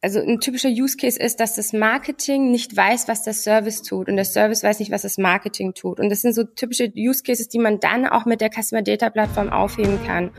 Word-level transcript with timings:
also 0.00 0.20
ein 0.20 0.38
typischer 0.40 0.68
Use 0.68 0.96
Case 0.96 1.18
ist, 1.18 1.40
dass 1.40 1.56
das 1.56 1.72
Marketing 1.72 2.50
nicht 2.50 2.76
weiß, 2.76 3.08
was 3.08 3.24
der 3.24 3.34
Service 3.34 3.82
tut 3.82 4.08
und 4.08 4.16
der 4.16 4.24
Service 4.24 4.62
weiß 4.62 4.78
nicht, 4.78 4.92
was 4.92 5.02
das 5.02 5.18
Marketing 5.18 5.74
tut. 5.74 5.98
Und 5.98 6.10
das 6.10 6.20
sind 6.20 6.34
so 6.34 6.44
typische 6.44 6.92
Use 6.96 7.22
Cases, 7.22 7.48
die 7.48 7.58
man 7.58 7.80
dann 7.80 8.06
auch 8.06 8.24
mit 8.24 8.40
der 8.40 8.50
Customer 8.50 8.82
Data 8.82 9.10
Plattform 9.10 9.50
aufheben 9.50 9.98
kann. 10.06 10.30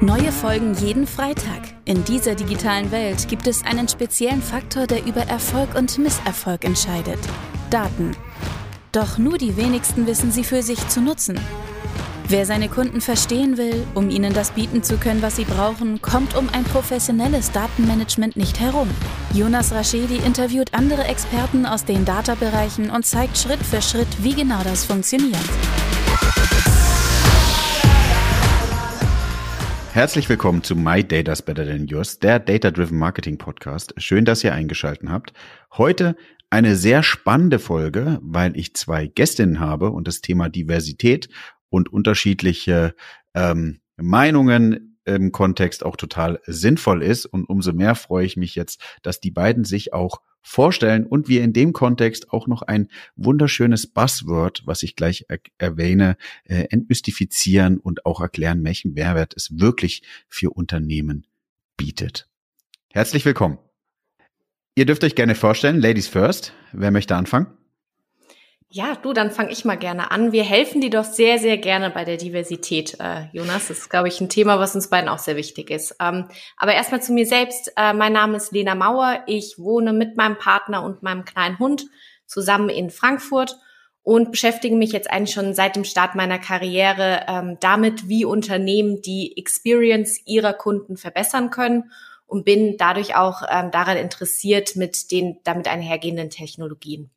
Neue 0.00 0.32
Folgen 0.32 0.72
jeden 0.74 1.06
Freitag. 1.06 1.60
In 1.84 2.02
dieser 2.04 2.34
digitalen 2.34 2.90
Welt 2.90 3.28
gibt 3.28 3.46
es 3.46 3.62
einen 3.64 3.86
speziellen 3.86 4.40
Faktor, 4.40 4.86
der 4.86 5.04
über 5.04 5.20
Erfolg 5.22 5.74
und 5.74 5.98
Misserfolg 5.98 6.64
entscheidet. 6.64 7.18
Daten. 7.68 8.12
Doch 8.92 9.18
nur 9.18 9.36
die 9.36 9.58
wenigsten 9.58 10.06
wissen 10.06 10.32
sie 10.32 10.44
für 10.44 10.62
sich 10.62 10.88
zu 10.88 11.02
nutzen. 11.02 11.38
Wer 12.32 12.46
seine 12.46 12.68
Kunden 12.68 13.00
verstehen 13.00 13.58
will, 13.58 13.84
um 13.96 14.08
ihnen 14.08 14.32
das 14.32 14.52
bieten 14.52 14.84
zu 14.84 14.98
können, 14.98 15.20
was 15.20 15.34
sie 15.34 15.42
brauchen, 15.42 16.00
kommt 16.00 16.36
um 16.36 16.48
ein 16.50 16.62
professionelles 16.62 17.50
Datenmanagement 17.50 18.36
nicht 18.36 18.60
herum. 18.60 18.88
Jonas 19.34 19.72
Raschedi 19.72 20.18
interviewt 20.24 20.72
andere 20.72 21.02
Experten 21.02 21.66
aus 21.66 21.84
den 21.84 22.04
Data-Bereichen 22.04 22.88
und 22.88 23.04
zeigt 23.04 23.36
Schritt 23.36 23.58
für 23.58 23.82
Schritt, 23.82 24.06
wie 24.22 24.32
genau 24.32 24.62
das 24.62 24.84
funktioniert. 24.84 25.34
Herzlich 29.92 30.28
willkommen 30.28 30.62
zu 30.62 30.76
My 30.76 31.02
Data's 31.02 31.42
Better 31.42 31.66
Than 31.66 31.88
Yours, 31.88 32.20
der 32.20 32.38
Data-Driven 32.38 32.96
Marketing 32.96 33.38
Podcast. 33.38 33.92
Schön, 33.96 34.24
dass 34.24 34.44
ihr 34.44 34.54
eingeschaltet 34.54 35.08
habt. 35.08 35.32
Heute 35.76 36.14
eine 36.48 36.76
sehr 36.76 37.02
spannende 37.02 37.58
Folge, 37.58 38.20
weil 38.22 38.56
ich 38.56 38.74
zwei 38.74 39.08
Gästinnen 39.08 39.58
habe 39.58 39.90
und 39.90 40.06
das 40.06 40.20
Thema 40.20 40.48
Diversität 40.48 41.28
und 41.70 41.92
unterschiedliche 41.92 42.94
ähm, 43.34 43.80
Meinungen 43.96 44.98
im 45.04 45.32
Kontext 45.32 45.84
auch 45.84 45.96
total 45.96 46.40
sinnvoll 46.46 47.02
ist. 47.02 47.26
Und 47.26 47.46
umso 47.46 47.72
mehr 47.72 47.94
freue 47.94 48.26
ich 48.26 48.36
mich 48.36 48.54
jetzt, 48.54 48.82
dass 49.02 49.20
die 49.20 49.30
beiden 49.30 49.64
sich 49.64 49.92
auch 49.92 50.20
vorstellen 50.42 51.06
und 51.06 51.28
wir 51.28 51.42
in 51.42 51.52
dem 51.52 51.72
Kontext 51.72 52.30
auch 52.30 52.46
noch 52.46 52.62
ein 52.62 52.88
wunderschönes 53.16 53.86
Buzzword, 53.86 54.62
was 54.64 54.82
ich 54.82 54.96
gleich 54.96 55.26
er 55.28 55.38
erwähne, 55.58 56.16
äh, 56.44 56.66
entmystifizieren 56.70 57.78
und 57.78 58.06
auch 58.06 58.20
erklären, 58.20 58.64
welchen 58.64 58.94
Mehrwert 58.94 59.34
es 59.36 59.58
wirklich 59.58 60.02
für 60.28 60.50
Unternehmen 60.50 61.26
bietet. 61.76 62.28
Herzlich 62.90 63.24
willkommen. 63.24 63.58
Ihr 64.74 64.86
dürft 64.86 65.04
euch 65.04 65.14
gerne 65.14 65.34
vorstellen, 65.34 65.80
Ladies 65.80 66.08
first. 66.08 66.54
Wer 66.72 66.90
möchte 66.90 67.16
anfangen? 67.16 67.59
Ja, 68.72 68.94
du, 68.94 69.12
dann 69.12 69.32
fange 69.32 69.50
ich 69.50 69.64
mal 69.64 69.74
gerne 69.74 70.12
an. 70.12 70.30
Wir 70.30 70.44
helfen 70.44 70.80
dir 70.80 70.90
doch 70.90 71.02
sehr, 71.04 71.40
sehr 71.40 71.58
gerne 71.58 71.90
bei 71.90 72.04
der 72.04 72.18
Diversität, 72.18 72.96
äh, 73.00 73.24
Jonas. 73.32 73.66
Das 73.66 73.78
ist, 73.78 73.90
glaube 73.90 74.06
ich, 74.06 74.20
ein 74.20 74.28
Thema, 74.28 74.60
was 74.60 74.76
uns 74.76 74.88
beiden 74.88 75.08
auch 75.08 75.18
sehr 75.18 75.34
wichtig 75.34 75.70
ist. 75.70 75.96
Ähm, 76.00 76.28
aber 76.56 76.74
erstmal 76.74 77.02
zu 77.02 77.12
mir 77.12 77.26
selbst. 77.26 77.72
Äh, 77.76 77.94
mein 77.94 78.12
Name 78.12 78.36
ist 78.36 78.52
Lena 78.52 78.76
Mauer. 78.76 79.24
Ich 79.26 79.56
wohne 79.58 79.92
mit 79.92 80.16
meinem 80.16 80.38
Partner 80.38 80.84
und 80.84 81.02
meinem 81.02 81.24
kleinen 81.24 81.58
Hund 81.58 81.86
zusammen 82.26 82.68
in 82.68 82.90
Frankfurt 82.90 83.56
und 84.04 84.30
beschäftige 84.30 84.76
mich 84.76 84.92
jetzt 84.92 85.10
eigentlich 85.10 85.34
schon 85.34 85.52
seit 85.52 85.74
dem 85.74 85.84
Start 85.84 86.14
meiner 86.14 86.38
Karriere 86.38 87.26
ähm, 87.26 87.56
damit, 87.58 88.08
wie 88.08 88.24
Unternehmen 88.24 89.02
die 89.02 89.36
Experience 89.36 90.20
ihrer 90.26 90.52
Kunden 90.52 90.96
verbessern 90.96 91.50
können 91.50 91.90
und 92.24 92.44
bin 92.44 92.76
dadurch 92.76 93.16
auch 93.16 93.42
ähm, 93.50 93.72
daran 93.72 93.96
interessiert 93.96 94.76
mit 94.76 95.10
den 95.10 95.40
damit 95.42 95.66
einhergehenden 95.66 96.30
Technologien. 96.30 97.10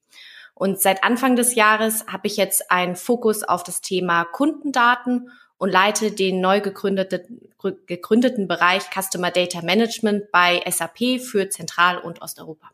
Und 0.55 0.81
seit 0.81 1.03
Anfang 1.03 1.35
des 1.35 1.55
Jahres 1.55 2.05
habe 2.07 2.27
ich 2.27 2.37
jetzt 2.37 2.71
einen 2.71 2.95
Fokus 2.95 3.43
auf 3.43 3.63
das 3.63 3.81
Thema 3.81 4.23
Kundendaten 4.25 5.29
und 5.57 5.69
leite 5.69 6.11
den 6.11 6.41
neu 6.41 6.61
gegründeten, 6.61 7.49
gegründeten 7.87 8.47
Bereich 8.47 8.83
Customer 8.93 9.31
Data 9.31 9.61
Management 9.61 10.31
bei 10.31 10.61
SAP 10.69 11.21
für 11.21 11.49
Zentral- 11.49 11.99
und 11.99 12.21
Osteuropa. 12.21 12.69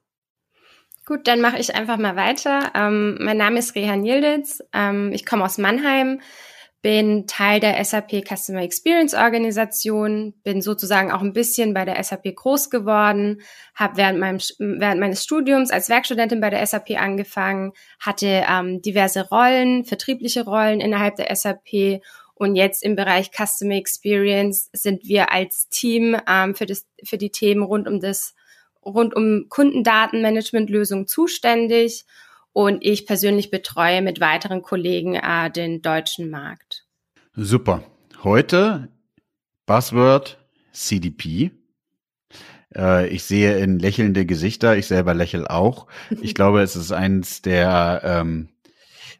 Gut, 1.05 1.27
dann 1.27 1.41
mache 1.41 1.57
ich 1.57 1.73
einfach 1.73 1.97
mal 1.97 2.15
weiter. 2.15 2.71
Ähm, 2.75 3.17
mein 3.19 3.37
Name 3.37 3.59
ist 3.59 3.75
Rehan 3.75 4.05
Yildiz. 4.05 4.63
Ähm, 4.73 5.11
ich 5.13 5.25
komme 5.25 5.43
aus 5.43 5.57
Mannheim, 5.57 6.21
bin 6.81 7.27
Teil 7.27 7.59
der 7.59 7.83
SAP 7.83 8.23
Customer 8.25 8.61
Experience 8.61 9.13
Organisation, 9.13 10.33
bin 10.43 10.61
sozusagen 10.61 11.11
auch 11.11 11.21
ein 11.21 11.33
bisschen 11.33 11.73
bei 11.73 11.83
der 11.83 12.01
SAP 12.01 12.35
groß 12.35 12.69
geworden, 12.69 13.41
habe 13.75 13.97
während, 13.97 14.19
während 14.59 14.99
meines 14.99 15.23
Studiums 15.23 15.71
als 15.71 15.89
Werkstudentin 15.89 16.39
bei 16.39 16.49
der 16.49 16.65
SAP 16.65 16.91
angefangen, 16.91 17.73
hatte 17.99 18.45
ähm, 18.49 18.81
diverse 18.81 19.27
Rollen, 19.27 19.83
vertriebliche 19.83 20.45
Rollen 20.45 20.79
innerhalb 20.79 21.15
der 21.15 21.35
SAP 21.35 22.01
und 22.33 22.55
jetzt 22.55 22.83
im 22.83 22.95
Bereich 22.95 23.31
Customer 23.31 23.75
Experience 23.75 24.69
sind 24.71 25.03
wir 25.03 25.33
als 25.33 25.67
Team 25.67 26.15
ähm, 26.25 26.55
für, 26.55 26.65
das, 26.65 26.87
für 27.03 27.17
die 27.17 27.31
Themen 27.31 27.63
rund 27.63 27.85
um 27.85 27.99
das 27.99 28.33
rund 28.85 29.13
um 29.13 29.47
Kundendatenmanagement-Lösungen 29.49 31.05
zuständig 31.05 32.05
und 32.53 32.83
ich 32.83 33.05
persönlich 33.05 33.51
betreue 33.51 34.01
mit 34.01 34.19
weiteren 34.19 34.61
Kollegen 34.61 35.15
äh, 35.15 35.51
den 35.51 35.81
deutschen 35.81 36.29
Markt. 36.29 36.68
Super. 37.35 37.83
Heute 38.23 38.89
Buzzword 39.65 40.39
CDP. 40.73 41.51
Äh, 42.75 43.07
ich 43.09 43.23
sehe 43.23 43.59
in 43.59 43.79
lächelnde 43.79 44.25
Gesichter, 44.25 44.75
ich 44.75 44.87
selber 44.87 45.13
lächle 45.13 45.49
auch. 45.49 45.87
Ich 46.21 46.33
glaube, 46.35 46.61
es 46.61 46.75
ist 46.75 46.91
eines 46.91 47.41
der 47.41 48.01
ähm, 48.03 48.49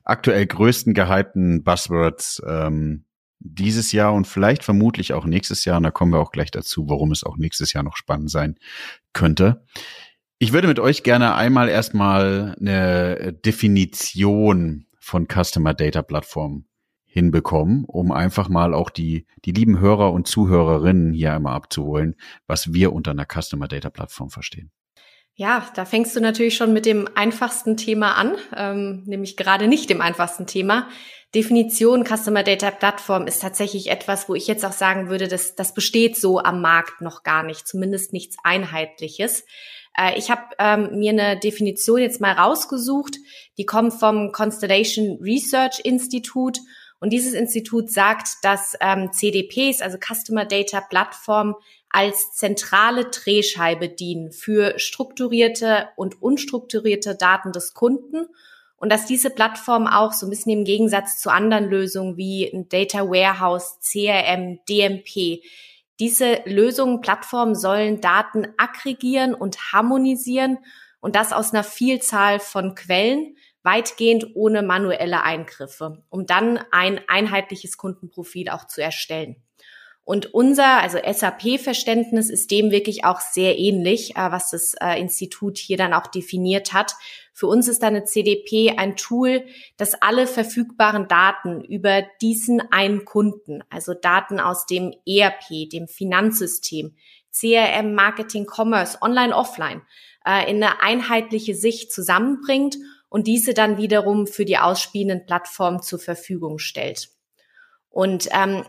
aktuell 0.04 0.46
größten 0.46 0.94
gehypten 0.94 1.64
Buzzwords 1.64 2.42
ähm, 2.48 3.06
dieses 3.40 3.92
Jahr 3.92 4.14
und 4.14 4.26
vielleicht 4.26 4.64
vermutlich 4.64 5.14
auch 5.14 5.26
nächstes 5.26 5.64
Jahr. 5.66 5.78
Und 5.78 5.84
da 5.84 5.92
kommen 5.92 6.12
wir 6.12 6.20
auch 6.20 6.32
gleich 6.32 6.52
dazu, 6.52 6.90
warum 6.90 7.12
es 7.12 7.24
auch 7.24 7.38
nächstes 7.38 7.74
Jahr 7.74 7.84
noch 7.84 7.96
spannend 7.96 8.32
sein 8.32 8.56
könnte. 9.14 9.64
Ich 10.40 10.52
würde 10.52 10.68
mit 10.68 10.80
euch 10.80 11.04
gerne 11.04 11.36
einmal 11.36 11.70
erstmal 11.70 12.56
eine 12.60 13.34
Definition 13.34 14.88
von 15.00 15.28
Customer 15.28 15.74
Data 15.74 16.02
Plattform 16.02 16.66
hinbekommen, 17.12 17.86
um 17.86 18.12
einfach 18.12 18.50
mal 18.50 18.74
auch 18.74 18.92
die, 18.92 19.26
die 19.44 19.52
lieben 19.52 19.80
Hörer 19.80 20.14
und 20.14 20.28
Zuhörerinnen 20.28 21.12
hier 21.12 21.34
einmal 21.34 21.56
abzuholen, 21.56 22.16
was 22.46 22.72
wir 22.72 22.94
unter 22.94 23.12
einer 23.12 23.26
Customer 23.26 23.68
Data 23.68 23.90
Plattform 23.90 24.30
verstehen. 24.30 24.72
Ja, 25.34 25.66
da 25.74 25.86
fängst 25.86 26.16
du 26.16 26.20
natürlich 26.20 26.56
schon 26.56 26.74
mit 26.74 26.86
dem 26.86 27.08
einfachsten 27.16 27.78
Thema 27.78 28.16
an, 28.16 28.36
ähm, 28.56 29.04
nämlich 29.06 29.38
gerade 29.38 29.68
nicht 29.68 29.90
dem 29.90 30.02
einfachsten 30.02 30.46
Thema. 30.48 30.90
Definition 31.34 32.06
Customer 32.06 32.44
Data 32.44 32.72
Plattform 32.72 33.26
ist 33.26 33.42
tatsächlich 33.42 33.90
etwas, 33.90 34.28
wo 34.28 34.36
ich 34.36 34.48
jetzt 34.48 34.66
auch 34.66 34.72
sagen 34.74 35.10
würde, 35.10 35.28
dass 35.28 35.56
das 35.56 35.74
besteht 35.74 36.18
so 36.18 36.40
am 36.40 36.62
Markt 36.62 37.02
noch 37.02 37.24
gar 37.24 37.44
nicht, 37.44 37.68
zumindest 37.68 38.14
nichts 38.14 38.36
Einheitliches. 38.44 39.46
Äh, 39.98 40.18
ich 40.18 40.30
habe 40.30 40.42
ähm, 40.60 41.00
mir 41.00 41.12
eine 41.12 41.40
Definition 41.40 42.00
jetzt 42.02 42.22
mal 42.22 42.34
rausgesucht, 42.34 43.18
die 43.58 43.66
kommt 43.66 43.94
vom 43.94 44.32
Constellation 44.32 45.20
Research 45.22 45.82
Institute. 45.84 46.60
Und 47.00 47.12
dieses 47.12 47.34
Institut 47.34 47.90
sagt, 47.90 48.28
dass 48.44 48.76
ähm, 48.82 49.12
CDPs, 49.14 49.82
also 49.82 49.98
Customer 49.98 50.46
Data 50.46 50.82
Plattform, 50.82 51.56
als 51.90 52.34
zentrale 52.34 53.06
Drehscheibe 53.06 53.90
dienen 53.90 54.32
für 54.32 54.78
strukturierte 54.78 55.90
und 55.96 56.22
unstrukturierte 56.22 57.16
Daten 57.16 57.52
des 57.52 57.74
Kunden 57.74 58.28
und 58.78 58.92
dass 58.92 59.06
diese 59.06 59.30
Plattform 59.30 59.88
auch 59.88 60.14
so 60.14 60.28
ein 60.28 60.30
bisschen 60.30 60.52
im 60.52 60.66
Gegensatz 60.66 61.20
zu 61.20 61.32
anderen 61.32 61.70
Lösungen 61.70 62.16
wie 62.16 62.46
ein 62.46 62.70
Data 62.70 63.10
Warehouse, 63.10 63.80
CRM, 63.82 64.60
DMP 64.70 65.42
diese 66.00 66.42
Lösungen, 66.46 67.02
Plattformen 67.02 67.56
sollen 67.56 68.00
Daten 68.00 68.48
aggregieren 68.58 69.34
und 69.34 69.74
harmonisieren 69.74 70.58
und 71.02 71.16
das 71.16 71.34
aus 71.34 71.54
einer 71.54 71.64
Vielzahl 71.64 72.40
von 72.40 72.74
Quellen, 72.74 73.36
weitgehend 73.70 74.36
ohne 74.36 74.64
manuelle 74.64 75.22
Eingriffe, 75.22 76.04
um 76.10 76.26
dann 76.26 76.60
ein 76.72 77.00
einheitliches 77.08 77.78
Kundenprofil 77.78 78.50
auch 78.50 78.66
zu 78.66 78.82
erstellen. 78.82 79.36
Und 80.04 80.34
unser, 80.34 80.82
also 80.82 80.98
SAP-Verständnis 80.98 82.32
ist 82.32 82.50
dem 82.50 82.72
wirklich 82.72 83.06
auch 83.06 83.20
sehr 83.20 83.60
ähnlich, 83.60 84.16
äh, 84.16 84.32
was 84.32 84.50
das 84.50 84.74
äh, 84.82 85.00
Institut 85.00 85.60
hier 85.60 85.78
dann 85.78 85.94
auch 85.94 86.08
definiert 86.08 86.74
hat. 86.74 86.96
Für 87.32 87.46
uns 87.46 87.68
ist 87.68 87.84
eine 87.84 88.06
CDP 88.06 88.74
ein 88.76 88.96
Tool, 88.96 89.46
das 89.78 90.02
alle 90.02 90.26
verfügbaren 90.26 91.08
Daten 91.08 91.64
über 91.64 92.02
diesen 92.24 92.60
einen 92.72 93.06
Kunden, 93.06 93.64
also 93.70 93.94
Daten 93.94 94.40
aus 94.40 94.66
dem 94.66 94.96
ERP, 95.06 95.70
dem 95.72 95.88
Finanzsystem, 95.88 96.96
CRM, 97.32 97.94
Marketing, 97.94 98.48
Commerce, 98.52 98.98
Online, 99.04 99.36
Offline, 99.36 99.84
äh, 100.26 100.50
in 100.50 100.64
eine 100.64 100.82
einheitliche 100.82 101.54
Sicht 101.54 101.94
zusammenbringt 101.94 102.78
und 103.10 103.28
diese 103.28 103.54
dann 103.54 103.78
wiederum 103.78 104.28
für 104.28 104.46
die 104.46 104.58
ausspielenden 104.58 105.26
Plattformen 105.26 105.82
zur 105.82 106.00
Verfügung 106.00 106.60
stellt. 106.60 107.10
Und 107.90 108.30
ähm, 108.32 108.64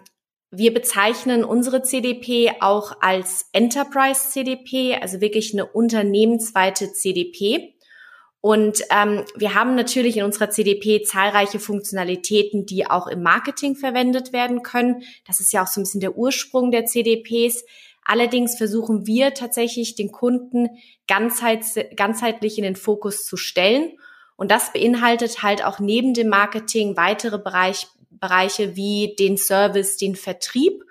wir 0.51 0.75
bezeichnen 0.75 1.45
unsere 1.45 1.83
CDP 1.83 2.53
auch 2.61 2.97
als 3.01 3.49
Enterprise 3.53 4.31
CDP, 4.31 4.97
also 4.97 5.21
wirklich 5.21 5.53
eine 5.53 5.67
unternehmensweite 5.67 6.93
CDP. 6.93 7.75
Und 8.41 8.83
ähm, 8.91 9.25
wir 9.37 9.55
haben 9.55 9.75
natürlich 9.75 10.17
in 10.17 10.25
unserer 10.25 10.49
CDP 10.51 11.03
zahlreiche 11.03 11.61
Funktionalitäten, 11.61 12.65
die 12.65 12.87
auch 12.87 13.07
im 13.07 13.23
Marketing 13.23 13.77
verwendet 13.77 14.33
werden 14.33 14.63
können. 14.63 15.03
Das 15.27 15.41
ist 15.41 15.53
ja 15.53 15.63
auch 15.63 15.67
so 15.67 15.81
ein 15.81 15.85
bisschen 15.85 16.01
der 16.01 16.17
Ursprung 16.17 16.71
der 16.71 16.87
CDPs. 16.87 17.65
Allerdings 18.03 18.57
versuchen 18.57 19.07
wir 19.07 19.35
tatsächlich 19.35 19.95
den 19.95 20.11
Kunden 20.11 20.71
ganzheit, 21.07 21.65
ganzheitlich 21.95 22.57
in 22.57 22.65
den 22.65 22.77
Fokus 22.77 23.25
zu 23.27 23.37
stellen. 23.37 23.93
Und 24.41 24.51
das 24.51 24.73
beinhaltet 24.73 25.43
halt 25.43 25.63
auch 25.63 25.81
neben 25.81 26.15
dem 26.15 26.29
Marketing 26.29 26.97
weitere 26.97 27.39
Bereich, 27.39 27.89
Bereiche 28.09 28.75
wie 28.75 29.15
den 29.19 29.37
Service, 29.37 29.99
den 29.99 30.17
Vertrieb. 30.17 30.83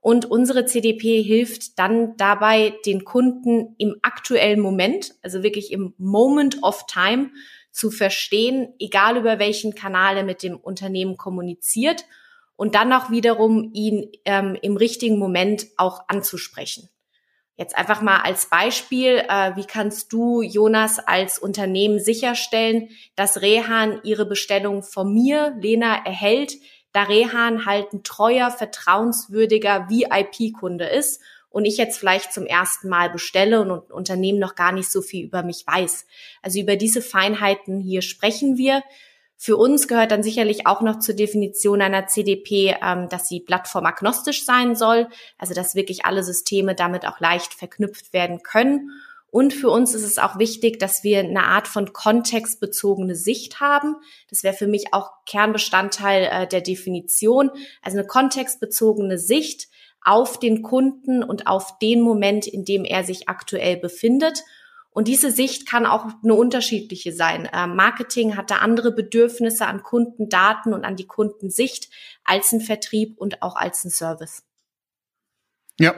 Und 0.00 0.24
unsere 0.24 0.64
CDP 0.64 1.22
hilft 1.22 1.78
dann 1.78 2.16
dabei, 2.16 2.72
den 2.86 3.04
Kunden 3.04 3.74
im 3.76 3.96
aktuellen 4.00 4.60
Moment, 4.60 5.12
also 5.20 5.42
wirklich 5.42 5.72
im 5.72 5.92
Moment 5.98 6.62
of 6.62 6.86
Time, 6.86 7.32
zu 7.70 7.90
verstehen, 7.90 8.72
egal 8.78 9.18
über 9.18 9.38
welchen 9.38 9.74
Kanal 9.74 10.16
er 10.16 10.24
mit 10.24 10.42
dem 10.42 10.56
Unternehmen 10.56 11.18
kommuniziert 11.18 12.06
und 12.56 12.74
dann 12.74 12.94
auch 12.94 13.10
wiederum 13.10 13.72
ihn 13.74 14.10
ähm, 14.24 14.56
im 14.62 14.78
richtigen 14.78 15.18
Moment 15.18 15.66
auch 15.76 16.08
anzusprechen. 16.08 16.88
Jetzt 17.56 17.76
einfach 17.76 18.02
mal 18.02 18.20
als 18.20 18.46
Beispiel, 18.46 19.24
äh, 19.28 19.56
wie 19.56 19.64
kannst 19.64 20.12
du, 20.12 20.42
Jonas, 20.42 20.98
als 20.98 21.38
Unternehmen 21.38 21.98
sicherstellen, 21.98 22.90
dass 23.14 23.40
Rehan 23.40 24.00
ihre 24.04 24.26
Bestellung 24.26 24.82
von 24.82 25.12
mir, 25.12 25.56
Lena, 25.58 26.04
erhält, 26.04 26.52
da 26.92 27.04
Rehan 27.04 27.64
halt 27.64 27.92
ein 27.92 28.02
treuer, 28.02 28.50
vertrauenswürdiger 28.50 29.88
VIP-Kunde 29.88 30.86
ist 30.86 31.22
und 31.48 31.64
ich 31.64 31.78
jetzt 31.78 31.98
vielleicht 31.98 32.34
zum 32.34 32.44
ersten 32.44 32.90
Mal 32.90 33.08
bestelle 33.08 33.62
und 33.62 33.70
ein 33.70 33.90
Unternehmen 33.90 34.38
noch 34.38 34.54
gar 34.54 34.72
nicht 34.72 34.90
so 34.90 35.00
viel 35.00 35.24
über 35.24 35.42
mich 35.42 35.66
weiß. 35.66 36.06
Also 36.42 36.60
über 36.60 36.76
diese 36.76 37.00
Feinheiten 37.00 37.80
hier 37.80 38.02
sprechen 38.02 38.58
wir. 38.58 38.82
Für 39.38 39.56
uns 39.56 39.86
gehört 39.86 40.12
dann 40.12 40.22
sicherlich 40.22 40.66
auch 40.66 40.80
noch 40.80 40.98
zur 40.98 41.14
Definition 41.14 41.82
einer 41.82 42.06
CDP, 42.06 42.76
ähm, 42.82 43.08
dass 43.08 43.28
sie 43.28 43.40
plattformagnostisch 43.40 44.44
sein 44.44 44.74
soll, 44.74 45.08
also 45.38 45.52
dass 45.52 45.74
wirklich 45.74 46.06
alle 46.06 46.22
Systeme 46.22 46.74
damit 46.74 47.06
auch 47.06 47.20
leicht 47.20 47.52
verknüpft 47.52 48.12
werden 48.12 48.42
können. 48.42 48.90
Und 49.30 49.52
für 49.52 49.68
uns 49.68 49.94
ist 49.94 50.04
es 50.04 50.18
auch 50.18 50.38
wichtig, 50.38 50.78
dass 50.78 51.04
wir 51.04 51.18
eine 51.18 51.44
Art 51.44 51.68
von 51.68 51.92
kontextbezogene 51.92 53.14
Sicht 53.14 53.60
haben. 53.60 53.96
Das 54.30 54.42
wäre 54.42 54.54
für 54.54 54.66
mich 54.66 54.94
auch 54.94 55.10
Kernbestandteil 55.26 56.28
äh, 56.30 56.46
der 56.46 56.62
Definition. 56.62 57.50
Also 57.82 57.98
eine 57.98 58.06
kontextbezogene 58.06 59.18
Sicht 59.18 59.68
auf 60.00 60.38
den 60.38 60.62
Kunden 60.62 61.22
und 61.22 61.48
auf 61.48 61.78
den 61.80 62.00
Moment, 62.00 62.46
in 62.46 62.64
dem 62.64 62.84
er 62.84 63.04
sich 63.04 63.28
aktuell 63.28 63.76
befindet 63.76 64.44
und 64.96 65.08
diese 65.08 65.30
Sicht 65.30 65.68
kann 65.68 65.84
auch 65.84 66.06
eine 66.24 66.32
unterschiedliche 66.32 67.12
sein. 67.12 67.46
Ähm, 67.52 67.76
Marketing 67.76 68.34
hat 68.34 68.50
da 68.50 68.60
andere 68.60 68.92
Bedürfnisse 68.92 69.66
an 69.66 69.82
Kundendaten 69.82 70.72
und 70.72 70.86
an 70.86 70.96
die 70.96 71.06
Kundensicht 71.06 71.90
als 72.24 72.50
ein 72.52 72.62
Vertrieb 72.62 73.18
und 73.18 73.42
auch 73.42 73.56
als 73.56 73.84
ein 73.84 73.90
Service. 73.90 74.42
Ja, 75.78 75.94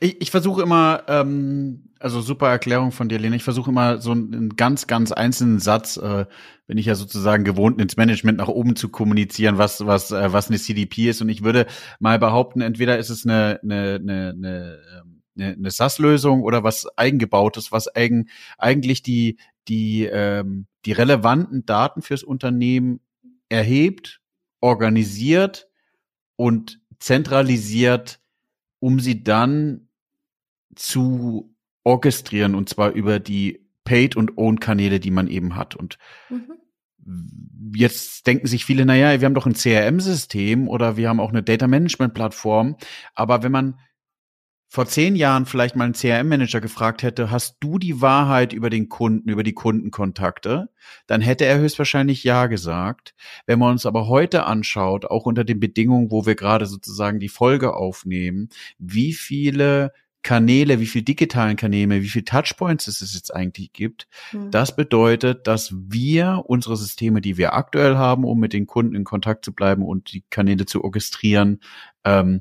ich, 0.00 0.20
ich 0.20 0.32
versuche 0.32 0.60
immer, 0.60 1.04
ähm, 1.06 1.92
also 2.00 2.20
super 2.20 2.48
Erklärung 2.48 2.90
von 2.90 3.08
dir, 3.08 3.20
Lena. 3.20 3.36
Ich 3.36 3.44
versuche 3.44 3.70
immer 3.70 4.00
so 4.00 4.10
einen 4.10 4.56
ganz, 4.56 4.88
ganz 4.88 5.12
einzelnen 5.12 5.60
Satz, 5.60 5.96
äh, 5.98 6.26
bin 6.66 6.78
ich 6.78 6.86
ja 6.86 6.96
sozusagen 6.96 7.44
gewohnt, 7.44 7.80
ins 7.80 7.96
Management 7.96 8.38
nach 8.38 8.48
oben 8.48 8.74
zu 8.74 8.88
kommunizieren, 8.88 9.56
was, 9.56 9.86
was, 9.86 10.10
äh, 10.10 10.32
was 10.32 10.48
eine 10.48 10.58
CDP 10.58 11.10
ist. 11.10 11.22
Und 11.22 11.28
ich 11.28 11.44
würde 11.44 11.66
mal 12.00 12.18
behaupten, 12.18 12.60
entweder 12.60 12.98
ist 12.98 13.10
es 13.10 13.24
eine, 13.24 13.60
eine, 13.62 14.00
eine, 14.02 14.34
eine 14.36 14.78
ähm, 14.98 15.11
eine, 15.36 15.52
eine 15.52 15.70
SAS-Lösung 15.70 16.42
oder 16.42 16.64
was 16.64 16.86
eingebautes, 16.96 17.72
was 17.72 17.94
eigen, 17.94 18.28
eigentlich 18.58 19.02
die, 19.02 19.38
die, 19.68 20.04
ähm, 20.04 20.66
die 20.84 20.92
relevanten 20.92 21.64
Daten 21.66 22.02
fürs 22.02 22.22
Unternehmen 22.22 23.00
erhebt, 23.48 24.20
organisiert 24.60 25.68
und 26.36 26.80
zentralisiert, 26.98 28.20
um 28.78 29.00
sie 29.00 29.22
dann 29.22 29.88
zu 30.74 31.54
orchestrieren 31.84 32.54
und 32.54 32.68
zwar 32.68 32.92
über 32.92 33.18
die 33.18 33.66
Paid- 33.84 34.16
und 34.16 34.38
Own-Kanäle, 34.38 35.00
die 35.00 35.10
man 35.10 35.26
eben 35.26 35.56
hat. 35.56 35.74
Und 35.74 35.98
mhm. 36.30 36.52
Jetzt 37.74 38.26
denken 38.26 38.46
sich 38.46 38.64
viele, 38.64 38.84
naja, 38.84 39.20
wir 39.20 39.26
haben 39.26 39.34
doch 39.34 39.46
ein 39.46 39.54
CRM-System 39.54 40.68
oder 40.68 40.96
wir 40.96 41.08
haben 41.08 41.20
auch 41.20 41.30
eine 41.30 41.42
Data-Management-Plattform. 41.42 42.76
Aber 43.14 43.42
wenn 43.42 43.50
man 43.50 43.80
vor 44.72 44.86
zehn 44.86 45.16
Jahren 45.16 45.44
vielleicht 45.44 45.76
mal 45.76 45.84
einen 45.84 45.92
CRM-Manager 45.92 46.62
gefragt 46.62 47.02
hätte, 47.02 47.30
hast 47.30 47.58
du 47.60 47.78
die 47.78 48.00
Wahrheit 48.00 48.54
über 48.54 48.70
den 48.70 48.88
Kunden, 48.88 49.28
über 49.28 49.42
die 49.42 49.52
Kundenkontakte, 49.52 50.70
dann 51.06 51.20
hätte 51.20 51.44
er 51.44 51.58
höchstwahrscheinlich 51.58 52.24
Ja 52.24 52.46
gesagt. 52.46 53.14
Wenn 53.44 53.58
man 53.58 53.72
uns 53.72 53.84
aber 53.84 54.08
heute 54.08 54.46
anschaut, 54.46 55.04
auch 55.04 55.26
unter 55.26 55.44
den 55.44 55.60
Bedingungen, 55.60 56.10
wo 56.10 56.24
wir 56.24 56.36
gerade 56.36 56.64
sozusagen 56.64 57.20
die 57.20 57.28
Folge 57.28 57.76
aufnehmen, 57.76 58.48
wie 58.78 59.12
viele 59.12 59.92
Kanäle, 60.22 60.80
wie 60.80 60.86
viele 60.86 61.04
digitalen 61.04 61.56
Kanäle, 61.56 62.00
wie 62.00 62.08
viele 62.08 62.24
Touchpoints 62.24 62.86
es 62.86 63.00
jetzt 63.00 63.34
eigentlich 63.34 63.74
gibt. 63.74 64.08
Mhm. 64.32 64.52
Das 64.52 64.74
bedeutet, 64.74 65.46
dass 65.46 65.74
wir 65.74 66.44
unsere 66.46 66.78
Systeme, 66.78 67.20
die 67.20 67.36
wir 67.36 67.52
aktuell 67.52 67.96
haben, 67.96 68.24
um 68.24 68.40
mit 68.40 68.54
den 68.54 68.66
Kunden 68.66 68.94
in 68.94 69.04
Kontakt 69.04 69.44
zu 69.44 69.52
bleiben 69.52 69.84
und 69.84 70.14
die 70.14 70.24
Kanäle 70.30 70.64
zu 70.64 70.82
orchestrieren, 70.82 71.60
ähm, 72.04 72.40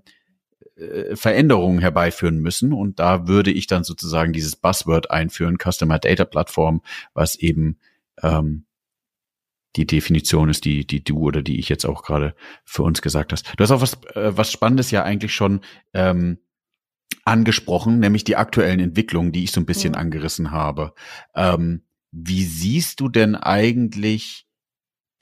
äh, 0.81 1.15
Veränderungen 1.15 1.79
herbeiführen 1.79 2.39
müssen. 2.39 2.73
Und 2.73 2.99
da 2.99 3.27
würde 3.27 3.51
ich 3.51 3.67
dann 3.67 3.83
sozusagen 3.83 4.33
dieses 4.33 4.55
Buzzword 4.55 5.11
einführen, 5.11 5.57
Customer 5.57 5.99
Data 5.99 6.25
Plattform, 6.25 6.81
was 7.13 7.35
eben 7.35 7.77
ähm, 8.21 8.65
die 9.75 9.85
Definition 9.85 10.49
ist, 10.49 10.65
die, 10.65 10.85
die 10.85 11.03
du 11.03 11.19
oder 11.19 11.41
die 11.41 11.59
ich 11.59 11.69
jetzt 11.69 11.85
auch 11.85 12.03
gerade 12.03 12.35
für 12.65 12.83
uns 12.83 13.01
gesagt 13.01 13.31
hast. 13.31 13.53
Du 13.55 13.63
hast 13.63 13.71
auch 13.71 13.81
was, 13.81 13.93
äh, 14.15 14.35
was 14.35 14.51
Spannendes 14.51 14.91
ja 14.91 15.03
eigentlich 15.03 15.33
schon 15.33 15.61
ähm, 15.93 16.39
angesprochen, 17.23 17.99
nämlich 17.99 18.23
die 18.23 18.35
aktuellen 18.35 18.79
Entwicklungen, 18.79 19.31
die 19.31 19.43
ich 19.43 19.51
so 19.51 19.61
ein 19.61 19.65
bisschen 19.65 19.93
ja. 19.93 19.99
angerissen 19.99 20.51
habe. 20.51 20.93
Ähm, 21.35 21.83
wie 22.11 22.43
siehst 22.43 22.99
du 22.99 23.07
denn 23.07 23.35
eigentlich 23.35 24.47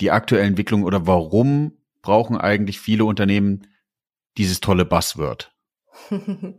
die 0.02 0.12
aktuellen 0.12 0.50
Entwicklungen 0.50 0.86
oder 0.86 1.06
warum 1.06 1.74
brauchen 2.02 2.38
eigentlich 2.38 2.80
viele 2.80 3.06
Unternehmen 3.06 3.68
dieses 4.38 4.60
tolle 4.60 4.86
Buzzword? 4.86 5.52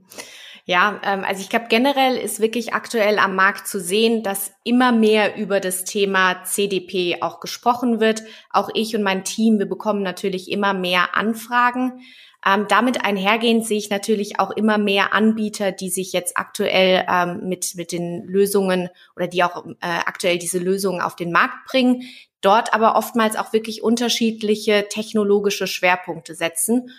Ja, 0.66 1.00
ähm, 1.04 1.24
also 1.24 1.40
ich 1.40 1.48
glaube 1.48 1.66
generell 1.68 2.16
ist 2.16 2.38
wirklich 2.38 2.74
aktuell 2.74 3.18
am 3.18 3.34
Markt 3.34 3.66
zu 3.66 3.80
sehen, 3.80 4.22
dass 4.22 4.52
immer 4.62 4.92
mehr 4.92 5.36
über 5.36 5.58
das 5.58 5.82
Thema 5.82 6.44
CDP 6.44 7.22
auch 7.22 7.40
gesprochen 7.40 7.98
wird. 7.98 8.22
Auch 8.50 8.68
ich 8.74 8.94
und 8.94 9.02
mein 9.02 9.24
Team, 9.24 9.58
wir 9.58 9.66
bekommen 9.66 10.02
natürlich 10.02 10.48
immer 10.48 10.72
mehr 10.72 11.16
Anfragen. 11.16 12.02
Ähm, 12.46 12.66
damit 12.68 13.04
einhergehend 13.04 13.66
sehe 13.66 13.78
ich 13.78 13.90
natürlich 13.90 14.38
auch 14.38 14.50
immer 14.50 14.78
mehr 14.78 15.12
Anbieter, 15.12 15.72
die 15.72 15.90
sich 15.90 16.12
jetzt 16.12 16.36
aktuell 16.36 17.04
ähm, 17.10 17.48
mit, 17.48 17.74
mit 17.74 17.90
den 17.90 18.24
Lösungen 18.24 18.88
oder 19.16 19.26
die 19.26 19.42
auch 19.42 19.66
äh, 19.66 19.72
aktuell 19.80 20.38
diese 20.38 20.58
Lösungen 20.58 21.00
auf 21.02 21.16
den 21.16 21.32
Markt 21.32 21.66
bringen, 21.66 22.02
dort 22.40 22.72
aber 22.72 22.96
oftmals 22.96 23.36
auch 23.36 23.52
wirklich 23.52 23.82
unterschiedliche 23.82 24.86
technologische 24.88 25.66
Schwerpunkte 25.66 26.34
setzen. 26.34 26.90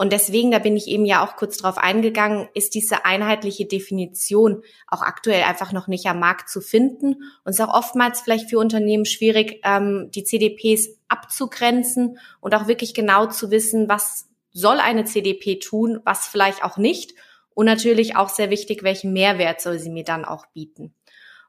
Und 0.00 0.12
deswegen, 0.12 0.52
da 0.52 0.60
bin 0.60 0.76
ich 0.76 0.86
eben 0.86 1.04
ja 1.04 1.26
auch 1.26 1.34
kurz 1.34 1.56
drauf 1.56 1.76
eingegangen, 1.76 2.48
ist 2.54 2.76
diese 2.76 3.04
einheitliche 3.04 3.66
Definition 3.66 4.62
auch 4.86 5.02
aktuell 5.02 5.42
einfach 5.42 5.72
noch 5.72 5.88
nicht 5.88 6.06
am 6.06 6.20
Markt 6.20 6.48
zu 6.48 6.60
finden. 6.60 7.14
Und 7.14 7.50
es 7.50 7.58
ist 7.58 7.60
auch 7.60 7.74
oftmals 7.74 8.20
vielleicht 8.20 8.48
für 8.48 8.60
Unternehmen 8.60 9.04
schwierig, 9.04 9.60
ähm, 9.64 10.08
die 10.14 10.22
CDPs 10.22 10.88
abzugrenzen 11.08 12.18
und 12.40 12.54
auch 12.54 12.68
wirklich 12.68 12.94
genau 12.94 13.26
zu 13.26 13.50
wissen, 13.50 13.88
was 13.88 14.28
soll 14.52 14.78
eine 14.78 15.04
CDP 15.04 15.58
tun, 15.58 15.98
was 16.04 16.28
vielleicht 16.28 16.62
auch 16.62 16.76
nicht. 16.76 17.14
Und 17.52 17.66
natürlich 17.66 18.14
auch 18.14 18.28
sehr 18.28 18.50
wichtig, 18.50 18.84
welchen 18.84 19.12
Mehrwert 19.12 19.60
soll 19.60 19.80
sie 19.80 19.90
mir 19.90 20.04
dann 20.04 20.24
auch 20.24 20.46
bieten. 20.46 20.94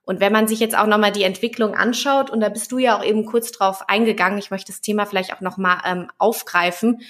Und 0.02 0.22
wenn 0.22 0.34
man 0.34 0.48
sich 0.48 0.60
jetzt 0.60 0.76
auch 0.76 0.88
nochmal 0.88 1.12
die 1.12 1.22
Entwicklung 1.22 1.76
anschaut, 1.76 2.32
und 2.32 2.40
da 2.40 2.50
bist 2.50 2.72
du 2.72 2.80
ja 2.80 2.98
auch 2.98 3.04
eben 3.04 3.28
kurz 3.28 3.52
drauf 3.52 3.88
eingegangen, 3.88 4.40
ich 4.40 4.50
möchte 4.50 4.72
das 4.72 4.82
Thema 4.82 5.06
vielleicht 5.06 5.34
auch 5.34 5.42
nochmal 5.42 5.82
ähm, 5.86 6.08
aufgreifen. 6.18 7.02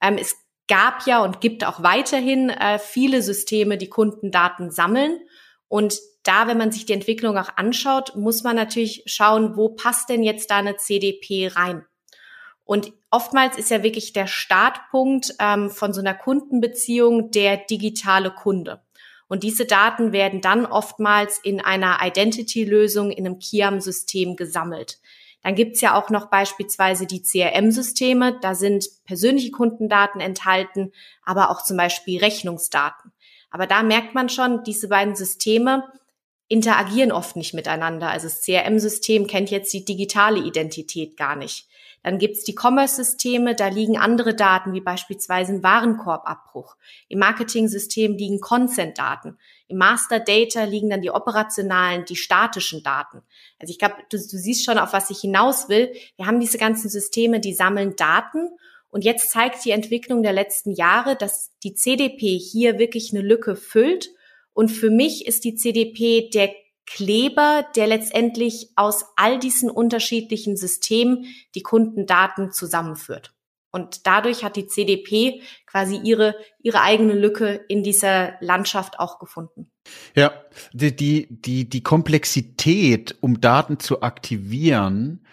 Ähm, 0.00 0.18
es 0.18 0.34
gab 0.68 1.06
ja 1.06 1.22
und 1.22 1.40
gibt 1.40 1.64
auch 1.64 1.82
weiterhin 1.82 2.50
äh, 2.50 2.78
viele 2.78 3.22
Systeme, 3.22 3.78
die 3.78 3.88
Kundendaten 3.88 4.70
sammeln. 4.70 5.18
Und 5.66 5.98
da, 6.22 6.46
wenn 6.46 6.58
man 6.58 6.70
sich 6.70 6.86
die 6.86 6.92
Entwicklung 6.92 7.36
auch 7.38 7.50
anschaut, 7.56 8.14
muss 8.14 8.42
man 8.42 8.54
natürlich 8.54 9.02
schauen, 9.06 9.56
wo 9.56 9.70
passt 9.70 10.08
denn 10.08 10.22
jetzt 10.22 10.50
da 10.50 10.58
eine 10.58 10.76
CDP 10.76 11.48
rein? 11.48 11.84
Und 12.64 12.92
oftmals 13.10 13.56
ist 13.56 13.70
ja 13.70 13.82
wirklich 13.82 14.12
der 14.12 14.26
Startpunkt 14.26 15.34
ähm, 15.40 15.70
von 15.70 15.94
so 15.94 16.00
einer 16.00 16.14
Kundenbeziehung 16.14 17.30
der 17.30 17.56
digitale 17.56 18.30
Kunde. 18.30 18.82
Und 19.26 19.42
diese 19.42 19.64
Daten 19.64 20.12
werden 20.12 20.40
dann 20.40 20.66
oftmals 20.66 21.38
in 21.38 21.60
einer 21.60 21.98
Identity-Lösung 22.02 23.10
in 23.10 23.26
einem 23.26 23.38
KIAM-System 23.38 24.36
gesammelt. 24.36 24.98
Dann 25.42 25.54
gibt's 25.54 25.80
ja 25.80 25.94
auch 25.94 26.10
noch 26.10 26.26
beispielsweise 26.30 27.06
die 27.06 27.22
CRM-Systeme. 27.22 28.38
Da 28.40 28.54
sind 28.54 28.86
persönliche 29.04 29.50
Kundendaten 29.50 30.20
enthalten, 30.20 30.92
aber 31.24 31.50
auch 31.50 31.62
zum 31.62 31.76
Beispiel 31.76 32.18
Rechnungsdaten. 32.18 33.12
Aber 33.50 33.66
da 33.66 33.82
merkt 33.82 34.14
man 34.14 34.28
schon, 34.28 34.62
diese 34.64 34.88
beiden 34.88 35.16
Systeme 35.16 35.84
interagieren 36.48 37.12
oft 37.12 37.36
nicht 37.36 37.54
miteinander. 37.54 38.10
Also 38.10 38.26
das 38.26 38.42
CRM-System 38.42 39.26
kennt 39.26 39.50
jetzt 39.50 39.72
die 39.72 39.84
digitale 39.84 40.40
Identität 40.40 41.16
gar 41.16 41.36
nicht. 41.36 41.68
Dann 42.02 42.18
gibt's 42.18 42.44
die 42.44 42.54
Commerce-Systeme, 42.54 43.54
da 43.54 43.68
liegen 43.68 43.98
andere 43.98 44.34
Daten, 44.34 44.72
wie 44.72 44.80
beispielsweise 44.80 45.52
ein 45.52 45.62
Warenkorbabbruch. 45.62 46.76
Im 47.08 47.18
Marketing-System 47.18 48.16
liegen 48.16 48.40
Consent-Daten. 48.40 49.36
Im 49.66 49.76
Master 49.76 50.20
Data 50.20 50.64
liegen 50.64 50.90
dann 50.90 51.02
die 51.02 51.10
operationalen, 51.10 52.04
die 52.04 52.16
statischen 52.16 52.82
Daten. 52.82 53.22
Also 53.58 53.70
ich 53.70 53.78
glaube, 53.78 53.96
du, 54.10 54.16
du 54.16 54.38
siehst 54.38 54.64
schon, 54.64 54.78
auf 54.78 54.92
was 54.92 55.10
ich 55.10 55.20
hinaus 55.20 55.68
will. 55.68 55.92
Wir 56.16 56.26
haben 56.26 56.40
diese 56.40 56.58
ganzen 56.58 56.88
Systeme, 56.88 57.40
die 57.40 57.52
sammeln 57.54 57.96
Daten 57.96 58.50
und 58.90 59.04
jetzt 59.04 59.30
zeigt 59.30 59.64
die 59.64 59.70
Entwicklung 59.70 60.22
der 60.22 60.32
letzten 60.32 60.72
Jahre, 60.72 61.16
dass 61.16 61.52
die 61.62 61.74
CDP 61.74 62.38
hier 62.38 62.78
wirklich 62.78 63.12
eine 63.12 63.22
Lücke 63.22 63.54
füllt. 63.54 64.10
Und 64.54 64.70
für 64.70 64.90
mich 64.90 65.26
ist 65.26 65.44
die 65.44 65.54
CDP 65.54 66.30
der 66.30 66.52
Kleber, 66.90 67.66
der 67.76 67.86
letztendlich 67.86 68.70
aus 68.76 69.04
all 69.16 69.38
diesen 69.38 69.70
unterschiedlichen 69.70 70.56
Systemen 70.56 71.26
die 71.54 71.62
Kundendaten 71.62 72.50
zusammenführt. 72.50 73.34
Und 73.70 74.06
dadurch 74.06 74.44
hat 74.44 74.56
die 74.56 74.66
CDP 74.66 75.42
quasi 75.66 76.00
ihre, 76.02 76.34
ihre 76.62 76.80
eigene 76.80 77.12
Lücke 77.12 77.60
in 77.68 77.82
dieser 77.82 78.34
Landschaft 78.40 78.98
auch 78.98 79.18
gefunden. 79.18 79.70
Ja, 80.14 80.32
die, 80.72 80.96
die, 80.96 81.26
die, 81.30 81.68
die 81.68 81.82
Komplexität, 81.82 83.16
um 83.20 83.40
Daten 83.40 83.78
zu 83.78 84.00
aktivieren, 84.00 85.26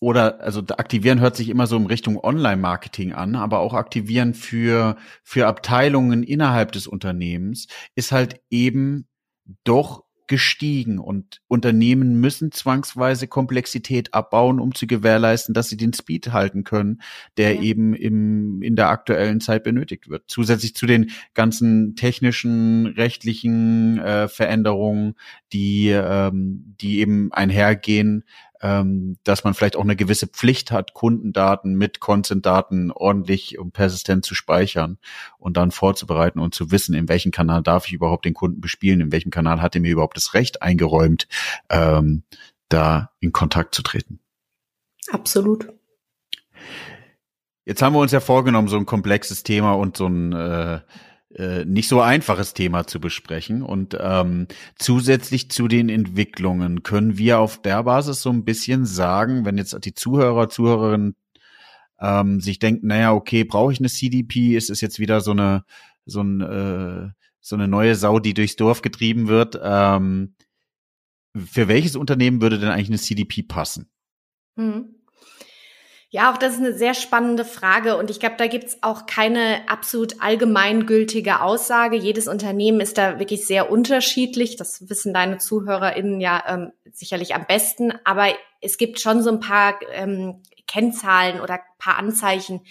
oder 0.00 0.40
also 0.40 0.60
aktivieren 0.60 1.20
hört 1.20 1.34
sich 1.34 1.48
immer 1.48 1.66
so 1.66 1.76
in 1.76 1.86
Richtung 1.86 2.22
Online-Marketing 2.22 3.14
an, 3.14 3.34
aber 3.34 3.58
auch 3.60 3.74
aktivieren 3.74 4.34
für, 4.34 4.96
für 5.24 5.46
Abteilungen 5.46 6.22
innerhalb 6.22 6.72
des 6.72 6.86
Unternehmens 6.86 7.66
ist 7.96 8.12
halt 8.12 8.40
eben 8.50 9.08
doch 9.64 10.04
gestiegen 10.28 10.98
und 10.98 11.40
Unternehmen 11.48 12.20
müssen 12.20 12.52
zwangsweise 12.52 13.26
Komplexität 13.26 14.14
abbauen, 14.14 14.60
um 14.60 14.74
zu 14.74 14.86
gewährleisten, 14.86 15.54
dass 15.54 15.68
sie 15.68 15.76
den 15.76 15.92
Speed 15.92 16.32
halten 16.32 16.64
können, 16.64 17.00
der 17.36 17.54
ja. 17.54 17.62
eben 17.62 17.94
im, 17.94 18.62
in 18.62 18.76
der 18.76 18.90
aktuellen 18.90 19.40
Zeit 19.40 19.64
benötigt 19.64 20.08
wird. 20.08 20.24
Zusätzlich 20.28 20.74
zu 20.74 20.86
den 20.86 21.10
ganzen 21.34 21.96
technischen, 21.96 22.86
rechtlichen 22.86 23.98
äh, 23.98 24.28
Veränderungen, 24.28 25.14
die, 25.52 25.88
ähm, 25.88 26.74
die 26.80 27.00
eben 27.00 27.32
einhergehen 27.32 28.24
ähm, 28.60 29.18
dass 29.24 29.44
man 29.44 29.54
vielleicht 29.54 29.76
auch 29.76 29.82
eine 29.82 29.96
gewisse 29.96 30.26
Pflicht 30.26 30.70
hat, 30.70 30.94
Kundendaten 30.94 31.74
mit 31.74 32.00
Consent-Daten 32.00 32.90
ordentlich 32.90 33.58
und 33.58 33.72
persistent 33.72 34.24
zu 34.24 34.34
speichern 34.34 34.98
und 35.38 35.56
dann 35.56 35.70
vorzubereiten 35.70 36.40
und 36.40 36.54
zu 36.54 36.70
wissen, 36.70 36.94
in 36.94 37.08
welchem 37.08 37.32
Kanal 37.32 37.62
darf 37.62 37.86
ich 37.86 37.92
überhaupt 37.92 38.24
den 38.24 38.34
Kunden 38.34 38.60
bespielen, 38.60 39.00
in 39.00 39.12
welchem 39.12 39.30
Kanal 39.30 39.62
hat 39.62 39.74
er 39.74 39.80
mir 39.80 39.92
überhaupt 39.92 40.16
das 40.16 40.34
Recht 40.34 40.62
eingeräumt, 40.62 41.28
ähm, 41.70 42.24
da 42.68 43.10
in 43.20 43.32
Kontakt 43.32 43.74
zu 43.74 43.82
treten. 43.82 44.20
Absolut. 45.10 45.68
Jetzt 47.64 47.82
haben 47.82 47.94
wir 47.94 48.00
uns 48.00 48.12
ja 48.12 48.20
vorgenommen, 48.20 48.68
so 48.68 48.76
ein 48.76 48.86
komplexes 48.86 49.42
Thema 49.42 49.72
und 49.72 49.96
so 49.96 50.06
ein 50.06 50.32
äh, 50.32 50.80
äh, 51.38 51.64
nicht 51.64 51.88
so 51.88 52.00
einfaches 52.00 52.52
Thema 52.52 52.86
zu 52.86 53.00
besprechen. 53.00 53.62
Und 53.62 53.96
ähm, 54.00 54.48
zusätzlich 54.76 55.50
zu 55.50 55.68
den 55.68 55.88
Entwicklungen 55.88 56.82
können 56.82 57.16
wir 57.16 57.38
auf 57.38 57.62
der 57.62 57.84
Basis 57.84 58.20
so 58.20 58.30
ein 58.30 58.44
bisschen 58.44 58.84
sagen, 58.84 59.44
wenn 59.44 59.56
jetzt 59.56 59.76
die 59.84 59.94
Zuhörer, 59.94 60.48
Zuhörerinnen 60.48 61.14
ähm, 62.00 62.40
sich 62.40 62.58
denken, 62.58 62.88
naja, 62.88 63.12
okay, 63.12 63.44
brauche 63.44 63.72
ich 63.72 63.78
eine 63.78 63.88
CDP? 63.88 64.56
Ist 64.56 64.68
es 64.68 64.80
jetzt 64.80 64.98
wieder 64.98 65.20
so 65.20 65.30
eine 65.30 65.64
so 66.06 66.22
ein 66.22 66.40
äh, 66.40 67.10
so 67.40 67.56
eine 67.56 67.68
neue 67.68 67.94
Sau, 67.94 68.18
die 68.18 68.34
durchs 68.34 68.56
Dorf 68.56 68.82
getrieben 68.82 69.28
wird? 69.28 69.58
Ähm, 69.62 70.34
für 71.36 71.68
welches 71.68 71.94
Unternehmen 71.94 72.40
würde 72.42 72.58
denn 72.58 72.68
eigentlich 72.68 72.88
eine 72.88 72.98
CDP 72.98 73.42
passen? 73.42 73.88
Hm. 74.56 74.97
Ja, 76.10 76.32
auch 76.32 76.38
das 76.38 76.54
ist 76.54 76.60
eine 76.60 76.72
sehr 76.72 76.94
spannende 76.94 77.44
Frage 77.44 77.98
und 77.98 78.08
ich 78.08 78.18
glaube, 78.18 78.36
da 78.38 78.46
gibt's 78.46 78.78
auch 78.80 79.04
keine 79.04 79.68
absolut 79.68 80.22
allgemeingültige 80.22 81.42
Aussage. 81.42 81.96
Jedes 81.96 82.28
Unternehmen 82.28 82.80
ist 82.80 82.96
da 82.96 83.18
wirklich 83.18 83.46
sehr 83.46 83.70
unterschiedlich. 83.70 84.56
Das 84.56 84.88
wissen 84.88 85.12
deine 85.12 85.36
ZuhörerInnen 85.36 86.18
ja 86.18 86.42
ähm, 86.48 86.72
sicherlich 86.90 87.34
am 87.34 87.44
besten. 87.46 87.92
Aber 88.04 88.28
es 88.62 88.78
gibt 88.78 89.00
schon 89.00 89.22
so 89.22 89.30
ein 89.30 89.40
paar 89.40 89.78
ähm, 89.92 90.40
Kennzahlen 90.66 91.42
oder 91.42 91.60
paar 91.78 91.98
Anzeichen, 91.98 92.62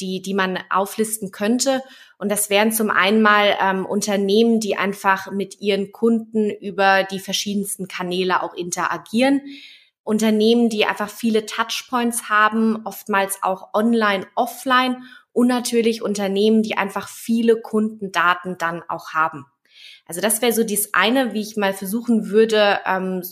die, 0.00 0.22
die 0.22 0.34
man 0.34 0.58
auflisten 0.70 1.32
könnte. 1.32 1.82
Und 2.16 2.30
das 2.30 2.48
wären 2.48 2.72
zum 2.72 2.88
einen 2.88 3.20
mal 3.20 3.56
ähm, 3.60 3.84
Unternehmen, 3.84 4.58
die 4.58 4.78
einfach 4.78 5.30
mit 5.30 5.60
ihren 5.60 5.92
Kunden 5.92 6.48
über 6.48 7.04
die 7.04 7.20
verschiedensten 7.20 7.88
Kanäle 7.88 8.42
auch 8.42 8.54
interagieren. 8.54 9.42
Unternehmen, 10.06 10.68
die 10.68 10.86
einfach 10.86 11.10
viele 11.10 11.46
Touchpoints 11.46 12.28
haben, 12.30 12.82
oftmals 12.84 13.42
auch 13.42 13.74
online, 13.74 14.24
offline 14.36 15.02
und 15.32 15.48
natürlich 15.48 16.00
Unternehmen, 16.00 16.62
die 16.62 16.78
einfach 16.78 17.08
viele 17.08 17.60
Kundendaten 17.60 18.56
dann 18.56 18.82
auch 18.88 19.14
haben. 19.14 19.46
Also 20.06 20.20
das 20.20 20.40
wäre 20.40 20.52
so 20.52 20.62
das 20.62 20.94
eine, 20.94 21.34
wie 21.34 21.40
ich 21.40 21.56
mal 21.56 21.74
versuchen 21.74 22.30
würde, 22.30 22.78
ähm, 22.86 23.22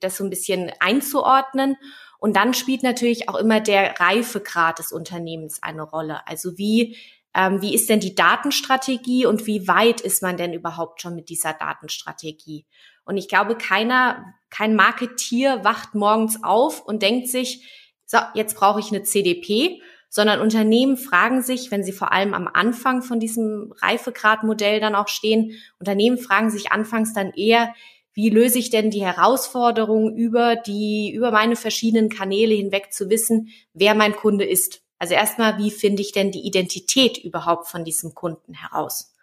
das 0.00 0.16
so 0.16 0.24
ein 0.24 0.30
bisschen 0.30 0.72
einzuordnen. 0.80 1.76
Und 2.18 2.36
dann 2.36 2.54
spielt 2.54 2.82
natürlich 2.82 3.28
auch 3.28 3.36
immer 3.36 3.60
der 3.60 4.00
Reifegrad 4.00 4.78
des 4.78 4.92
Unternehmens 4.92 5.62
eine 5.62 5.82
Rolle. 5.82 6.26
Also 6.26 6.56
wie 6.56 6.96
ähm, 7.34 7.60
wie 7.60 7.74
ist 7.74 7.90
denn 7.90 8.00
die 8.00 8.14
Datenstrategie 8.14 9.26
und 9.26 9.46
wie 9.46 9.66
weit 9.66 10.00
ist 10.00 10.22
man 10.22 10.36
denn 10.36 10.52
überhaupt 10.52 11.02
schon 11.02 11.16
mit 11.16 11.28
dieser 11.28 11.52
Datenstrategie? 11.52 12.64
Und 13.04 13.16
ich 13.16 13.28
glaube, 13.28 13.56
keiner, 13.56 14.34
kein 14.54 14.76
Marketier 14.76 15.64
wacht 15.64 15.96
morgens 15.96 16.44
auf 16.44 16.80
und 16.86 17.02
denkt 17.02 17.28
sich, 17.28 17.68
so, 18.06 18.18
jetzt 18.34 18.54
brauche 18.56 18.78
ich 18.78 18.90
eine 18.90 19.02
CDP, 19.02 19.80
sondern 20.08 20.40
Unternehmen 20.40 20.96
fragen 20.96 21.42
sich, 21.42 21.72
wenn 21.72 21.82
sie 21.82 21.90
vor 21.90 22.12
allem 22.12 22.34
am 22.34 22.46
Anfang 22.46 23.02
von 23.02 23.18
diesem 23.18 23.74
Reifegradmodell 23.82 24.78
dann 24.78 24.94
auch 24.94 25.08
stehen, 25.08 25.58
Unternehmen 25.80 26.18
fragen 26.18 26.50
sich 26.50 26.70
anfangs 26.70 27.12
dann 27.14 27.32
eher, 27.32 27.74
wie 28.12 28.30
löse 28.30 28.60
ich 28.60 28.70
denn 28.70 28.90
die 28.90 29.04
Herausforderung 29.04 30.16
über 30.16 30.54
die, 30.54 31.12
über 31.12 31.32
meine 31.32 31.56
verschiedenen 31.56 32.08
Kanäle 32.08 32.54
hinweg 32.54 32.92
zu 32.92 33.10
wissen, 33.10 33.48
wer 33.72 33.96
mein 33.96 34.14
Kunde 34.14 34.44
ist? 34.44 34.82
Also 35.00 35.14
erstmal, 35.14 35.58
wie 35.58 35.72
finde 35.72 36.02
ich 36.02 36.12
denn 36.12 36.30
die 36.30 36.46
Identität 36.46 37.18
überhaupt 37.18 37.66
von 37.66 37.84
diesem 37.84 38.14
Kunden 38.14 38.54
heraus? 38.54 39.13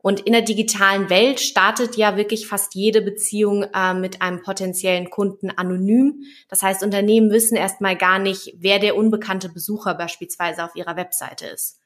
Und 0.00 0.20
in 0.20 0.32
der 0.32 0.42
digitalen 0.42 1.10
Welt 1.10 1.40
startet 1.40 1.96
ja 1.96 2.16
wirklich 2.16 2.46
fast 2.46 2.74
jede 2.76 3.02
Beziehung 3.02 3.64
äh, 3.74 3.94
mit 3.94 4.22
einem 4.22 4.42
potenziellen 4.42 5.10
Kunden 5.10 5.50
anonym. 5.50 6.22
Das 6.48 6.62
heißt, 6.62 6.84
Unternehmen 6.84 7.30
wissen 7.30 7.56
erstmal 7.56 7.96
gar 7.96 8.20
nicht, 8.20 8.54
wer 8.58 8.78
der 8.78 8.96
unbekannte 8.96 9.48
Besucher 9.48 9.94
beispielsweise 9.94 10.64
auf 10.64 10.76
ihrer 10.76 10.96
Webseite 10.96 11.46
ist. 11.46 11.80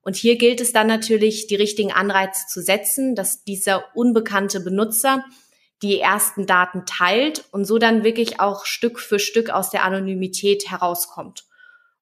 Und 0.00 0.14
hier 0.14 0.38
gilt 0.38 0.60
es 0.60 0.72
dann 0.72 0.86
natürlich, 0.86 1.48
die 1.48 1.56
richtigen 1.56 1.90
Anreize 1.90 2.46
zu 2.48 2.62
setzen, 2.62 3.16
dass 3.16 3.42
dieser 3.42 3.84
unbekannte 3.96 4.60
Benutzer 4.60 5.24
die 5.82 5.98
ersten 5.98 6.46
Daten 6.46 6.84
teilt 6.86 7.44
und 7.50 7.64
so 7.64 7.78
dann 7.78 8.04
wirklich 8.04 8.38
auch 8.38 8.64
Stück 8.64 9.00
für 9.00 9.18
Stück 9.18 9.50
aus 9.50 9.70
der 9.70 9.82
Anonymität 9.82 10.70
herauskommt. 10.70 11.46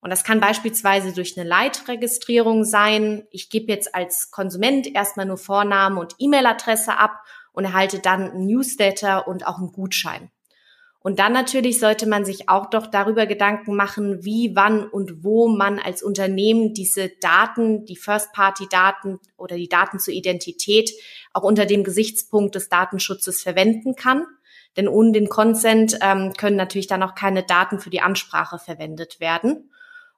Und 0.04 0.10
das 0.10 0.22
kann 0.22 0.38
beispielsweise 0.38 1.14
durch 1.14 1.38
eine 1.38 1.48
Leitregistrierung 1.48 2.64
sein. 2.64 3.26
Ich 3.30 3.48
gebe 3.48 3.72
jetzt 3.72 3.94
als 3.94 4.30
Konsument 4.30 4.86
erstmal 4.94 5.24
nur 5.24 5.38
Vornamen 5.38 5.96
und 5.96 6.14
E-Mail-Adresse 6.18 6.98
ab 6.98 7.22
und 7.54 7.64
erhalte 7.64 8.00
dann 8.00 8.30
ein 8.30 8.44
Newsletter 8.44 9.26
und 9.26 9.46
auch 9.46 9.56
einen 9.56 9.72
Gutschein. 9.72 10.30
Und 11.00 11.20
dann 11.20 11.32
natürlich 11.32 11.80
sollte 11.80 12.06
man 12.06 12.26
sich 12.26 12.50
auch 12.50 12.68
doch 12.68 12.86
darüber 12.86 13.24
Gedanken 13.24 13.76
machen, 13.76 14.22
wie, 14.26 14.54
wann 14.54 14.86
und 14.86 15.24
wo 15.24 15.48
man 15.48 15.78
als 15.78 16.02
Unternehmen 16.02 16.74
diese 16.74 17.08
Daten, 17.22 17.86
die 17.86 17.96
First-Party-Daten 17.96 19.20
oder 19.38 19.56
die 19.56 19.70
Daten 19.70 20.00
zur 20.00 20.12
Identität 20.12 20.90
auch 21.32 21.44
unter 21.44 21.64
dem 21.64 21.82
Gesichtspunkt 21.82 22.54
des 22.56 22.68
Datenschutzes 22.68 23.42
verwenden 23.42 23.96
kann. 23.96 24.26
Denn 24.76 24.86
ohne 24.86 25.12
den 25.12 25.30
Consent 25.30 25.96
ähm, 26.02 26.34
können 26.34 26.56
natürlich 26.56 26.88
dann 26.88 27.02
auch 27.02 27.14
keine 27.14 27.42
Daten 27.42 27.78
für 27.78 27.88
die 27.88 28.02
Ansprache 28.02 28.58
verwendet 28.58 29.18
werden. 29.18 29.70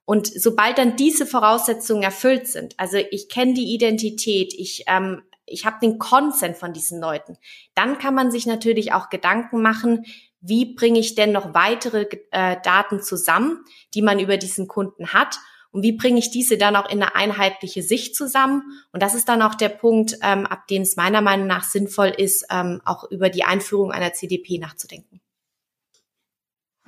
Und 0.07 0.29
sobald 0.29 0.79
dann 0.79 0.97
diese 0.97 1.27
Voraussetzungen 1.27 2.03
erfüllt 2.03 2.47
sind, 2.47 2.75
also 2.79 2.97
ich 3.11 3.29
kenne 3.29 3.53
die 3.53 3.75
Identität, 3.75 4.55
ich, 4.55 4.85
ähm, 4.87 5.23
ich 5.45 5.67
habe 5.67 5.77
den 5.83 5.99
Consent 5.99 6.57
von 6.57 6.73
diesen 6.73 7.01
Leuten, 7.01 7.37
dann 7.75 7.99
kann 7.99 8.15
man 8.15 8.31
sich 8.31 8.47
natürlich 8.47 8.93
auch 8.93 9.11
Gedanken 9.11 9.61
machen, 9.61 10.07
wie 10.41 10.75
bringe 10.75 11.01
ich 11.01 11.17
denn 11.17 11.33
noch 11.33 11.55
weitere 11.55 12.07
äh, 12.31 12.57
Daten 12.63 13.03
zusammen, 13.03 13.65
die 13.95 14.03
man 14.03 14.21
über 14.21 14.37
diesen 14.37 14.69
Kunden 14.69 15.13
hat 15.13 15.39
und 15.77 15.83
wie 15.83 15.93
bringe 15.93 16.19
ich 16.19 16.31
diese 16.31 16.57
dann 16.57 16.75
auch 16.75 16.89
in 16.89 17.03
eine 17.03 17.15
einheitliche 17.15 17.83
Sicht 17.83 18.17
zusammen? 18.17 18.63
Und 18.93 19.03
das 19.03 19.15
ist 19.15 19.29
dann 19.29 19.43
auch 19.43 19.55
der 19.55 19.69
Punkt, 19.69 20.17
ähm, 20.23 20.47
ab 20.47 20.67
dem 20.69 20.83
es 20.83 20.97
meiner 20.97 21.21
Meinung 21.21 21.47
nach 21.47 21.65
sinnvoll 21.65 22.15
ist, 22.17 22.47
ähm, 22.51 22.81
auch 22.85 23.11
über 23.11 23.29
die 23.29 23.45
Einführung 23.45 23.93
einer 23.93 24.15
CDP 24.15 24.59
nachzudenken. 24.59 25.21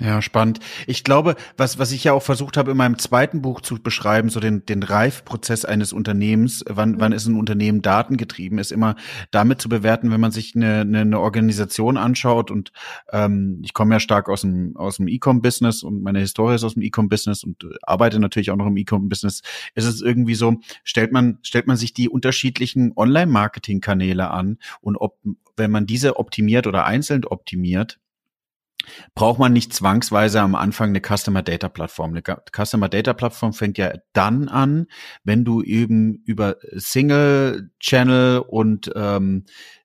Ja, 0.00 0.22
spannend. 0.22 0.60
Ich 0.86 1.02
glaube, 1.02 1.34
was, 1.56 1.80
was 1.80 1.90
ich 1.90 2.04
ja 2.04 2.12
auch 2.12 2.22
versucht 2.22 2.56
habe, 2.56 2.70
in 2.70 2.76
meinem 2.76 2.98
zweiten 2.98 3.42
Buch 3.42 3.60
zu 3.60 3.82
beschreiben, 3.82 4.28
so 4.28 4.38
den, 4.38 4.64
den 4.64 4.84
Reifprozess 4.84 5.64
eines 5.64 5.92
Unternehmens, 5.92 6.64
wann, 6.68 7.00
wann 7.00 7.10
ist 7.10 7.26
ein 7.26 7.34
Unternehmen 7.34 7.82
datengetrieben, 7.82 8.60
ist 8.60 8.70
immer 8.70 8.94
damit 9.32 9.60
zu 9.60 9.68
bewerten, 9.68 10.12
wenn 10.12 10.20
man 10.20 10.30
sich 10.30 10.54
eine, 10.54 10.82
eine, 10.82 11.00
eine 11.00 11.18
Organisation 11.18 11.96
anschaut. 11.96 12.52
Und 12.52 12.70
ähm, 13.10 13.58
ich 13.64 13.74
komme 13.74 13.96
ja 13.96 13.98
stark 13.98 14.28
aus 14.28 14.42
dem, 14.42 14.76
aus 14.76 14.98
dem 14.98 15.08
E-Com-Business 15.08 15.82
und 15.82 16.00
meine 16.00 16.20
Historie 16.20 16.54
ist 16.54 16.62
aus 16.62 16.74
dem 16.74 16.82
E-Com-Business 16.82 17.42
und 17.42 17.66
arbeite 17.82 18.20
natürlich 18.20 18.52
auch 18.52 18.56
noch 18.56 18.68
im 18.68 18.76
E-Com-Business, 18.76 19.42
ist 19.74 19.84
es 19.84 20.00
irgendwie 20.00 20.36
so, 20.36 20.60
stellt 20.84 21.10
man, 21.10 21.38
stellt 21.42 21.66
man 21.66 21.76
sich 21.76 21.92
die 21.92 22.08
unterschiedlichen 22.08 22.92
Online-Marketing-Kanäle 22.94 24.30
an 24.30 24.58
und 24.80 24.96
ob, 24.96 25.18
wenn 25.56 25.72
man 25.72 25.86
diese 25.86 26.18
optimiert 26.20 26.68
oder 26.68 26.84
einzeln 26.84 27.24
optimiert, 27.24 27.98
braucht 29.14 29.38
man 29.38 29.52
nicht 29.52 29.72
zwangsweise 29.72 30.40
am 30.40 30.54
Anfang 30.54 30.90
eine 30.90 31.00
Customer 31.00 31.42
Data 31.42 31.68
Plattform. 31.68 32.10
Eine 32.10 32.22
Customer 32.22 32.88
Data 32.88 33.12
Plattform 33.12 33.52
fängt 33.52 33.78
ja 33.78 33.92
dann 34.12 34.48
an, 34.48 34.86
wenn 35.24 35.44
du 35.44 35.62
eben 35.62 36.22
über 36.24 36.56
Single 36.74 37.70
Channel 37.80 38.40
und 38.40 38.90
ähm, 38.94 39.44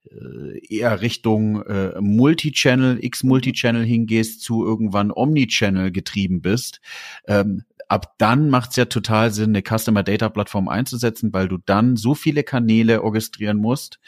äh, 0.09 0.59
eher 0.75 1.01
Richtung 1.01 1.61
äh, 1.63 1.99
Multi-Channel, 1.99 3.03
X-Multi-Channel 3.03 3.85
hingehst, 3.85 4.41
zu 4.41 4.65
irgendwann 4.65 5.11
Omni-Channel 5.11 5.91
getrieben 5.91 6.41
bist. 6.41 6.81
Ähm, 7.27 7.63
ab 7.89 8.15
dann 8.17 8.49
macht 8.49 8.71
es 8.71 8.75
ja 8.75 8.85
total 8.85 9.31
Sinn, 9.31 9.55
eine 9.55 9.61
Customer 9.61 10.03
Data 10.03 10.29
Plattform 10.29 10.67
einzusetzen, 10.67 11.33
weil 11.33 11.47
du 11.47 11.57
dann 11.57 11.95
so 11.95 12.15
viele 12.15 12.43
Kanäle 12.43 13.03
orchestrieren 13.03 13.57
musst 13.57 13.99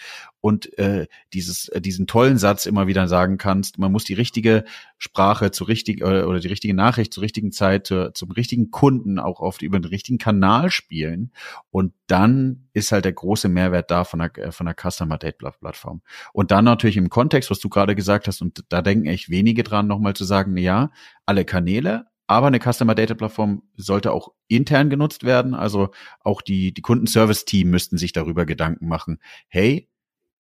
und 0.42 0.78
äh, 0.78 1.08
dieses, 1.34 1.70
äh, 1.70 1.82
diesen 1.82 2.06
tollen 2.06 2.38
Satz 2.38 2.68
immer 2.68 2.86
wieder 2.86 3.08
sagen 3.08 3.38
kannst, 3.38 3.80
man 3.80 3.92
muss 3.92 4.04
die 4.04 4.14
richtige 4.14 4.64
Sprache 4.98 5.52
zu 5.52 5.64
richtig 5.64 6.02
äh, 6.02 6.24
oder 6.24 6.40
die 6.40 6.48
richtige 6.48 6.76
Nachricht 6.76 7.14
zur 7.14 7.24
richtigen 7.24 7.52
Zeit 7.52 7.88
zu, 7.88 8.14
zum 8.14 8.32
richtigen 8.32 8.70
Kunden 8.70 9.18
auch 9.18 9.40
oft 9.40 9.62
über 9.62 9.80
den 9.80 9.90
richtigen 9.90 10.20
Kanal 10.20 10.70
spielen 10.70 11.32
und 11.72 11.94
dann 12.08 12.68
ist 12.74 12.92
halt 12.92 13.06
der 13.06 13.14
große 13.14 13.50
Mehrwert 13.50 13.90
da 13.90 14.04
von 14.04 14.20
der, 14.20 14.38
äh, 14.38 14.52
von 14.52 14.68
der 14.68 14.76
Customer 14.76 15.18
Data 15.18 15.52
Plattform. 15.52 16.02
Und 16.34 16.52
dann 16.52 16.66
natürlich 16.66 16.98
im 16.98 17.10
Kontext, 17.10 17.50
was 17.50 17.60
du 17.60 17.70
gerade 17.70 17.96
gesagt 17.96 18.28
hast, 18.28 18.42
und 18.42 18.64
da 18.70 18.82
denken 18.82 19.08
echt 19.08 19.30
wenige 19.30 19.64
dran, 19.64 19.88
nochmal 19.88 20.14
zu 20.14 20.26
sagen, 20.26 20.56
ja, 20.58 20.92
alle 21.26 21.46
Kanäle, 21.46 22.06
aber 22.28 22.48
eine 22.48 22.60
Customer 22.60 22.96
Data 22.96 23.14
Plattform 23.14 23.64
sollte 23.76 24.12
auch 24.12 24.30
intern 24.48 24.90
genutzt 24.90 25.24
werden. 25.24 25.54
Also 25.54 25.90
auch 26.22 26.42
die, 26.42 26.74
die 26.74 26.82
Kundenservice-Team 26.82 27.70
müssten 27.70 27.98
sich 27.98 28.14
darüber 28.14 28.46
Gedanken 28.46 28.88
machen. 28.88 29.20
Hey, 29.48 29.90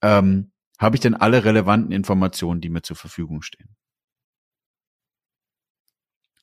ähm, 0.01 0.51
habe 0.77 0.95
ich 0.95 1.01
denn 1.01 1.13
alle 1.13 1.45
relevanten 1.45 1.91
Informationen, 1.91 2.61
die 2.61 2.69
mir 2.69 2.81
zur 2.81 2.95
Verfügung 2.95 3.41
stehen? 3.41 3.75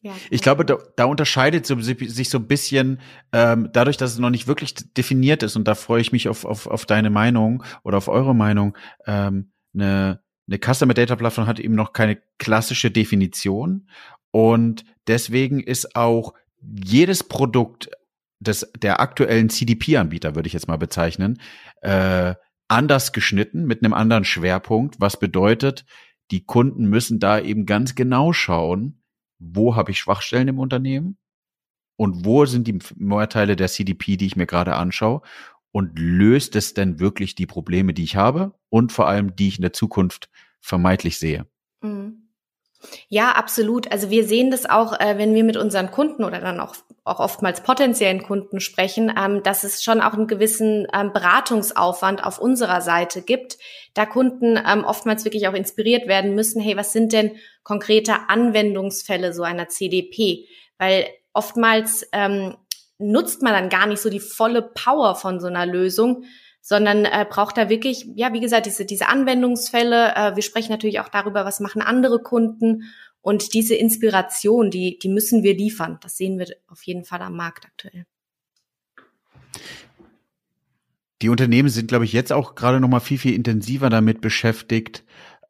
Ja, 0.00 0.12
ich 0.30 0.42
glaube, 0.42 0.64
da, 0.64 0.78
da 0.96 1.04
unterscheidet 1.04 1.64
so, 1.64 1.78
sich 1.80 2.28
so 2.28 2.38
ein 2.38 2.48
bisschen, 2.48 3.00
ähm, 3.32 3.70
dadurch, 3.72 3.96
dass 3.96 4.12
es 4.12 4.18
noch 4.18 4.30
nicht 4.30 4.48
wirklich 4.48 4.74
definiert 4.94 5.44
ist, 5.44 5.54
und 5.54 5.68
da 5.68 5.76
freue 5.76 6.00
ich 6.00 6.10
mich 6.10 6.28
auf, 6.28 6.44
auf, 6.44 6.66
auf 6.66 6.86
deine 6.86 7.08
Meinung 7.08 7.62
oder 7.84 7.98
auf 7.98 8.08
eure 8.08 8.34
Meinung, 8.34 8.76
ähm, 9.06 9.52
eine, 9.74 10.20
eine 10.48 10.58
Customer 10.58 10.94
Data 10.94 11.14
Plattform 11.14 11.46
hat 11.46 11.60
eben 11.60 11.76
noch 11.76 11.92
keine 11.92 12.20
klassische 12.38 12.90
Definition 12.90 13.88
und 14.32 14.84
deswegen 15.06 15.60
ist 15.60 15.94
auch 15.94 16.34
jedes 16.60 17.22
Produkt 17.22 17.90
des, 18.40 18.72
der 18.76 19.00
aktuellen 19.00 19.50
CDP-Anbieter, 19.50 20.34
würde 20.34 20.48
ich 20.48 20.52
jetzt 20.52 20.68
mal 20.68 20.78
bezeichnen, 20.78 21.40
äh, 21.82 22.34
anders 22.68 23.12
geschnitten 23.12 23.66
mit 23.66 23.84
einem 23.84 23.92
anderen 23.92 24.24
Schwerpunkt, 24.24 25.00
was 25.00 25.18
bedeutet, 25.18 25.84
die 26.30 26.44
Kunden 26.44 26.86
müssen 26.86 27.20
da 27.20 27.38
eben 27.38 27.66
ganz 27.66 27.94
genau 27.94 28.32
schauen, 28.32 29.02
wo 29.38 29.76
habe 29.76 29.90
ich 29.90 29.98
Schwachstellen 29.98 30.48
im 30.48 30.58
Unternehmen 30.58 31.18
und 31.96 32.24
wo 32.24 32.46
sind 32.46 32.66
die 32.66 32.78
Mehrteile 32.96 33.54
der 33.54 33.68
CDP, 33.68 34.16
die 34.16 34.26
ich 34.26 34.36
mir 34.36 34.46
gerade 34.46 34.74
anschaue 34.74 35.20
und 35.72 35.98
löst 35.98 36.56
es 36.56 36.74
denn 36.74 37.00
wirklich 37.00 37.34
die 37.34 37.46
Probleme, 37.46 37.92
die 37.92 38.04
ich 38.04 38.16
habe 38.16 38.54
und 38.70 38.92
vor 38.92 39.08
allem, 39.08 39.36
die 39.36 39.48
ich 39.48 39.56
in 39.56 39.62
der 39.62 39.72
Zukunft 39.72 40.30
vermeintlich 40.60 41.18
sehe. 41.18 41.46
Mhm. 41.82 42.21
Ja, 43.08 43.32
absolut. 43.32 43.90
Also 43.90 44.10
wir 44.10 44.24
sehen 44.26 44.50
das 44.50 44.68
auch, 44.68 44.98
äh, 44.98 45.18
wenn 45.18 45.34
wir 45.34 45.44
mit 45.44 45.56
unseren 45.56 45.90
Kunden 45.90 46.24
oder 46.24 46.40
dann 46.40 46.60
auch, 46.60 46.74
auch 47.04 47.20
oftmals 47.20 47.62
potenziellen 47.62 48.22
Kunden 48.22 48.60
sprechen, 48.60 49.12
ähm, 49.16 49.42
dass 49.42 49.64
es 49.64 49.82
schon 49.82 50.00
auch 50.00 50.14
einen 50.14 50.26
gewissen 50.26 50.86
ähm, 50.92 51.12
Beratungsaufwand 51.12 52.24
auf 52.24 52.38
unserer 52.38 52.80
Seite 52.80 53.22
gibt, 53.22 53.58
da 53.94 54.06
Kunden 54.06 54.56
ähm, 54.56 54.84
oftmals 54.84 55.24
wirklich 55.24 55.48
auch 55.48 55.54
inspiriert 55.54 56.08
werden 56.08 56.34
müssen, 56.34 56.60
hey, 56.60 56.76
was 56.76 56.92
sind 56.92 57.12
denn 57.12 57.32
konkrete 57.62 58.28
Anwendungsfälle 58.28 59.32
so 59.32 59.42
einer 59.42 59.68
CDP? 59.68 60.46
Weil 60.78 61.06
oftmals 61.32 62.08
ähm, 62.12 62.56
nutzt 62.98 63.42
man 63.42 63.52
dann 63.52 63.68
gar 63.68 63.86
nicht 63.86 64.00
so 64.00 64.10
die 64.10 64.20
volle 64.20 64.62
Power 64.62 65.14
von 65.14 65.40
so 65.40 65.46
einer 65.46 65.66
Lösung, 65.66 66.24
sondern 66.62 67.04
äh, 67.04 67.26
braucht 67.28 67.58
da 67.58 67.68
wirklich, 67.68 68.06
ja, 68.14 68.32
wie 68.32 68.40
gesagt, 68.40 68.66
diese, 68.66 68.86
diese 68.86 69.08
Anwendungsfälle. 69.08 70.14
Äh, 70.14 70.36
wir 70.36 70.42
sprechen 70.42 70.70
natürlich 70.70 71.00
auch 71.00 71.08
darüber, 71.08 71.44
was 71.44 71.60
machen 71.60 71.82
andere 71.82 72.20
Kunden 72.22 72.84
und 73.20 73.52
diese 73.52 73.74
Inspiration, 73.74 74.70
die, 74.70 74.98
die 74.98 75.08
müssen 75.08 75.42
wir 75.42 75.54
liefern. 75.54 75.98
Das 76.00 76.16
sehen 76.16 76.38
wir 76.38 76.46
auf 76.68 76.82
jeden 76.84 77.04
Fall 77.04 77.20
am 77.20 77.36
Markt 77.36 77.66
aktuell. 77.66 78.06
Die 81.20 81.28
Unternehmen 81.28 81.68
sind, 81.68 81.88
glaube 81.88 82.04
ich, 82.04 82.12
jetzt 82.12 82.32
auch 82.32 82.54
gerade 82.54 82.80
noch 82.80 82.88
mal 82.88 83.00
viel, 83.00 83.18
viel 83.18 83.34
intensiver 83.34 83.90
damit 83.90 84.20
beschäftigt, 84.20 85.04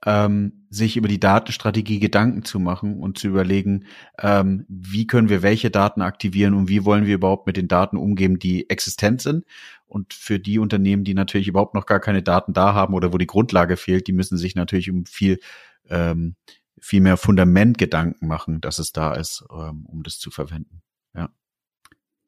ähm, 0.05 0.66
sich 0.68 0.96
über 0.96 1.09
die 1.09 1.20
Datenstrategie 1.20 1.98
Gedanken 1.98 2.44
zu 2.44 2.59
machen 2.59 3.01
und 3.01 3.18
zu 3.18 3.29
überlegen, 3.29 3.87
ähm, 4.20 4.66
wie 4.68 5.07
können 5.07 5.29
wir 5.29 5.42
welche 5.42 5.70
Daten 5.70 6.03
aktivieren 6.03 6.55
und 6.55 6.68
wie 6.68 6.85
wollen 6.85 7.07
wir 7.07 7.14
überhaupt 7.14 7.46
mit 7.46 7.57
den 7.57 7.68
Daten 7.68 7.96
umgehen, 7.96 8.38
die 8.38 8.68
existent 8.68 9.22
sind. 9.22 9.44
Und 9.92 10.14
für 10.14 10.38
die 10.38 10.59
Unternehmen, 10.59 11.05
die 11.05 11.12
natürlich 11.12 11.48
überhaupt 11.48 11.74
noch 11.74 11.85
gar 11.85 12.00
keine 12.00 12.22
Daten 12.22 12.55
da 12.55 12.72
haben 12.72 12.94
oder 12.94 13.12
wo 13.12 13.18
die 13.18 13.26
Grundlage 13.26 13.76
fehlt, 13.76 14.07
die 14.07 14.12
müssen 14.12 14.38
sich 14.38 14.55
natürlich 14.55 14.90
um 14.90 15.05
viel 15.05 15.38
ähm, 15.90 16.37
viel 16.81 17.00
mehr 17.00 17.16
Fundament 17.16 17.78
Gedanken 17.78 18.26
machen, 18.26 18.61
dass 18.61 18.78
es 18.78 18.92
da 18.92 19.14
ist, 19.14 19.44
ähm, 19.52 19.87
um 19.87 20.02
das 20.02 20.18
zu 20.18 20.31
verwenden. 20.31 20.83
Ja. 21.14 21.31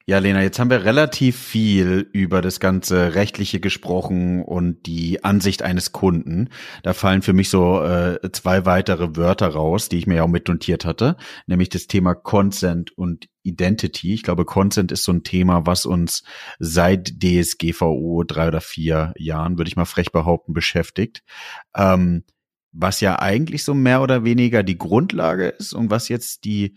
Ja, 0.07 0.19
Lena, 0.19 0.43
jetzt 0.43 0.59
haben 0.59 0.69
wir 0.69 0.85
relativ 0.85 1.39
viel 1.39 2.09
über 2.13 2.43
das 2.43 2.61
ganze 2.61 3.15
Rechtliche 3.15 3.59
gesprochen 3.59 4.43
und 4.45 4.85
die 4.85 5.25
Ansicht 5.25 5.63
eines 5.63 5.93
Kunden. 5.93 6.51
Da 6.83 6.93
fallen 6.93 7.23
für 7.23 7.33
mich 7.33 7.49
so 7.49 7.83
äh, 7.83 8.21
zwei 8.33 8.67
weitere 8.67 9.17
Wörter 9.17 9.49
raus, 9.49 9.89
die 9.89 9.97
ich 9.97 10.07
mir 10.07 10.17
ja 10.17 10.23
auch 10.25 10.29
mitnotiert 10.29 10.85
hatte, 10.85 11.17
nämlich 11.47 11.71
das 11.71 11.87
Thema 11.87 12.15
Consent 12.15 12.97
und 12.99 13.29
Identity. 13.45 14.15
Ich 14.15 14.23
glaube, 14.23 14.45
Consent 14.45 14.91
ist 14.91 15.05
so 15.05 15.13
ein 15.13 15.23
Thema, 15.23 15.67
was 15.67 15.87
uns 15.87 16.25
seit 16.59 17.23
DSGVO 17.23 18.25
drei 18.25 18.49
oder 18.49 18.61
vier 18.61 19.13
Jahren, 19.17 19.59
würde 19.59 19.69
ich 19.69 19.77
mal 19.77 19.85
frech 19.85 20.11
behaupten, 20.11 20.53
beschäftigt. 20.53 21.23
Ähm, 21.77 22.25
was 22.73 23.01
ja 23.01 23.21
eigentlich 23.21 23.63
so 23.63 23.73
mehr 23.73 24.03
oder 24.03 24.25
weniger 24.25 24.63
die 24.63 24.79
Grundlage 24.79 25.47
ist 25.47 25.73
und 25.73 25.91
was 25.91 26.09
jetzt 26.09 26.45
die 26.45 26.77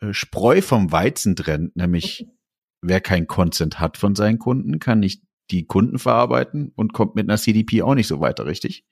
äh, 0.00 0.12
Spreu 0.12 0.60
vom 0.60 0.90
Weizen 0.90 1.36
trennt, 1.36 1.76
nämlich 1.76 2.26
wer 2.82 3.00
kein 3.00 3.26
Consent 3.28 3.78
hat 3.78 3.96
von 3.96 4.16
seinen 4.16 4.38
Kunden, 4.38 4.80
kann 4.80 4.98
nicht 4.98 5.22
die 5.50 5.66
Kunden 5.66 5.98
verarbeiten 5.98 6.72
und 6.74 6.92
kommt 6.92 7.14
mit 7.14 7.28
einer 7.28 7.38
CDP 7.38 7.82
auch 7.82 7.94
nicht 7.94 8.08
so 8.08 8.20
weiter, 8.20 8.46
richtig? 8.46 8.84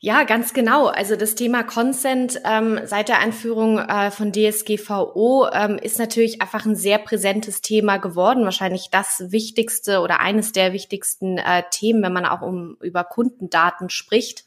Ja, 0.00 0.24
ganz 0.24 0.52
genau. 0.52 0.86
Also 0.86 1.16
das 1.16 1.34
Thema 1.34 1.62
Consent 1.62 2.40
ähm, 2.44 2.80
seit 2.84 3.08
der 3.08 3.18
Einführung 3.18 3.78
äh, 3.78 4.10
von 4.10 4.30
DSGVO 4.30 5.48
ähm, 5.52 5.78
ist 5.78 5.98
natürlich 5.98 6.42
einfach 6.42 6.66
ein 6.66 6.76
sehr 6.76 6.98
präsentes 6.98 7.62
Thema 7.62 7.96
geworden. 7.96 8.44
Wahrscheinlich 8.44 8.90
das 8.90 9.24
wichtigste 9.32 10.00
oder 10.00 10.20
eines 10.20 10.52
der 10.52 10.74
wichtigsten 10.74 11.38
äh, 11.38 11.62
Themen, 11.70 12.02
wenn 12.02 12.12
man 12.12 12.26
auch 12.26 12.42
um 12.42 12.76
über 12.80 13.04
Kundendaten 13.04 13.88
spricht. 13.88 14.44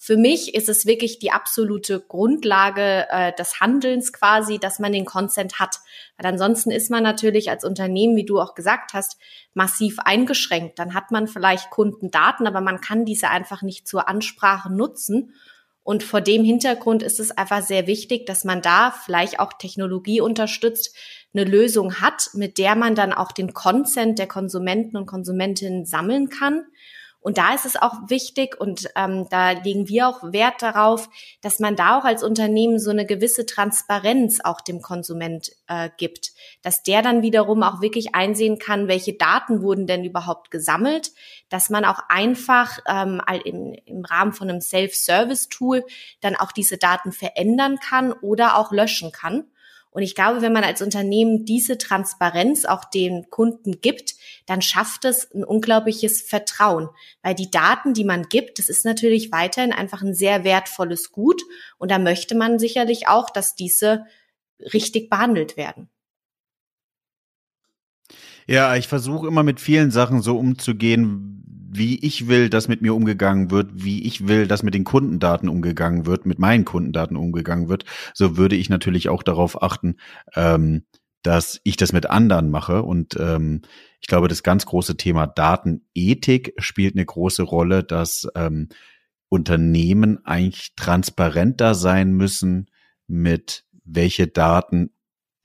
Für 0.00 0.16
mich 0.16 0.54
ist 0.54 0.68
es 0.68 0.86
wirklich 0.86 1.18
die 1.18 1.32
absolute 1.32 2.00
Grundlage 2.00 3.08
äh, 3.10 3.32
des 3.32 3.60
Handelns 3.60 4.12
quasi, 4.12 4.60
dass 4.60 4.78
man 4.78 4.92
den 4.92 5.04
Consent 5.04 5.58
hat. 5.58 5.80
Weil 6.16 6.30
ansonsten 6.30 6.70
ist 6.70 6.88
man 6.88 7.02
natürlich 7.02 7.50
als 7.50 7.64
Unternehmen, 7.64 8.14
wie 8.14 8.24
du 8.24 8.40
auch 8.40 8.54
gesagt 8.54 8.92
hast, 8.94 9.18
massiv 9.54 9.98
eingeschränkt. 9.98 10.78
Dann 10.78 10.94
hat 10.94 11.10
man 11.10 11.26
vielleicht 11.26 11.70
Kundendaten, 11.70 12.46
aber 12.46 12.60
man 12.60 12.80
kann 12.80 13.04
diese 13.04 13.28
einfach 13.28 13.62
nicht 13.62 13.88
zur 13.88 14.08
Ansprache 14.08 14.72
nutzen. 14.72 15.34
Und 15.82 16.04
vor 16.04 16.20
dem 16.20 16.44
Hintergrund 16.44 17.02
ist 17.02 17.18
es 17.18 17.32
einfach 17.32 17.62
sehr 17.62 17.88
wichtig, 17.88 18.24
dass 18.26 18.44
man 18.44 18.62
da 18.62 18.92
vielleicht 18.92 19.40
auch 19.40 19.54
Technologie 19.54 20.20
unterstützt, 20.20 20.94
eine 21.34 21.44
Lösung 21.44 22.00
hat, 22.00 22.30
mit 22.34 22.58
der 22.58 22.76
man 22.76 22.94
dann 22.94 23.12
auch 23.12 23.32
den 23.32 23.52
Consent 23.52 24.18
der 24.18 24.28
Konsumenten 24.28 24.96
und 24.96 25.06
Konsumentinnen 25.06 25.86
sammeln 25.86 26.28
kann 26.28 26.66
Und 27.28 27.36
da 27.36 27.52
ist 27.52 27.66
es 27.66 27.76
auch 27.76 27.92
wichtig 28.08 28.58
und 28.58 28.88
ähm, 28.96 29.26
da 29.28 29.50
legen 29.50 29.86
wir 29.86 30.08
auch 30.08 30.32
Wert 30.32 30.62
darauf, 30.62 31.10
dass 31.42 31.58
man 31.58 31.76
da 31.76 31.98
auch 31.98 32.04
als 32.04 32.22
Unternehmen 32.22 32.78
so 32.78 32.88
eine 32.88 33.04
gewisse 33.04 33.44
Transparenz 33.44 34.40
auch 34.42 34.62
dem 34.62 34.80
Konsument 34.80 35.52
äh, 35.66 35.90
gibt, 35.98 36.30
dass 36.62 36.82
der 36.82 37.02
dann 37.02 37.20
wiederum 37.20 37.62
auch 37.62 37.82
wirklich 37.82 38.14
einsehen 38.14 38.58
kann, 38.58 38.88
welche 38.88 39.12
Daten 39.12 39.60
wurden 39.60 39.86
denn 39.86 40.06
überhaupt 40.06 40.50
gesammelt, 40.50 41.10
dass 41.50 41.68
man 41.68 41.84
auch 41.84 41.98
einfach 42.08 42.78
ähm, 42.88 43.20
im, 43.44 43.74
im 43.84 44.06
Rahmen 44.06 44.32
von 44.32 44.48
einem 44.48 44.62
Self-Service-Tool 44.62 45.84
dann 46.22 46.34
auch 46.34 46.50
diese 46.50 46.78
Daten 46.78 47.12
verändern 47.12 47.78
kann 47.78 48.12
oder 48.12 48.56
auch 48.56 48.72
löschen 48.72 49.12
kann. 49.12 49.44
Und 49.90 50.02
ich 50.02 50.14
glaube, 50.14 50.42
wenn 50.42 50.52
man 50.52 50.64
als 50.64 50.82
Unternehmen 50.82 51.44
diese 51.44 51.78
Transparenz 51.78 52.64
auch 52.64 52.84
den 52.84 53.30
Kunden 53.30 53.80
gibt, 53.80 54.14
dann 54.46 54.62
schafft 54.62 55.04
es 55.04 55.30
ein 55.32 55.44
unglaubliches 55.44 56.22
Vertrauen, 56.22 56.88
weil 57.22 57.34
die 57.34 57.50
Daten, 57.50 57.94
die 57.94 58.04
man 58.04 58.24
gibt, 58.24 58.58
das 58.58 58.68
ist 58.68 58.84
natürlich 58.84 59.32
weiterhin 59.32 59.72
einfach 59.72 60.02
ein 60.02 60.14
sehr 60.14 60.44
wertvolles 60.44 61.10
Gut 61.12 61.42
und 61.78 61.90
da 61.90 61.98
möchte 61.98 62.36
man 62.36 62.58
sicherlich 62.58 63.08
auch, 63.08 63.30
dass 63.30 63.54
diese 63.54 64.04
richtig 64.72 65.10
behandelt 65.10 65.56
werden. 65.56 65.88
Ja, 68.46 68.76
ich 68.76 68.88
versuche 68.88 69.26
immer 69.26 69.42
mit 69.42 69.60
vielen 69.60 69.90
Sachen 69.90 70.22
so 70.22 70.38
umzugehen, 70.38 71.37
wie 71.70 71.98
ich 71.98 72.28
will, 72.28 72.48
dass 72.48 72.66
mit 72.66 72.80
mir 72.80 72.94
umgegangen 72.94 73.50
wird, 73.50 73.70
wie 73.74 74.02
ich 74.04 74.26
will, 74.26 74.46
dass 74.46 74.62
mit 74.62 74.74
den 74.74 74.84
Kundendaten 74.84 75.48
umgegangen 75.48 76.06
wird, 76.06 76.24
mit 76.24 76.38
meinen 76.38 76.64
Kundendaten 76.64 77.16
umgegangen 77.16 77.68
wird, 77.68 77.84
so 78.14 78.36
würde 78.36 78.56
ich 78.56 78.70
natürlich 78.70 79.08
auch 79.08 79.22
darauf 79.22 79.62
achten, 79.62 79.96
ähm, 80.34 80.84
dass 81.22 81.60
ich 81.64 81.76
das 81.76 81.92
mit 81.92 82.06
anderen 82.06 82.50
mache. 82.50 82.82
Und 82.82 83.16
ähm, 83.20 83.62
ich 84.00 84.08
glaube, 84.08 84.28
das 84.28 84.42
ganz 84.42 84.64
große 84.64 84.96
Thema 84.96 85.26
Datenethik 85.26 86.54
spielt 86.58 86.94
eine 86.94 87.04
große 87.04 87.42
Rolle, 87.42 87.84
dass 87.84 88.26
ähm, 88.34 88.68
Unternehmen 89.28 90.24
eigentlich 90.24 90.74
transparenter 90.74 91.74
sein 91.74 92.12
müssen 92.12 92.70
mit 93.06 93.64
welche 93.84 94.26
Daten 94.26 94.90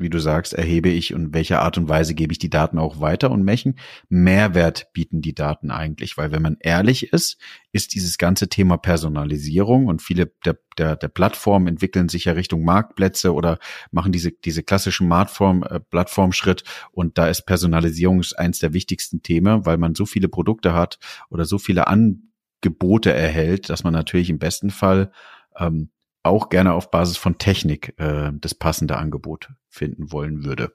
wie 0.03 0.09
du 0.11 0.19
sagst, 0.19 0.53
erhebe 0.53 0.89
ich 0.89 1.15
und 1.15 1.33
welcher 1.33 1.63
Art 1.63 1.79
und 1.79 1.89
Weise 1.89 2.13
gebe 2.13 2.31
ich 2.31 2.37
die 2.37 2.51
Daten 2.51 2.77
auch 2.77 2.99
weiter 2.99 3.31
und 3.31 3.47
welchen 3.47 3.79
Mehrwert 4.09 4.93
bieten 4.93 5.21
die 5.21 5.33
Daten 5.33 5.71
eigentlich? 5.71 6.15
Weil 6.17 6.31
wenn 6.31 6.43
man 6.43 6.57
ehrlich 6.59 7.11
ist, 7.11 7.39
ist 7.71 7.95
dieses 7.95 8.19
ganze 8.19 8.49
Thema 8.49 8.77
Personalisierung 8.77 9.87
und 9.87 10.03
viele 10.03 10.31
der, 10.45 10.59
der, 10.77 10.95
der 10.95 11.07
Plattformen 11.07 11.67
entwickeln 11.67 12.09
sich 12.09 12.25
ja 12.25 12.33
Richtung 12.33 12.63
Marktplätze 12.63 13.33
oder 13.33 13.57
machen 13.89 14.11
diese, 14.11 14.31
diese 14.31 14.61
klassischen 14.61 15.07
Marktform, 15.07 15.63
äh, 15.63 15.79
Plattformschritt 15.79 16.63
und 16.91 17.17
da 17.17 17.27
ist 17.27 17.47
Personalisierung 17.47 18.21
eins 18.37 18.59
der 18.59 18.73
wichtigsten 18.73 19.23
Themen, 19.23 19.65
weil 19.65 19.77
man 19.77 19.95
so 19.95 20.05
viele 20.05 20.27
Produkte 20.27 20.73
hat 20.73 20.99
oder 21.29 21.45
so 21.45 21.57
viele 21.57 21.87
Angebote 21.87 23.11
erhält, 23.11 23.69
dass 23.69 23.83
man 23.83 23.93
natürlich 23.93 24.29
im 24.29 24.37
besten 24.37 24.69
Fall 24.69 25.11
ähm, 25.57 25.89
auch 26.23 26.49
gerne 26.49 26.73
auf 26.73 26.89
Basis 26.89 27.17
von 27.17 27.37
Technik 27.37 27.93
äh, 27.99 28.31
das 28.33 28.55
passende 28.55 28.97
Angebot 28.97 29.49
finden 29.69 30.11
wollen 30.11 30.43
würde. 30.43 30.73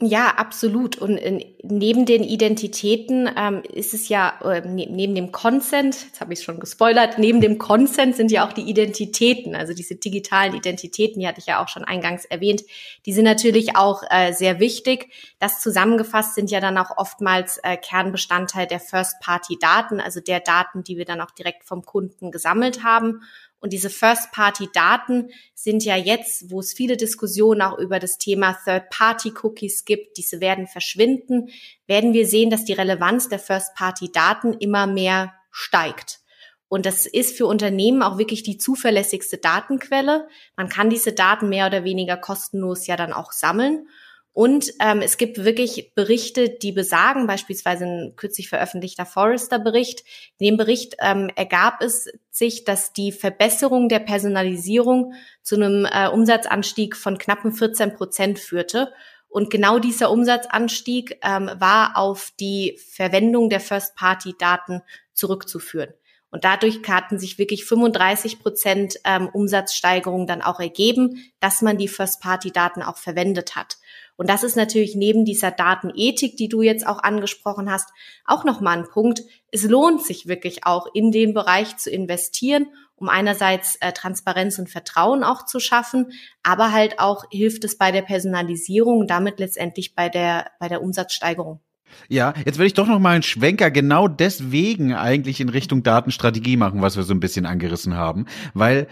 Ja, 0.00 0.34
absolut. 0.36 0.98
Und 0.98 1.18
äh, 1.18 1.54
neben 1.62 2.04
den 2.04 2.24
Identitäten 2.24 3.30
ähm, 3.36 3.62
ist 3.72 3.94
es 3.94 4.08
ja, 4.08 4.40
äh, 4.42 4.60
ne, 4.68 4.88
neben 4.90 5.14
dem 5.14 5.30
Consent, 5.30 5.96
jetzt 6.06 6.20
habe 6.20 6.32
ich 6.32 6.40
es 6.40 6.44
schon 6.44 6.58
gespoilert, 6.58 7.16
neben 7.18 7.40
dem 7.40 7.58
Consent 7.58 8.16
sind 8.16 8.32
ja 8.32 8.44
auch 8.44 8.52
die 8.52 8.68
Identitäten, 8.68 9.54
also 9.54 9.72
diese 9.72 9.94
digitalen 9.94 10.54
Identitäten, 10.54 11.20
die 11.20 11.28
hatte 11.28 11.38
ich 11.38 11.46
ja 11.46 11.62
auch 11.62 11.68
schon 11.68 11.84
eingangs 11.84 12.24
erwähnt, 12.24 12.64
die 13.06 13.12
sind 13.12 13.24
natürlich 13.24 13.76
auch 13.76 14.02
äh, 14.10 14.32
sehr 14.32 14.58
wichtig. 14.58 15.10
Das 15.38 15.60
zusammengefasst 15.60 16.34
sind 16.34 16.50
ja 16.50 16.58
dann 16.58 16.76
auch 16.76 16.98
oftmals 16.98 17.58
äh, 17.58 17.76
Kernbestandteil 17.76 18.66
der 18.66 18.80
First-Party-Daten, 18.80 20.00
also 20.00 20.18
der 20.18 20.40
Daten, 20.40 20.82
die 20.82 20.98
wir 20.98 21.04
dann 21.04 21.20
auch 21.20 21.30
direkt 21.30 21.64
vom 21.64 21.82
Kunden 21.84 22.32
gesammelt 22.32 22.82
haben. 22.82 23.22
Und 23.64 23.72
diese 23.72 23.88
First-Party-Daten 23.88 25.30
sind 25.54 25.86
ja 25.86 25.96
jetzt, 25.96 26.50
wo 26.50 26.60
es 26.60 26.74
viele 26.74 26.98
Diskussionen 26.98 27.62
auch 27.62 27.78
über 27.78 27.98
das 27.98 28.18
Thema 28.18 28.58
Third-Party-Cookies 28.62 29.86
gibt, 29.86 30.18
diese 30.18 30.42
werden 30.42 30.66
verschwinden, 30.66 31.48
werden 31.86 32.12
wir 32.12 32.26
sehen, 32.26 32.50
dass 32.50 32.66
die 32.66 32.74
Relevanz 32.74 33.30
der 33.30 33.38
First-Party-Daten 33.38 34.52
immer 34.52 34.86
mehr 34.86 35.32
steigt. 35.50 36.20
Und 36.68 36.84
das 36.84 37.06
ist 37.06 37.38
für 37.38 37.46
Unternehmen 37.46 38.02
auch 38.02 38.18
wirklich 38.18 38.42
die 38.42 38.58
zuverlässigste 38.58 39.38
Datenquelle. 39.38 40.28
Man 40.58 40.68
kann 40.68 40.90
diese 40.90 41.14
Daten 41.14 41.48
mehr 41.48 41.66
oder 41.66 41.84
weniger 41.84 42.18
kostenlos 42.18 42.86
ja 42.86 42.96
dann 42.96 43.14
auch 43.14 43.32
sammeln. 43.32 43.88
Und 44.34 44.72
ähm, 44.80 45.00
es 45.00 45.16
gibt 45.16 45.44
wirklich 45.44 45.94
Berichte, 45.94 46.50
die 46.50 46.72
besagen, 46.72 47.28
beispielsweise 47.28 47.84
ein 47.84 48.16
kürzlich 48.16 48.48
veröffentlichter 48.48 49.06
Forrester-Bericht. 49.06 50.02
In 50.38 50.46
dem 50.46 50.56
Bericht 50.56 50.96
ähm, 50.98 51.30
ergab 51.36 51.80
es 51.80 52.08
sich, 52.30 52.64
dass 52.64 52.92
die 52.92 53.12
Verbesserung 53.12 53.88
der 53.88 54.00
Personalisierung 54.00 55.14
zu 55.42 55.54
einem 55.54 55.86
äh, 55.86 56.08
Umsatzanstieg 56.08 56.96
von 56.96 57.16
knappen 57.16 57.52
14 57.52 57.94
Prozent 57.94 58.40
führte. 58.40 58.92
Und 59.28 59.50
genau 59.50 59.78
dieser 59.78 60.10
Umsatzanstieg 60.10 61.20
ähm, 61.22 61.48
war 61.58 61.96
auf 61.96 62.32
die 62.40 62.76
Verwendung 62.90 63.48
der 63.50 63.60
First-Party-Daten 63.60 64.82
zurückzuführen. 65.12 65.94
Und 66.34 66.42
dadurch 66.42 66.80
hatten 66.88 67.20
sich 67.20 67.38
wirklich 67.38 67.64
35 67.64 68.40
Prozent 68.40 68.96
ähm, 69.04 69.28
Umsatzsteigerung 69.28 70.26
dann 70.26 70.42
auch 70.42 70.58
ergeben, 70.58 71.32
dass 71.38 71.62
man 71.62 71.78
die 71.78 71.86
First-Party-Daten 71.86 72.82
auch 72.82 72.96
verwendet 72.96 73.54
hat. 73.54 73.76
Und 74.16 74.28
das 74.28 74.44
ist 74.44 74.56
natürlich 74.56 74.94
neben 74.94 75.24
dieser 75.24 75.50
Datenethik, 75.50 76.36
die 76.36 76.48
du 76.48 76.62
jetzt 76.62 76.86
auch 76.86 77.02
angesprochen 77.02 77.70
hast, 77.70 77.90
auch 78.24 78.44
nochmal 78.44 78.78
ein 78.78 78.88
Punkt. 78.88 79.22
Es 79.50 79.64
lohnt 79.64 80.02
sich 80.02 80.26
wirklich 80.26 80.66
auch 80.66 80.86
in 80.94 81.10
den 81.10 81.34
Bereich 81.34 81.76
zu 81.76 81.90
investieren, 81.90 82.66
um 82.96 83.08
einerseits 83.08 83.76
äh, 83.76 83.92
Transparenz 83.92 84.58
und 84.58 84.70
Vertrauen 84.70 85.24
auch 85.24 85.44
zu 85.46 85.58
schaffen, 85.58 86.12
aber 86.42 86.72
halt 86.72 87.00
auch 87.00 87.24
hilft 87.30 87.64
es 87.64 87.76
bei 87.76 87.90
der 87.90 88.02
Personalisierung 88.02 89.00
und 89.00 89.10
damit 89.10 89.40
letztendlich 89.40 89.94
bei 89.94 90.08
der, 90.08 90.50
bei 90.60 90.68
der 90.68 90.80
Umsatzsteigerung. 90.80 91.60
Ja, 92.08 92.34
jetzt 92.44 92.58
will 92.58 92.66
ich 92.66 92.74
doch 92.74 92.86
noch 92.86 92.98
mal 92.98 93.14
einen 93.14 93.22
Schwenker 93.22 93.70
genau 93.70 94.08
deswegen 94.08 94.94
eigentlich 94.94 95.40
in 95.40 95.48
Richtung 95.48 95.82
Datenstrategie 95.82 96.56
machen, 96.56 96.82
was 96.82 96.96
wir 96.96 97.04
so 97.04 97.14
ein 97.14 97.20
bisschen 97.20 97.46
angerissen 97.46 97.94
haben, 97.94 98.26
weil 98.52 98.88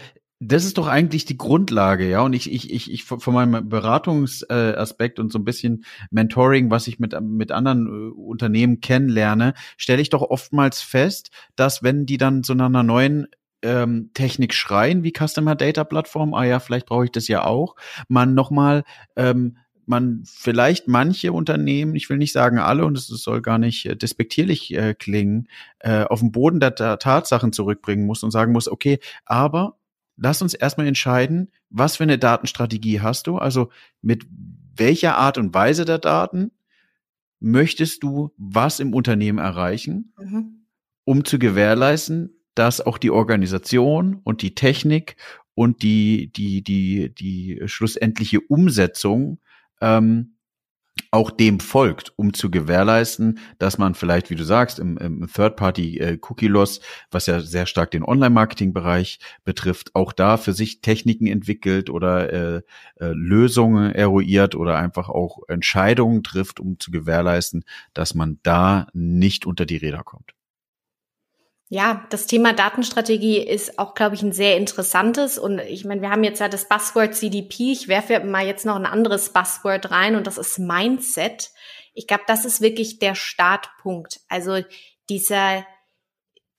das 0.47 0.65
ist 0.65 0.77
doch 0.77 0.87
eigentlich 0.87 1.25
die 1.25 1.37
Grundlage, 1.37 2.09
ja. 2.09 2.21
Und 2.21 2.33
ich, 2.33 2.51
ich, 2.51 2.71
ich, 2.71 2.91
ich 2.91 3.03
von 3.03 3.33
meinem 3.33 3.69
Beratungsaspekt 3.69 5.19
und 5.19 5.31
so 5.31 5.39
ein 5.39 5.45
bisschen 5.45 5.85
Mentoring, 6.11 6.71
was 6.71 6.87
ich 6.87 6.99
mit, 6.99 7.19
mit 7.21 7.51
anderen 7.51 7.87
äh, 7.87 8.13
Unternehmen 8.13 8.79
kennenlerne, 8.81 9.53
stelle 9.77 10.01
ich 10.01 10.09
doch 10.09 10.21
oftmals 10.21 10.81
fest, 10.81 11.29
dass 11.55 11.83
wenn 11.83 12.05
die 12.05 12.17
dann 12.17 12.41
nach 12.47 12.65
einer 12.65 12.83
neuen 12.83 13.27
ähm, 13.61 14.11
Technik 14.13 14.53
schreien, 14.53 15.03
wie 15.03 15.13
Customer 15.13 15.55
Data 15.55 15.83
Plattform, 15.83 16.33
ah 16.33 16.43
ja, 16.43 16.59
vielleicht 16.59 16.87
brauche 16.87 17.05
ich 17.05 17.11
das 17.11 17.27
ja 17.27 17.45
auch, 17.45 17.75
man 18.07 18.33
nochmal 18.33 18.83
ähm, 19.15 19.57
man 19.85 20.23
vielleicht 20.25 20.87
manche 20.87 21.33
Unternehmen, 21.33 21.95
ich 21.95 22.09
will 22.09 22.17
nicht 22.17 22.31
sagen 22.31 22.57
alle, 22.57 22.85
und 22.85 22.97
es 22.97 23.07
soll 23.07 23.41
gar 23.41 23.57
nicht 23.57 23.85
äh, 23.85 23.95
despektierlich 23.95 24.73
äh, 24.73 24.93
klingen, 24.93 25.47
äh, 25.79 26.03
auf 26.03 26.21
den 26.21 26.31
Boden 26.31 26.59
der, 26.59 26.71
der 26.71 26.99
Tatsachen 26.99 27.51
zurückbringen 27.51 28.05
muss 28.05 28.23
und 28.23 28.31
sagen 28.31 28.53
muss, 28.53 28.69
okay, 28.69 28.99
aber 29.25 29.77
lass 30.15 30.41
uns 30.41 30.53
erstmal 30.53 30.87
entscheiden, 30.87 31.51
was 31.69 31.97
für 31.97 32.03
eine 32.03 32.17
Datenstrategie 32.17 33.01
hast 33.01 33.27
du? 33.27 33.37
Also 33.37 33.69
mit 34.01 34.25
welcher 34.75 35.17
Art 35.17 35.37
und 35.37 35.53
Weise 35.53 35.85
der 35.85 35.99
Daten 35.99 36.51
möchtest 37.39 38.03
du 38.03 38.31
was 38.37 38.79
im 38.79 38.93
Unternehmen 38.93 39.37
erreichen, 39.37 40.13
mhm. 40.17 40.65
um 41.03 41.25
zu 41.25 41.39
gewährleisten, 41.39 42.39
dass 42.55 42.81
auch 42.81 42.97
die 42.97 43.11
Organisation 43.11 44.19
und 44.23 44.41
die 44.41 44.55
Technik 44.55 45.17
und 45.55 45.83
die, 45.83 46.31
die, 46.31 46.63
die, 46.63 47.13
die 47.13 47.61
schlussendliche 47.65 48.39
Umsetzung 48.41 49.39
ähm, 49.81 50.32
auch 51.13 51.29
dem 51.29 51.59
folgt, 51.59 52.11
um 52.15 52.33
zu 52.33 52.49
gewährleisten, 52.49 53.37
dass 53.59 53.77
man 53.77 53.93
vielleicht, 53.93 54.31
wie 54.31 54.35
du 54.35 54.43
sagst, 54.43 54.79
im, 54.79 54.97
im 54.97 55.27
Third-Party-Cookie-Loss, 55.31 56.79
äh, 56.79 56.81
was 57.11 57.27
ja 57.27 57.39
sehr 57.39 57.67
stark 57.67 57.91
den 57.91 58.03
Online-Marketing-Bereich 58.03 59.19
betrifft, 59.43 59.93
auch 59.93 60.11
da 60.11 60.37
für 60.37 60.53
sich 60.53 60.81
Techniken 60.81 61.27
entwickelt 61.27 61.91
oder 61.91 62.33
äh, 62.33 62.61
äh, 62.99 63.11
Lösungen 63.13 63.93
eruiert 63.93 64.55
oder 64.55 64.79
einfach 64.79 65.09
auch 65.09 65.39
Entscheidungen 65.47 66.23
trifft, 66.23 66.59
um 66.59 66.79
zu 66.79 66.89
gewährleisten, 66.89 67.63
dass 67.93 68.15
man 68.15 68.39
da 68.41 68.87
nicht 68.93 69.45
unter 69.45 69.67
die 69.67 69.77
Räder 69.77 70.03
kommt. 70.03 70.33
Ja, 71.69 72.05
das 72.09 72.27
Thema 72.27 72.53
Datenstrategie 72.53 73.37
ist 73.37 73.79
auch, 73.79 73.95
glaube 73.95 74.15
ich, 74.15 74.21
ein 74.21 74.33
sehr 74.33 74.57
interessantes. 74.57 75.39
Und 75.39 75.59
ich 75.59 75.85
meine, 75.85 76.01
wir 76.01 76.09
haben 76.09 76.23
jetzt 76.23 76.39
ja 76.39 76.49
das 76.49 76.67
Buzzword 76.67 77.15
CDP. 77.15 77.71
Ich 77.71 77.87
werfe 77.87 78.19
mal 78.19 78.45
jetzt 78.45 78.65
noch 78.65 78.75
ein 78.75 78.85
anderes 78.85 79.29
Buzzword 79.29 79.89
rein 79.89 80.15
und 80.15 80.27
das 80.27 80.37
ist 80.37 80.59
Mindset. 80.59 81.51
Ich 81.93 82.07
glaube, 82.07 82.23
das 82.27 82.45
ist 82.45 82.61
wirklich 82.61 82.99
der 82.99 83.15
Startpunkt. 83.15 84.19
Also 84.27 84.61
dieser, 85.09 85.65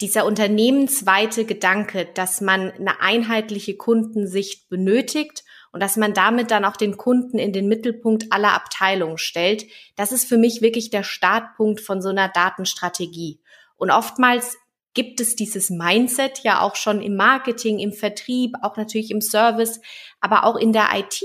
dieser 0.00 0.24
unternehmensweite 0.24 1.44
Gedanke, 1.44 2.06
dass 2.14 2.40
man 2.40 2.72
eine 2.72 3.00
einheitliche 3.00 3.76
Kundensicht 3.76 4.68
benötigt 4.68 5.44
und 5.70 5.80
dass 5.80 5.96
man 5.96 6.14
damit 6.14 6.50
dann 6.50 6.64
auch 6.64 6.76
den 6.76 6.96
Kunden 6.96 7.38
in 7.38 7.52
den 7.52 7.68
Mittelpunkt 7.68 8.32
aller 8.32 8.54
Abteilungen 8.54 9.18
stellt, 9.18 9.64
das 9.96 10.12
ist 10.12 10.28
für 10.28 10.38
mich 10.38 10.62
wirklich 10.62 10.90
der 10.90 11.02
Startpunkt 11.02 11.80
von 11.80 12.00
so 12.00 12.08
einer 12.08 12.28
Datenstrategie. 12.28 13.40
Und 13.76 13.90
oftmals 13.90 14.56
gibt 14.94 15.20
es 15.20 15.36
dieses 15.36 15.70
Mindset 15.70 16.40
ja 16.44 16.60
auch 16.60 16.76
schon 16.76 17.02
im 17.02 17.16
Marketing, 17.16 17.78
im 17.78 17.92
Vertrieb, 17.92 18.54
auch 18.62 18.76
natürlich 18.76 19.10
im 19.10 19.20
Service, 19.20 19.80
aber 20.20 20.44
auch 20.44 20.56
in 20.56 20.72
der 20.72 20.88
IT. 20.94 21.22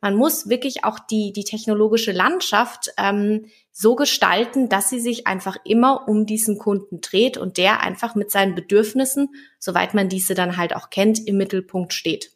Man 0.00 0.16
muss 0.16 0.48
wirklich 0.48 0.84
auch 0.84 0.98
die, 0.98 1.32
die 1.32 1.44
technologische 1.44 2.12
Landschaft 2.12 2.90
ähm, 2.96 3.46
so 3.70 3.94
gestalten, 3.94 4.68
dass 4.70 4.88
sie 4.88 5.00
sich 5.00 5.26
einfach 5.26 5.58
immer 5.64 6.08
um 6.08 6.24
diesen 6.24 6.58
Kunden 6.58 7.00
dreht 7.02 7.36
und 7.36 7.58
der 7.58 7.82
einfach 7.82 8.14
mit 8.14 8.30
seinen 8.30 8.54
Bedürfnissen, 8.54 9.28
soweit 9.58 9.92
man 9.92 10.08
diese 10.08 10.34
dann 10.34 10.56
halt 10.56 10.74
auch 10.74 10.88
kennt, 10.88 11.26
im 11.26 11.36
Mittelpunkt 11.36 11.92
steht. 11.92 12.32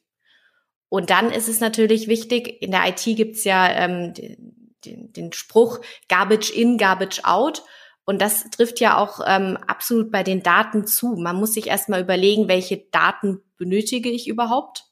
Und 0.91 1.11
dann 1.11 1.33
ist 1.33 1.49
es 1.49 1.61
natürlich 1.61 2.07
wichtig, 2.07 2.63
in 2.63 2.71
der 2.71 2.87
IT 2.87 3.03
gibt's 3.17 3.45
ja 3.45 3.69
ähm, 3.69 4.13
den, 4.15 5.13
den 5.13 5.33
Spruch 5.33 5.81
Garbage 6.09 6.51
in, 6.51 6.77
Garbage 6.77 7.25
out. 7.25 7.65
Und 8.05 8.21
das 8.21 8.51
trifft 8.51 8.81
ja 8.81 8.99
auch 8.99 9.21
ähm, 9.27 9.57
absolut 9.67 10.11
bei 10.11 10.23
den 10.23 10.43
Daten 10.43 10.87
zu. 10.87 11.17
Man 11.17 11.37
muss 11.37 11.55
sich 11.55 11.69
erstmal 11.69 12.03
überlegen, 12.03 12.49
welche 12.49 12.79
Daten 12.91 13.41
benötige 13.57 14.11
ich 14.11 14.29
überhaupt? 14.29 14.85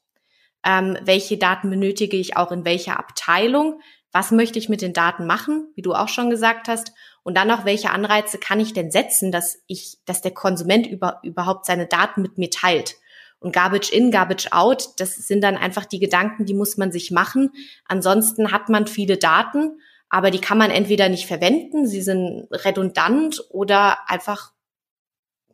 Ähm, 0.65 0.97
welche 1.03 1.37
Daten 1.37 1.69
benötige 1.69 2.17
ich 2.17 2.37
auch 2.37 2.51
in 2.51 2.65
welcher 2.65 2.97
Abteilung? 2.97 3.81
Was 4.11 4.31
möchte 4.31 4.59
ich 4.59 4.69
mit 4.69 4.81
den 4.81 4.93
Daten 4.93 5.25
machen, 5.25 5.71
wie 5.75 5.81
du 5.81 5.93
auch 5.93 6.07
schon 6.07 6.29
gesagt 6.29 6.67
hast? 6.67 6.93
Und 7.23 7.35
dann 7.37 7.47
noch, 7.47 7.65
welche 7.65 7.91
Anreize 7.91 8.37
kann 8.37 8.59
ich 8.59 8.73
denn 8.73 8.91
setzen, 8.91 9.31
dass 9.31 9.61
ich, 9.67 9.97
dass 10.05 10.21
der 10.21 10.33
Konsument 10.33 10.87
über, 10.87 11.19
überhaupt 11.23 11.65
seine 11.65 11.87
Daten 11.87 12.21
mit 12.21 12.37
mir 12.37 12.49
teilt? 12.49 12.95
Und 13.39 13.51
Garbage 13.51 13.91
in, 13.91 14.09
Garbage 14.09 14.47
out, 14.51 14.89
das 14.97 15.15
sind 15.15 15.43
dann 15.43 15.57
einfach 15.57 15.85
die 15.85 15.99
Gedanken, 15.99 16.45
die 16.45 16.53
muss 16.53 16.77
man 16.77 16.91
sich 16.93 17.11
machen. 17.11 17.51
Ansonsten 17.85 18.51
hat 18.51 18.69
man 18.69 18.87
viele 18.87 19.17
Daten 19.17 19.79
aber 20.13 20.29
die 20.29 20.39
kann 20.39 20.59
man 20.59 20.69
entweder 20.69 21.09
nicht 21.09 21.25
verwenden, 21.25 21.87
sie 21.87 22.03
sind 22.03 22.45
redundant 22.51 23.43
oder 23.49 23.97
einfach 24.07 24.53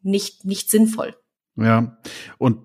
nicht, 0.02 0.43
nicht 0.43 0.69
sinnvoll. 0.69 1.15
Ja, 1.56 1.98
und 2.39 2.60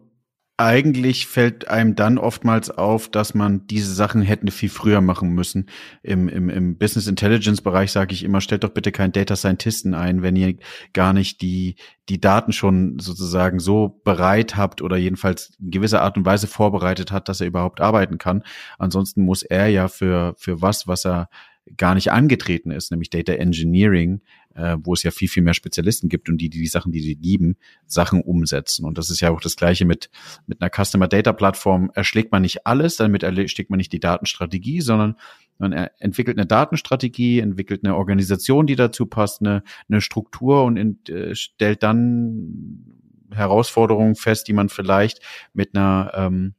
eigentlich 0.56 1.28
fällt 1.28 1.68
einem 1.68 1.94
dann 1.94 2.18
oftmals 2.18 2.72
auf, 2.72 3.08
dass 3.08 3.34
man 3.34 3.68
diese 3.68 3.94
Sachen 3.94 4.22
hätten 4.22 4.50
viel 4.50 4.70
früher 4.70 5.00
machen 5.02 5.30
müssen. 5.30 5.70
Im, 6.02 6.28
im, 6.28 6.48
im 6.48 6.78
Business 6.78 7.06
Intelligence 7.06 7.60
Bereich 7.60 7.92
sage 7.92 8.12
ich 8.12 8.24
immer, 8.24 8.40
stellt 8.40 8.64
doch 8.64 8.70
bitte 8.70 8.90
keinen 8.90 9.12
Data 9.12 9.36
Scientisten 9.36 9.94
ein, 9.94 10.22
wenn 10.22 10.34
ihr 10.34 10.56
gar 10.94 11.12
nicht 11.12 11.42
die, 11.42 11.76
die 12.08 12.20
Daten 12.20 12.52
schon 12.52 12.98
sozusagen 12.98 13.60
so 13.60 14.00
bereit 14.04 14.56
habt 14.56 14.82
oder 14.82 14.96
jedenfalls 14.96 15.56
in 15.60 15.70
gewisser 15.70 16.02
Art 16.02 16.16
und 16.16 16.26
Weise 16.26 16.48
vorbereitet 16.48 17.12
hat, 17.12 17.28
dass 17.28 17.40
er 17.40 17.46
überhaupt 17.46 17.80
arbeiten 17.80 18.18
kann. 18.18 18.42
Ansonsten 18.78 19.22
muss 19.22 19.44
er 19.44 19.68
ja 19.68 19.86
für, 19.86 20.34
für 20.38 20.60
was, 20.60 20.88
was 20.88 21.04
er 21.04 21.28
gar 21.76 21.94
nicht 21.94 22.12
angetreten 22.12 22.70
ist, 22.70 22.90
nämlich 22.90 23.10
Data 23.10 23.32
Engineering, 23.32 24.20
äh, 24.54 24.76
wo 24.82 24.92
es 24.92 25.02
ja 25.02 25.10
viel, 25.10 25.28
viel 25.28 25.42
mehr 25.42 25.54
Spezialisten 25.54 26.08
gibt 26.08 26.28
und 26.28 26.38
die, 26.38 26.50
die 26.50 26.60
die 26.60 26.66
Sachen, 26.66 26.92
die 26.92 27.00
sie 27.00 27.14
lieben, 27.14 27.56
Sachen 27.86 28.20
umsetzen. 28.20 28.84
Und 28.84 28.98
das 28.98 29.10
ist 29.10 29.20
ja 29.20 29.30
auch 29.30 29.40
das 29.40 29.56
Gleiche 29.56 29.84
mit, 29.84 30.10
mit 30.46 30.60
einer 30.60 30.70
Customer 30.70 31.08
Data 31.08 31.32
Plattform. 31.32 31.90
Erschlägt 31.94 32.32
man 32.32 32.42
nicht 32.42 32.66
alles, 32.66 32.96
damit 32.96 33.22
erschlägt 33.22 33.70
man 33.70 33.78
nicht 33.78 33.92
die 33.92 34.00
Datenstrategie, 34.00 34.82
sondern 34.82 35.16
man 35.58 35.72
entwickelt 35.72 36.36
eine 36.36 36.46
Datenstrategie, 36.46 37.38
entwickelt 37.38 37.84
eine 37.84 37.96
Organisation, 37.96 38.66
die 38.66 38.76
dazu 38.76 39.06
passt, 39.06 39.40
eine, 39.40 39.62
eine 39.88 40.00
Struktur 40.00 40.64
und 40.64 40.76
in, 40.76 40.98
äh, 41.08 41.34
stellt 41.34 41.82
dann 41.82 42.84
Herausforderungen 43.32 44.16
fest, 44.16 44.48
die 44.48 44.52
man 44.52 44.68
vielleicht 44.68 45.20
mit 45.52 45.74
einer, 45.74 46.12
ähm, 46.14 46.54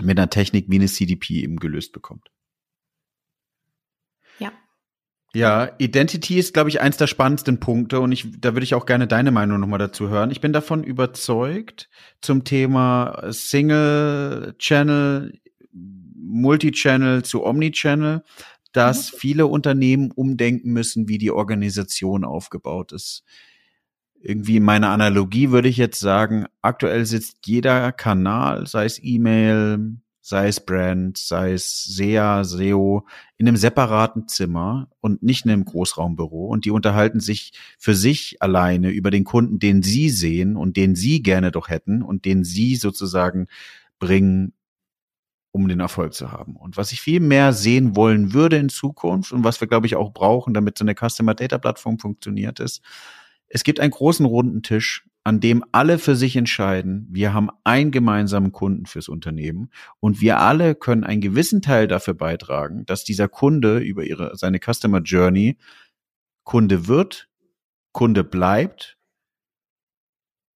mit 0.00 0.18
einer 0.18 0.30
Technik 0.30 0.66
wie 0.68 0.76
eine 0.76 0.86
CDP 0.86 1.42
eben 1.42 1.56
gelöst 1.56 1.92
bekommt. 1.92 2.30
Ja, 5.38 5.70
Identity 5.78 6.36
ist, 6.36 6.52
glaube 6.52 6.68
ich, 6.68 6.80
eins 6.80 6.96
der 6.96 7.06
spannendsten 7.06 7.60
Punkte 7.60 8.00
und 8.00 8.10
ich, 8.10 8.26
da 8.40 8.54
würde 8.54 8.64
ich 8.64 8.74
auch 8.74 8.86
gerne 8.86 9.06
deine 9.06 9.30
Meinung 9.30 9.60
nochmal 9.60 9.78
dazu 9.78 10.08
hören. 10.08 10.32
Ich 10.32 10.40
bin 10.40 10.52
davon 10.52 10.82
überzeugt 10.82 11.88
zum 12.20 12.42
Thema 12.42 13.22
Single 13.30 14.56
Channel, 14.58 15.38
Multichannel 15.72 17.22
zu 17.22 17.46
Omnichannel, 17.46 18.24
dass 18.72 19.12
mhm. 19.12 19.16
viele 19.16 19.46
Unternehmen 19.46 20.10
umdenken 20.10 20.72
müssen, 20.72 21.06
wie 21.06 21.18
die 21.18 21.30
Organisation 21.30 22.24
aufgebaut 22.24 22.90
ist. 22.90 23.22
Irgendwie 24.20 24.56
in 24.56 24.64
meiner 24.64 24.90
Analogie 24.90 25.52
würde 25.52 25.68
ich 25.68 25.76
jetzt 25.76 26.00
sagen, 26.00 26.46
aktuell 26.62 27.06
sitzt 27.06 27.46
jeder 27.46 27.92
Kanal, 27.92 28.66
sei 28.66 28.86
es 28.86 28.98
E-Mail, 29.00 29.98
sei 30.28 30.48
es 30.48 30.60
Brand, 30.60 31.16
sei 31.16 31.54
es 31.54 31.84
SEA, 31.84 32.44
SEO, 32.44 33.06
in 33.38 33.48
einem 33.48 33.56
separaten 33.56 34.28
Zimmer 34.28 34.90
und 35.00 35.22
nicht 35.22 35.46
in 35.46 35.50
einem 35.50 35.64
Großraumbüro. 35.64 36.48
Und 36.48 36.66
die 36.66 36.70
unterhalten 36.70 37.18
sich 37.18 37.52
für 37.78 37.94
sich 37.94 38.36
alleine 38.42 38.90
über 38.90 39.10
den 39.10 39.24
Kunden, 39.24 39.58
den 39.58 39.82
sie 39.82 40.10
sehen 40.10 40.56
und 40.56 40.76
den 40.76 40.94
sie 40.94 41.22
gerne 41.22 41.50
doch 41.50 41.70
hätten 41.70 42.02
und 42.02 42.26
den 42.26 42.44
sie 42.44 42.76
sozusagen 42.76 43.46
bringen, 43.98 44.52
um 45.50 45.66
den 45.66 45.80
Erfolg 45.80 46.12
zu 46.12 46.30
haben. 46.30 46.56
Und 46.56 46.76
was 46.76 46.92
ich 46.92 47.00
viel 47.00 47.20
mehr 47.20 47.54
sehen 47.54 47.96
wollen 47.96 48.34
würde 48.34 48.58
in 48.58 48.68
Zukunft 48.68 49.32
und 49.32 49.44
was 49.44 49.62
wir, 49.62 49.66
glaube 49.66 49.86
ich, 49.86 49.96
auch 49.96 50.12
brauchen, 50.12 50.52
damit 50.52 50.76
so 50.76 50.84
eine 50.84 50.94
Customer 50.94 51.34
Data 51.34 51.56
Plattform 51.56 51.98
funktioniert, 51.98 52.60
ist, 52.60 52.82
es 53.48 53.64
gibt 53.64 53.80
einen 53.80 53.92
großen 53.92 54.26
runden 54.26 54.62
Tisch, 54.62 55.06
an 55.28 55.40
dem 55.40 55.62
alle 55.72 55.98
für 55.98 56.16
sich 56.16 56.36
entscheiden, 56.36 57.06
wir 57.10 57.34
haben 57.34 57.50
einen 57.62 57.90
gemeinsamen 57.90 58.50
Kunden 58.50 58.86
fürs 58.86 59.10
Unternehmen 59.10 59.68
und 60.00 60.22
wir 60.22 60.40
alle 60.40 60.74
können 60.74 61.04
einen 61.04 61.20
gewissen 61.20 61.60
Teil 61.60 61.86
dafür 61.86 62.14
beitragen, 62.14 62.86
dass 62.86 63.04
dieser 63.04 63.28
Kunde 63.28 63.76
über 63.76 64.04
ihre, 64.04 64.34
seine 64.38 64.58
Customer 64.58 65.02
Journey 65.02 65.58
Kunde 66.44 66.88
wird, 66.88 67.28
Kunde 67.92 68.24
bleibt 68.24 68.96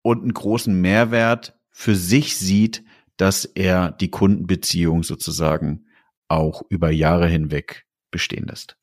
und 0.00 0.22
einen 0.22 0.32
großen 0.32 0.74
Mehrwert 0.80 1.54
für 1.70 1.94
sich 1.94 2.38
sieht, 2.38 2.82
dass 3.18 3.44
er 3.44 3.92
die 3.92 4.10
Kundenbeziehung 4.10 5.02
sozusagen 5.02 5.84
auch 6.28 6.62
über 6.70 6.90
Jahre 6.90 7.28
hinweg 7.28 7.86
bestehen 8.10 8.46
lässt. 8.46 8.78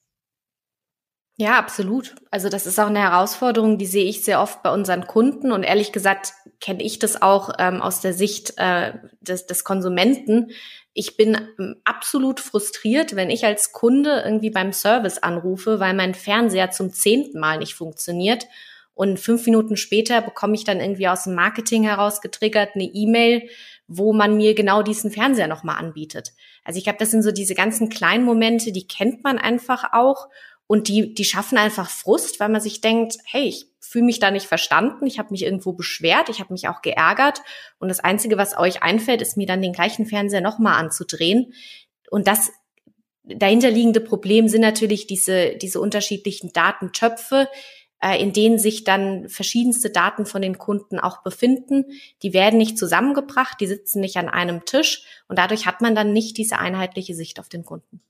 Ja, 1.41 1.57
absolut. 1.57 2.15
Also 2.31 2.49
das 2.49 2.65
ist 2.67 2.79
auch 2.81 2.87
eine 2.87 2.99
Herausforderung, 2.99 3.77
die 3.77 3.85
sehe 3.85 4.03
ich 4.03 4.25
sehr 4.25 4.41
oft 4.41 4.61
bei 4.61 4.73
unseren 4.73 5.07
Kunden 5.07 5.53
und 5.53 5.63
ehrlich 5.63 5.93
gesagt 5.93 6.33
kenne 6.59 6.83
ich 6.83 6.99
das 6.99 7.21
auch 7.21 7.51
ähm, 7.59 7.81
aus 7.81 8.01
der 8.01 8.11
Sicht 8.13 8.55
äh, 8.57 8.91
des, 9.21 9.45
des 9.45 9.63
Konsumenten. 9.63 10.51
Ich 10.93 11.15
bin 11.15 11.37
ähm, 11.57 11.77
absolut 11.85 12.41
frustriert, 12.41 13.15
wenn 13.15 13.29
ich 13.29 13.45
als 13.45 13.71
Kunde 13.71 14.21
irgendwie 14.25 14.49
beim 14.49 14.73
Service 14.73 15.19
anrufe, 15.19 15.79
weil 15.79 15.93
mein 15.93 16.13
Fernseher 16.13 16.71
zum 16.71 16.91
zehnten 16.91 17.39
Mal 17.39 17.59
nicht 17.59 17.73
funktioniert 17.73 18.45
und 18.93 19.17
fünf 19.17 19.45
Minuten 19.45 19.77
später 19.77 20.21
bekomme 20.21 20.55
ich 20.55 20.65
dann 20.65 20.81
irgendwie 20.81 21.07
aus 21.07 21.23
dem 21.23 21.35
Marketing 21.35 21.83
heraus 21.83 22.19
getriggert 22.19 22.71
eine 22.75 22.83
E-Mail, 22.83 23.47
wo 23.87 24.11
man 24.11 24.35
mir 24.35 24.55
genau 24.55 24.81
diesen 24.81 25.09
Fernseher 25.09 25.47
nochmal 25.47 25.77
anbietet. 25.77 26.33
Also 26.65 26.79
ich 26.79 26.83
glaube, 26.83 26.99
das 26.99 27.11
sind 27.11 27.23
so 27.23 27.31
diese 27.31 27.55
ganzen 27.55 27.87
kleinen 27.87 28.25
Momente, 28.25 28.73
die 28.73 28.87
kennt 28.87 29.23
man 29.23 29.37
einfach 29.37 29.93
auch 29.93 30.27
und 30.71 30.87
die, 30.87 31.15
die 31.15 31.25
schaffen 31.25 31.57
einfach 31.57 31.89
Frust, 31.89 32.39
weil 32.39 32.49
man 32.49 32.61
sich 32.61 32.79
denkt, 32.79 33.17
hey, 33.25 33.45
ich 33.45 33.65
fühle 33.79 34.05
mich 34.05 34.19
da 34.19 34.29
nicht 34.29 34.45
verstanden, 34.45 35.07
ich 35.07 35.17
habe 35.17 35.31
mich 35.31 35.41
irgendwo 35.41 35.73
beschwert, 35.73 36.29
ich 36.29 36.39
habe 36.39 36.53
mich 36.53 36.67
auch 36.67 36.83
geärgert. 36.83 37.41
Und 37.79 37.87
das 37.87 37.99
Einzige, 37.99 38.37
was 38.37 38.55
euch 38.55 38.83
einfällt, 38.83 39.23
ist 39.23 39.35
mir 39.35 39.47
dann 39.47 39.63
den 39.63 39.73
gleichen 39.73 40.05
Fernseher 40.05 40.41
nochmal 40.41 40.75
anzudrehen. 40.75 41.55
Und 42.11 42.27
das 42.27 42.51
dahinterliegende 43.23 43.99
Problem 43.99 44.47
sind 44.47 44.61
natürlich 44.61 45.07
diese, 45.07 45.55
diese 45.55 45.81
unterschiedlichen 45.81 46.53
Datentöpfe, 46.53 47.49
äh, 47.99 48.21
in 48.21 48.31
denen 48.31 48.59
sich 48.59 48.83
dann 48.83 49.27
verschiedenste 49.27 49.89
Daten 49.89 50.27
von 50.27 50.43
den 50.43 50.59
Kunden 50.59 50.99
auch 50.99 51.23
befinden. 51.23 51.85
Die 52.21 52.33
werden 52.33 52.59
nicht 52.59 52.77
zusammengebracht, 52.77 53.59
die 53.59 53.65
sitzen 53.65 54.01
nicht 54.01 54.17
an 54.17 54.29
einem 54.29 54.65
Tisch 54.65 55.03
und 55.27 55.39
dadurch 55.39 55.65
hat 55.65 55.81
man 55.81 55.95
dann 55.95 56.13
nicht 56.13 56.37
diese 56.37 56.59
einheitliche 56.59 57.15
Sicht 57.15 57.39
auf 57.39 57.49
den 57.49 57.65
Kunden. 57.65 58.01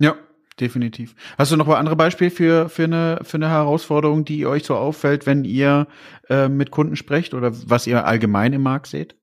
Ja, 0.00 0.16
definitiv. 0.60 1.14
Hast 1.38 1.52
du 1.52 1.56
noch 1.56 1.66
mal 1.66 1.76
andere 1.76 1.96
Beispiele 1.96 2.30
für, 2.30 2.68
für, 2.68 2.84
eine, 2.84 3.20
für 3.22 3.36
eine 3.36 3.48
Herausforderung, 3.48 4.24
die 4.24 4.46
euch 4.46 4.64
so 4.64 4.76
auffällt, 4.76 5.26
wenn 5.26 5.44
ihr 5.44 5.86
äh, 6.28 6.48
mit 6.48 6.70
Kunden 6.70 6.96
sprecht 6.96 7.34
oder 7.34 7.52
was 7.68 7.86
ihr 7.86 8.06
allgemein 8.06 8.52
im 8.52 8.62
Markt 8.62 8.86
seht? 8.86 9.16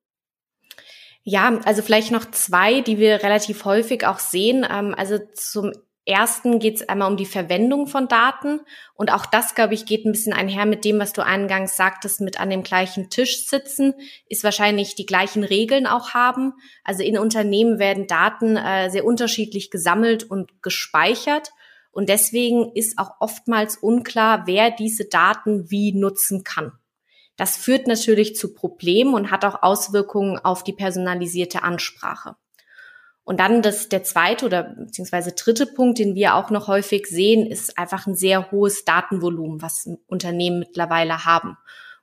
Ja, 1.23 1.59
also 1.65 1.81
vielleicht 1.81 2.11
noch 2.11 2.25
zwei, 2.31 2.81
die 2.81 2.97
wir 2.97 3.21
relativ 3.23 3.65
häufig 3.65 4.05
auch 4.05 4.19
sehen. 4.19 4.65
Ähm, 4.69 4.95
also 4.97 5.19
zum 5.33 5.71
ersten 6.09 6.59
geht 6.59 6.77
es 6.77 6.89
einmal 6.89 7.09
um 7.09 7.17
die 7.17 7.25
Verwendung 7.25 7.87
von 7.87 8.07
Daten. 8.07 8.61
Und 8.95 9.13
auch 9.13 9.25
das, 9.25 9.55
glaube 9.55 9.73
ich, 9.73 9.85
geht 9.85 10.05
ein 10.05 10.11
bisschen 10.11 10.33
einher 10.33 10.65
mit 10.65 10.83
dem, 10.83 10.99
was 10.99 11.13
du 11.13 11.23
eingangs 11.23 11.77
sagtest, 11.77 12.21
mit 12.21 12.39
an 12.39 12.49
dem 12.49 12.63
gleichen 12.63 13.09
Tisch 13.09 13.45
sitzen, 13.47 13.93
ist 14.27 14.43
wahrscheinlich 14.43 14.95
die 14.95 15.05
gleichen 15.05 15.43
Regeln 15.43 15.87
auch 15.87 16.13
haben. 16.13 16.53
Also 16.83 17.03
in 17.03 17.17
Unternehmen 17.17 17.79
werden 17.79 18.07
Daten 18.07 18.57
äh, 18.57 18.89
sehr 18.89 19.05
unterschiedlich 19.05 19.71
gesammelt 19.71 20.23
und 20.23 20.61
gespeichert. 20.61 21.51
Und 21.91 22.09
deswegen 22.09 22.71
ist 22.73 22.97
auch 22.97 23.11
oftmals 23.19 23.77
unklar, 23.77 24.43
wer 24.45 24.71
diese 24.71 25.05
Daten 25.05 25.69
wie 25.69 25.93
nutzen 25.93 26.43
kann. 26.43 26.73
Das 27.35 27.55
führt 27.55 27.87
natürlich 27.87 28.35
zu 28.35 28.53
Problemen 28.53 29.13
und 29.13 29.31
hat 29.31 29.45
auch 29.45 29.63
Auswirkungen 29.63 30.37
auf 30.39 30.63
die 30.63 30.73
personalisierte 30.73 31.63
Ansprache. 31.63 32.35
Und 33.29 33.39
dann 33.39 33.61
das, 33.61 33.89
der 33.89 34.01
zweite 34.01 34.43
oder 34.47 34.63
beziehungsweise 34.63 35.33
dritte 35.33 35.67
Punkt, 35.67 35.99
den 35.99 36.15
wir 36.15 36.33
auch 36.33 36.49
noch 36.49 36.67
häufig 36.67 37.05
sehen, 37.05 37.45
ist 37.45 37.77
einfach 37.77 38.07
ein 38.07 38.15
sehr 38.15 38.49
hohes 38.49 38.85
Datenvolumen, 38.85 39.61
was 39.61 39.87
Unternehmen 40.07 40.57
mittlerweile 40.57 41.25
haben. 41.25 41.55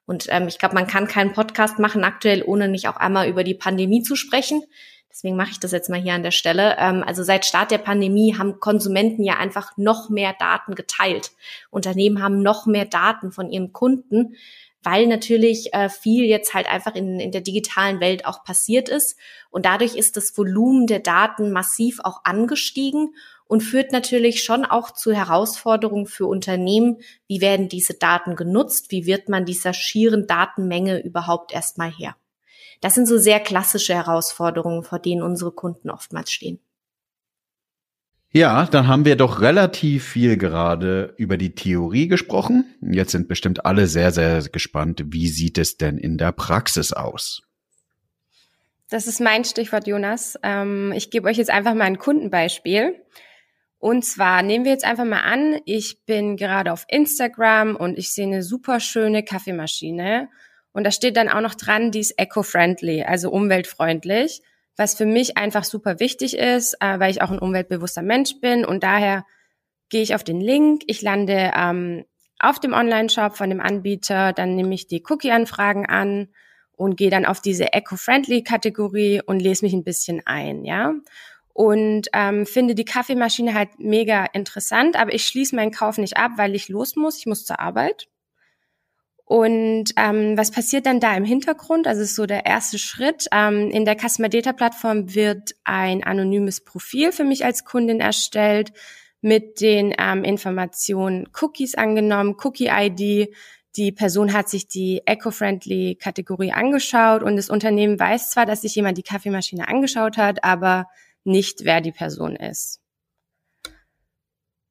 Und 0.06 0.26
ähm, 0.28 0.46
ich 0.46 0.60
glaube, 0.60 0.76
man 0.76 0.86
kann 0.86 1.08
keinen 1.08 1.32
Podcast 1.32 1.80
machen 1.80 2.04
aktuell, 2.04 2.44
ohne 2.46 2.68
nicht 2.68 2.86
auch 2.86 2.96
einmal 2.96 3.28
über 3.28 3.42
die 3.42 3.56
Pandemie 3.56 4.04
zu 4.04 4.14
sprechen. 4.14 4.62
Deswegen 5.10 5.34
mache 5.34 5.50
ich 5.50 5.58
das 5.58 5.72
jetzt 5.72 5.90
mal 5.90 6.00
hier 6.00 6.14
an 6.14 6.22
der 6.22 6.30
Stelle. 6.30 6.76
Ähm, 6.78 7.02
also 7.04 7.24
seit 7.24 7.44
Start 7.44 7.72
der 7.72 7.78
Pandemie 7.78 8.36
haben 8.38 8.60
Konsumenten 8.60 9.24
ja 9.24 9.36
einfach 9.36 9.76
noch 9.76 10.08
mehr 10.08 10.32
Daten 10.38 10.76
geteilt. 10.76 11.32
Unternehmen 11.70 12.22
haben 12.22 12.40
noch 12.40 12.66
mehr 12.66 12.84
Daten 12.84 13.32
von 13.32 13.50
ihren 13.50 13.72
Kunden 13.72 14.36
weil 14.82 15.06
natürlich 15.06 15.74
äh, 15.74 15.88
viel 15.88 16.24
jetzt 16.24 16.54
halt 16.54 16.68
einfach 16.70 16.94
in, 16.94 17.18
in 17.18 17.32
der 17.32 17.40
digitalen 17.40 18.00
Welt 18.00 18.24
auch 18.24 18.44
passiert 18.44 18.88
ist. 18.88 19.16
Und 19.50 19.66
dadurch 19.66 19.96
ist 19.96 20.16
das 20.16 20.36
Volumen 20.36 20.86
der 20.86 21.00
Daten 21.00 21.50
massiv 21.50 21.98
auch 22.04 22.20
angestiegen 22.24 23.14
und 23.46 23.62
führt 23.62 23.92
natürlich 23.92 24.42
schon 24.42 24.64
auch 24.64 24.90
zu 24.90 25.12
Herausforderungen 25.12 26.06
für 26.06 26.26
Unternehmen. 26.26 26.98
Wie 27.26 27.40
werden 27.40 27.68
diese 27.68 27.94
Daten 27.94 28.36
genutzt? 28.36 28.90
Wie 28.90 29.06
wird 29.06 29.28
man 29.28 29.44
dieser 29.44 29.72
schieren 29.72 30.26
Datenmenge 30.26 31.02
überhaupt 31.02 31.52
erstmal 31.52 31.90
her? 31.90 32.16
Das 32.80 32.94
sind 32.94 33.06
so 33.06 33.18
sehr 33.18 33.40
klassische 33.40 33.94
Herausforderungen, 33.94 34.82
vor 34.82 34.98
denen 34.98 35.22
unsere 35.22 35.52
Kunden 35.52 35.90
oftmals 35.90 36.30
stehen. 36.30 36.60
Ja, 38.36 38.66
dann 38.66 38.86
haben 38.86 39.06
wir 39.06 39.16
doch 39.16 39.40
relativ 39.40 40.06
viel 40.06 40.36
gerade 40.36 41.14
über 41.16 41.38
die 41.38 41.54
Theorie 41.54 42.06
gesprochen. 42.06 42.66
Jetzt 42.82 43.12
sind 43.12 43.28
bestimmt 43.28 43.64
alle 43.64 43.86
sehr, 43.86 44.12
sehr 44.12 44.42
gespannt, 44.42 45.02
wie 45.06 45.28
sieht 45.28 45.56
es 45.56 45.78
denn 45.78 45.96
in 45.96 46.18
der 46.18 46.32
Praxis 46.32 46.92
aus? 46.92 47.40
Das 48.90 49.06
ist 49.06 49.22
mein 49.22 49.46
Stichwort, 49.46 49.86
Jonas. 49.86 50.38
Ähm, 50.42 50.92
ich 50.94 51.10
gebe 51.10 51.30
euch 51.30 51.38
jetzt 51.38 51.48
einfach 51.48 51.72
mal 51.72 51.84
ein 51.84 51.96
Kundenbeispiel. 51.96 52.96
Und 53.78 54.04
zwar 54.04 54.42
nehmen 54.42 54.66
wir 54.66 54.72
jetzt 54.72 54.84
einfach 54.84 55.06
mal 55.06 55.22
an, 55.22 55.58
ich 55.64 56.04
bin 56.04 56.36
gerade 56.36 56.74
auf 56.74 56.84
Instagram 56.88 57.74
und 57.74 57.96
ich 57.96 58.12
sehe 58.12 58.26
eine 58.26 58.42
super 58.42 58.80
schöne 58.80 59.22
Kaffeemaschine. 59.22 60.28
Und 60.72 60.84
da 60.84 60.90
steht 60.90 61.16
dann 61.16 61.30
auch 61.30 61.40
noch 61.40 61.54
dran, 61.54 61.90
die 61.90 62.00
ist 62.00 62.18
eco-friendly, 62.18 63.02
also 63.04 63.30
umweltfreundlich 63.30 64.42
was 64.76 64.94
für 64.94 65.06
mich 65.06 65.36
einfach 65.36 65.64
super 65.64 66.00
wichtig 66.00 66.36
ist, 66.36 66.74
äh, 66.80 66.98
weil 66.98 67.10
ich 67.10 67.22
auch 67.22 67.30
ein 67.30 67.38
umweltbewusster 67.38 68.02
Mensch 68.02 68.40
bin 68.40 68.64
und 68.64 68.82
daher 68.82 69.24
gehe 69.88 70.02
ich 70.02 70.14
auf 70.14 70.24
den 70.24 70.40
Link, 70.40 70.82
ich 70.86 71.02
lande 71.02 71.52
ähm, 71.56 72.04
auf 72.38 72.58
dem 72.58 72.72
Online-Shop 72.72 73.36
von 73.36 73.48
dem 73.48 73.60
Anbieter, 73.60 74.32
dann 74.32 74.56
nehme 74.56 74.74
ich 74.74 74.86
die 74.86 75.02
Cookie-Anfragen 75.08 75.86
an 75.86 76.28
und 76.76 76.96
gehe 76.96 77.10
dann 77.10 77.24
auf 77.24 77.40
diese 77.40 77.72
Eco-Friendly-Kategorie 77.72 79.22
und 79.24 79.40
lese 79.40 79.64
mich 79.64 79.72
ein 79.72 79.84
bisschen 79.84 80.22
ein, 80.26 80.64
ja. 80.64 80.94
Und 81.54 82.08
ähm, 82.12 82.44
finde 82.44 82.74
die 82.74 82.84
Kaffeemaschine 82.84 83.54
halt 83.54 83.78
mega 83.78 84.26
interessant, 84.26 84.94
aber 84.96 85.14
ich 85.14 85.26
schließe 85.26 85.56
meinen 85.56 85.70
Kauf 85.70 85.96
nicht 85.96 86.18
ab, 86.18 86.32
weil 86.36 86.54
ich 86.54 86.68
los 86.68 86.96
muss. 86.96 87.16
Ich 87.16 87.24
muss 87.24 87.46
zur 87.46 87.60
Arbeit. 87.60 88.08
Und 89.28 89.86
ähm, 89.96 90.38
was 90.38 90.52
passiert 90.52 90.86
dann 90.86 91.00
da 91.00 91.16
im 91.16 91.24
Hintergrund? 91.24 91.88
Also 91.88 92.02
ist 92.02 92.14
so 92.14 92.26
der 92.26 92.46
erste 92.46 92.78
Schritt. 92.78 93.26
Ähm, 93.32 93.70
in 93.72 93.84
der 93.84 93.96
Customer 93.98 94.28
Data 94.28 94.52
Plattform 94.52 95.16
wird 95.16 95.56
ein 95.64 96.04
anonymes 96.04 96.60
Profil 96.60 97.10
für 97.10 97.24
mich 97.24 97.44
als 97.44 97.64
Kundin 97.64 97.98
erstellt 97.98 98.72
mit 99.20 99.60
den 99.60 99.92
ähm, 99.98 100.22
Informationen 100.22 101.28
Cookies 101.40 101.74
angenommen, 101.74 102.36
Cookie 102.44 102.70
ID. 102.70 103.34
Die 103.74 103.90
Person 103.90 104.32
hat 104.32 104.48
sich 104.48 104.68
die 104.68 105.02
Eco-Friendly 105.04 105.96
Kategorie 105.96 106.52
angeschaut 106.52 107.24
und 107.24 107.34
das 107.34 107.50
Unternehmen 107.50 107.98
weiß 107.98 108.30
zwar, 108.30 108.46
dass 108.46 108.62
sich 108.62 108.76
jemand 108.76 108.96
die 108.96 109.02
Kaffeemaschine 109.02 109.66
angeschaut 109.66 110.18
hat, 110.18 110.44
aber 110.44 110.86
nicht, 111.24 111.64
wer 111.64 111.80
die 111.80 111.90
Person 111.90 112.36
ist. 112.36 112.80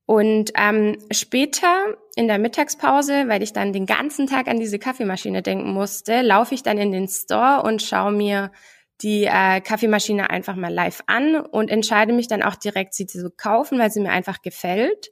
Und 0.05 0.51
ähm, 0.55 0.97
später 1.11 1.97
in 2.15 2.27
der 2.27 2.39
Mittagspause, 2.39 3.27
weil 3.27 3.43
ich 3.43 3.51
dann 3.51 3.73
den 3.73 3.85
ganzen 3.85 4.27
Tag 4.27 4.47
an 4.47 4.59
diese 4.59 4.79
Kaffeemaschine 4.79 5.41
denken 5.41 5.73
musste, 5.73 6.21
laufe 6.21 6.55
ich 6.55 6.63
dann 6.63 6.77
in 6.77 6.91
den 6.91 7.09
Store 7.09 7.61
und 7.63 7.81
schaue 7.81 8.13
mir 8.13 8.51
die 9.01 9.25
äh, 9.25 9.59
Kaffeemaschine 9.59 10.29
einfach 10.29 10.55
mal 10.55 10.73
live 10.73 11.03
an 11.07 11.35
und 11.35 11.69
entscheide 11.69 12.13
mich 12.13 12.29
dann 12.29 12.41
auch 12.41 12.55
direkt, 12.55 12.93
sie 12.93 13.05
zu 13.05 13.29
kaufen, 13.35 13.77
weil 13.77 13.91
sie 13.91 13.99
mir 13.99 14.11
einfach 14.11 14.41
gefällt. 14.41 15.11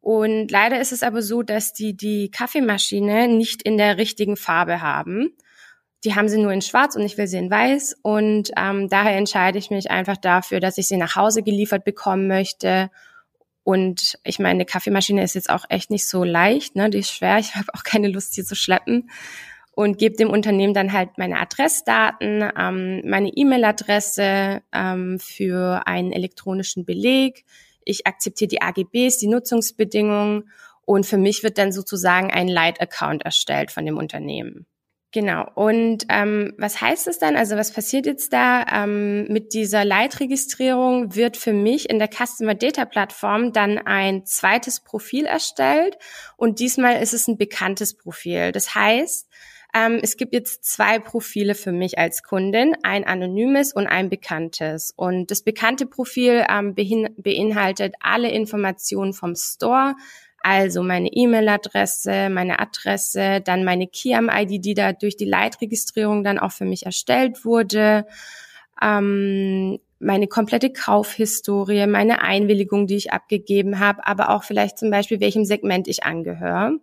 Und 0.00 0.50
leider 0.50 0.80
ist 0.80 0.92
es 0.92 1.02
aber 1.02 1.20
so, 1.20 1.42
dass 1.42 1.72
die 1.72 1.96
die 1.96 2.30
Kaffeemaschine 2.30 3.26
nicht 3.26 3.62
in 3.62 3.76
der 3.76 3.98
richtigen 3.98 4.36
Farbe 4.36 4.80
haben. 4.80 5.36
Die 6.04 6.14
haben 6.14 6.28
sie 6.28 6.38
nur 6.38 6.52
in 6.52 6.62
Schwarz 6.62 6.94
und 6.94 7.02
ich 7.02 7.18
will 7.18 7.26
sie 7.26 7.36
in 7.36 7.50
Weiß. 7.50 7.96
Und 8.02 8.52
ähm, 8.56 8.88
daher 8.88 9.16
entscheide 9.16 9.58
ich 9.58 9.70
mich 9.70 9.90
einfach 9.90 10.16
dafür, 10.16 10.60
dass 10.60 10.78
ich 10.78 10.86
sie 10.86 10.96
nach 10.96 11.16
Hause 11.16 11.42
geliefert 11.42 11.84
bekommen 11.84 12.28
möchte 12.28 12.90
und 13.70 14.18
ich 14.24 14.40
meine, 14.40 14.50
eine 14.50 14.64
Kaffeemaschine 14.64 15.22
ist 15.22 15.36
jetzt 15.36 15.48
auch 15.48 15.64
echt 15.68 15.90
nicht 15.90 16.08
so 16.08 16.24
leicht, 16.24 16.74
ne? 16.74 16.90
Die 16.90 16.98
ist 16.98 17.12
schwer. 17.12 17.38
Ich 17.38 17.54
habe 17.54 17.68
auch 17.72 17.84
keine 17.84 18.08
Lust, 18.08 18.34
hier 18.34 18.44
zu 18.44 18.56
schleppen. 18.56 19.08
Und 19.70 19.96
gebe 19.96 20.16
dem 20.16 20.28
Unternehmen 20.28 20.74
dann 20.74 20.92
halt 20.92 21.18
meine 21.18 21.38
Adressdaten, 21.38 22.50
ähm, 22.58 23.00
meine 23.08 23.28
E-Mail-Adresse 23.28 24.62
ähm, 24.72 25.20
für 25.20 25.86
einen 25.86 26.10
elektronischen 26.10 26.84
Beleg. 26.84 27.44
Ich 27.84 28.08
akzeptiere 28.08 28.48
die 28.48 28.60
AGBs, 28.60 29.18
die 29.18 29.28
Nutzungsbedingungen. 29.28 30.50
Und 30.84 31.06
für 31.06 31.16
mich 31.16 31.44
wird 31.44 31.56
dann 31.56 31.70
sozusagen 31.70 32.32
ein 32.32 32.48
Light-Account 32.48 33.22
erstellt 33.22 33.70
von 33.70 33.86
dem 33.86 33.98
Unternehmen. 33.98 34.66
Genau. 35.12 35.44
Und 35.56 36.06
ähm, 36.08 36.54
was 36.56 36.80
heißt 36.80 37.08
es 37.08 37.18
dann? 37.18 37.34
Also 37.34 37.56
was 37.56 37.72
passiert 37.72 38.06
jetzt 38.06 38.32
da? 38.32 38.64
Ähm, 38.72 39.24
mit 39.24 39.54
dieser 39.54 39.84
Leitregistrierung 39.84 41.16
wird 41.16 41.36
für 41.36 41.52
mich 41.52 41.90
in 41.90 41.98
der 41.98 42.08
Customer 42.08 42.54
Data 42.54 42.84
Plattform 42.84 43.52
dann 43.52 43.78
ein 43.78 44.24
zweites 44.24 44.78
Profil 44.78 45.26
erstellt 45.26 45.98
und 46.36 46.60
diesmal 46.60 47.02
ist 47.02 47.12
es 47.12 47.26
ein 47.26 47.38
bekanntes 47.38 47.94
Profil. 47.96 48.52
Das 48.52 48.76
heißt, 48.76 49.28
ähm, 49.74 49.98
es 50.02 50.16
gibt 50.16 50.32
jetzt 50.32 50.64
zwei 50.64 50.98
Profile 51.00 51.54
für 51.54 51.72
mich 51.72 51.98
als 51.98 52.22
Kundin, 52.22 52.76
ein 52.82 53.04
anonymes 53.04 53.72
und 53.72 53.86
ein 53.86 54.10
bekanntes. 54.10 54.92
Und 54.94 55.30
das 55.30 55.42
bekannte 55.42 55.86
Profil 55.86 56.44
ähm, 56.48 56.74
beinhaltet 56.74 57.94
alle 58.00 58.30
Informationen 58.30 59.12
vom 59.12 59.34
Store, 59.34 59.94
also 60.42 60.82
meine 60.82 61.08
E-Mail-Adresse, 61.12 62.30
meine 62.30 62.60
Adresse, 62.60 63.40
dann 63.42 63.64
meine 63.64 63.86
Kiam-ID, 63.86 64.64
die 64.64 64.74
da 64.74 64.92
durch 64.92 65.16
die 65.16 65.26
Leitregistrierung 65.26 66.24
dann 66.24 66.38
auch 66.38 66.52
für 66.52 66.64
mich 66.64 66.86
erstellt 66.86 67.44
wurde, 67.44 68.06
ähm, 68.82 69.78
meine 69.98 70.28
komplette 70.28 70.72
Kaufhistorie, 70.72 71.86
meine 71.86 72.22
Einwilligung, 72.22 72.86
die 72.86 72.96
ich 72.96 73.12
abgegeben 73.12 73.78
habe, 73.78 74.06
aber 74.06 74.30
auch 74.30 74.44
vielleicht 74.44 74.78
zum 74.78 74.90
Beispiel, 74.90 75.20
welchem 75.20 75.44
Segment 75.44 75.86
ich 75.88 76.04
angehöre. 76.04 76.78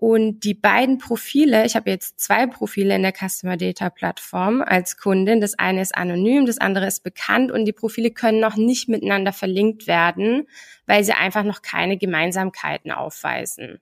Und 0.00 0.44
die 0.44 0.54
beiden 0.54 0.96
Profile, 0.96 1.66
ich 1.66 1.76
habe 1.76 1.90
jetzt 1.90 2.20
zwei 2.20 2.46
Profile 2.46 2.96
in 2.96 3.02
der 3.02 3.12
Customer 3.12 3.58
Data 3.58 3.90
Plattform 3.90 4.62
als 4.62 4.96
Kundin. 4.96 5.42
Das 5.42 5.58
eine 5.58 5.82
ist 5.82 5.94
anonym, 5.94 6.46
das 6.46 6.56
andere 6.56 6.86
ist 6.86 7.04
bekannt 7.04 7.52
und 7.52 7.66
die 7.66 7.74
Profile 7.74 8.10
können 8.10 8.40
noch 8.40 8.56
nicht 8.56 8.88
miteinander 8.88 9.34
verlinkt 9.34 9.86
werden, 9.86 10.48
weil 10.86 11.04
sie 11.04 11.12
einfach 11.12 11.44
noch 11.44 11.60
keine 11.60 11.98
Gemeinsamkeiten 11.98 12.92
aufweisen. 12.92 13.78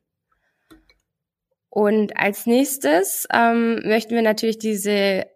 Und 1.70 2.16
als 2.16 2.46
nächstes 2.46 3.28
ähm, 3.32 3.80
möchten 3.84 4.16
wir 4.16 4.22
natürlich 4.22 4.58
diese 4.58 5.26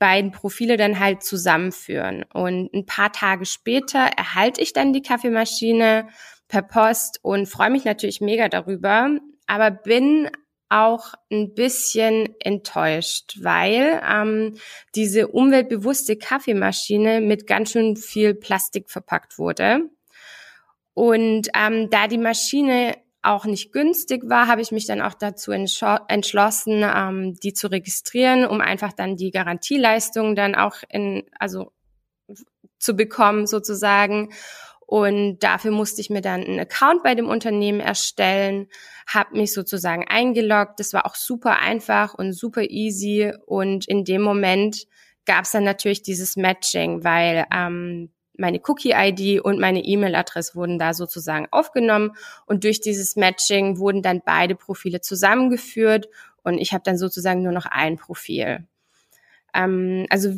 beiden 0.00 0.32
Profile 0.32 0.76
dann 0.76 0.98
halt 0.98 1.22
zusammenführen. 1.22 2.24
Und 2.24 2.74
ein 2.74 2.86
paar 2.86 3.12
Tage 3.12 3.46
später 3.46 4.00
erhalte 4.00 4.62
ich 4.62 4.72
dann 4.72 4.92
die 4.92 5.02
Kaffeemaschine 5.02 6.08
per 6.48 6.62
Post 6.62 7.20
und 7.22 7.46
freue 7.46 7.70
mich 7.70 7.84
natürlich 7.84 8.20
mega 8.20 8.48
darüber, 8.48 9.10
aber 9.48 9.72
bin 9.72 10.30
auch 10.68 11.14
ein 11.32 11.54
bisschen 11.54 12.28
enttäuscht, 12.40 13.38
weil 13.40 14.00
ähm, 14.08 14.56
diese 14.94 15.28
umweltbewusste 15.28 16.16
Kaffeemaschine 16.16 17.20
mit 17.20 17.46
ganz 17.46 17.72
schön 17.72 17.96
viel 17.96 18.34
Plastik 18.34 18.90
verpackt 18.90 19.38
wurde. 19.38 19.88
Und 20.94 21.48
ähm, 21.54 21.90
da 21.90 22.06
die 22.06 22.18
Maschine 22.18 22.96
auch 23.22 23.46
nicht 23.46 23.72
günstig 23.72 24.28
war, 24.28 24.46
habe 24.46 24.60
ich 24.60 24.70
mich 24.70 24.86
dann 24.86 25.00
auch 25.00 25.14
dazu 25.14 25.52
entschlossen, 25.52 26.84
ähm, 26.84 27.34
die 27.42 27.52
zu 27.52 27.68
registrieren, 27.68 28.46
um 28.46 28.60
einfach 28.60 28.92
dann 28.92 29.16
die 29.16 29.30
Garantieleistung 29.30 30.36
dann 30.36 30.54
auch 30.54 30.76
in, 30.88 31.24
also 31.38 31.72
zu 32.78 32.94
bekommen 32.94 33.46
sozusagen. 33.46 34.32
Und 34.86 35.40
dafür 35.40 35.70
musste 35.70 36.00
ich 36.00 36.08
mir 36.08 36.22
dann 36.22 36.42
einen 36.42 36.60
Account 36.60 37.02
bei 37.02 37.14
dem 37.14 37.28
Unternehmen 37.28 37.80
erstellen, 37.80 38.68
habe 39.08 39.36
mich 39.36 39.54
sozusagen 39.54 40.06
eingeloggt. 40.06 40.78
Das 40.78 40.92
war 40.92 41.06
auch 41.06 41.14
super 41.14 41.58
einfach 41.60 42.14
und 42.14 42.32
super 42.32 42.62
easy. 42.62 43.32
Und 43.46 43.88
in 43.88 44.04
dem 44.04 44.22
Moment 44.22 44.86
gab 45.24 45.44
es 45.44 45.52
dann 45.52 45.64
natürlich 45.64 46.02
dieses 46.02 46.36
Matching, 46.36 47.04
weil 47.04 47.46
ähm, 47.52 48.10
meine 48.36 48.60
Cookie-ID 48.66 49.40
und 49.40 49.58
meine 49.58 49.82
E-Mail-Adresse 49.84 50.54
wurden 50.54 50.78
da 50.78 50.94
sozusagen 50.94 51.48
aufgenommen. 51.50 52.12
Und 52.46 52.64
durch 52.64 52.80
dieses 52.80 53.16
Matching 53.16 53.78
wurden 53.78 54.02
dann 54.02 54.22
beide 54.24 54.54
Profile 54.54 55.00
zusammengeführt 55.00 56.08
und 56.42 56.58
ich 56.58 56.72
habe 56.72 56.84
dann 56.84 56.98
sozusagen 56.98 57.42
nur 57.42 57.52
noch 57.52 57.66
ein 57.66 57.96
Profil. 57.96 58.66
Ähm, 59.54 60.06
also 60.10 60.34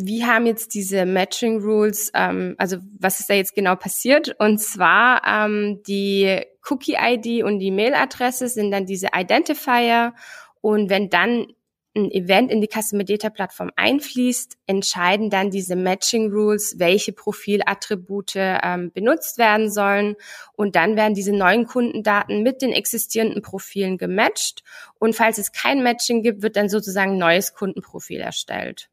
wie 0.00 0.24
haben 0.24 0.46
jetzt 0.46 0.74
diese 0.74 1.04
Matching 1.06 1.60
Rules, 1.60 2.10
ähm, 2.14 2.54
also 2.58 2.78
was 2.98 3.20
ist 3.20 3.28
da 3.28 3.34
jetzt 3.34 3.54
genau 3.54 3.76
passiert? 3.76 4.34
Und 4.38 4.58
zwar 4.60 5.22
ähm, 5.26 5.82
die 5.86 6.42
Cookie-ID 6.68 7.44
und 7.44 7.58
die 7.58 7.70
Mailadresse 7.70 8.48
sind 8.48 8.70
dann 8.70 8.86
diese 8.86 9.08
Identifier. 9.14 10.14
Und 10.60 10.90
wenn 10.90 11.10
dann 11.10 11.46
ein 11.96 12.10
Event 12.10 12.52
in 12.52 12.60
die 12.60 12.68
Customer 12.68 13.02
Data 13.02 13.30
Plattform 13.30 13.70
einfließt, 13.74 14.56
entscheiden 14.66 15.30
dann 15.30 15.50
diese 15.50 15.74
Matching 15.74 16.30
Rules, 16.30 16.76
welche 16.78 17.12
Profilattribute 17.12 18.34
ähm, 18.36 18.92
benutzt 18.92 19.38
werden 19.38 19.70
sollen. 19.70 20.14
Und 20.54 20.76
dann 20.76 20.96
werden 20.96 21.14
diese 21.14 21.32
neuen 21.32 21.66
Kundendaten 21.66 22.42
mit 22.42 22.62
den 22.62 22.72
existierenden 22.72 23.42
Profilen 23.42 23.98
gematcht. 23.98 24.62
Und 24.98 25.16
falls 25.16 25.38
es 25.38 25.52
kein 25.52 25.82
Matching 25.82 26.22
gibt, 26.22 26.42
wird 26.42 26.56
dann 26.56 26.68
sozusagen 26.68 27.12
ein 27.12 27.18
neues 27.18 27.54
Kundenprofil 27.54 28.20
erstellt. 28.20 28.90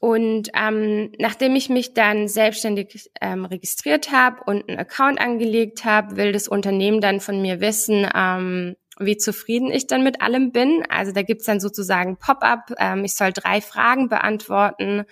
Und 0.00 0.48
ähm, 0.54 1.12
nachdem 1.18 1.54
ich 1.56 1.68
mich 1.68 1.92
dann 1.92 2.26
selbstständig 2.26 3.10
ähm, 3.20 3.44
registriert 3.44 4.10
habe 4.10 4.42
und 4.46 4.66
einen 4.66 4.78
Account 4.78 5.20
angelegt 5.20 5.84
habe, 5.84 6.16
will 6.16 6.32
das 6.32 6.48
Unternehmen 6.48 7.02
dann 7.02 7.20
von 7.20 7.42
mir 7.42 7.60
wissen, 7.60 8.08
ähm, 8.14 8.76
wie 8.98 9.18
zufrieden 9.18 9.70
ich 9.70 9.86
dann 9.86 10.02
mit 10.02 10.22
allem 10.22 10.52
bin. 10.52 10.82
Also 10.88 11.12
da 11.12 11.20
gibt's 11.22 11.44
dann 11.44 11.60
sozusagen 11.60 12.16
Pop-up. 12.16 12.72
Ähm, 12.78 13.04
ich 13.04 13.14
soll 13.14 13.32
drei 13.32 13.60
Fragen 13.60 14.08
beantworten. 14.08 15.04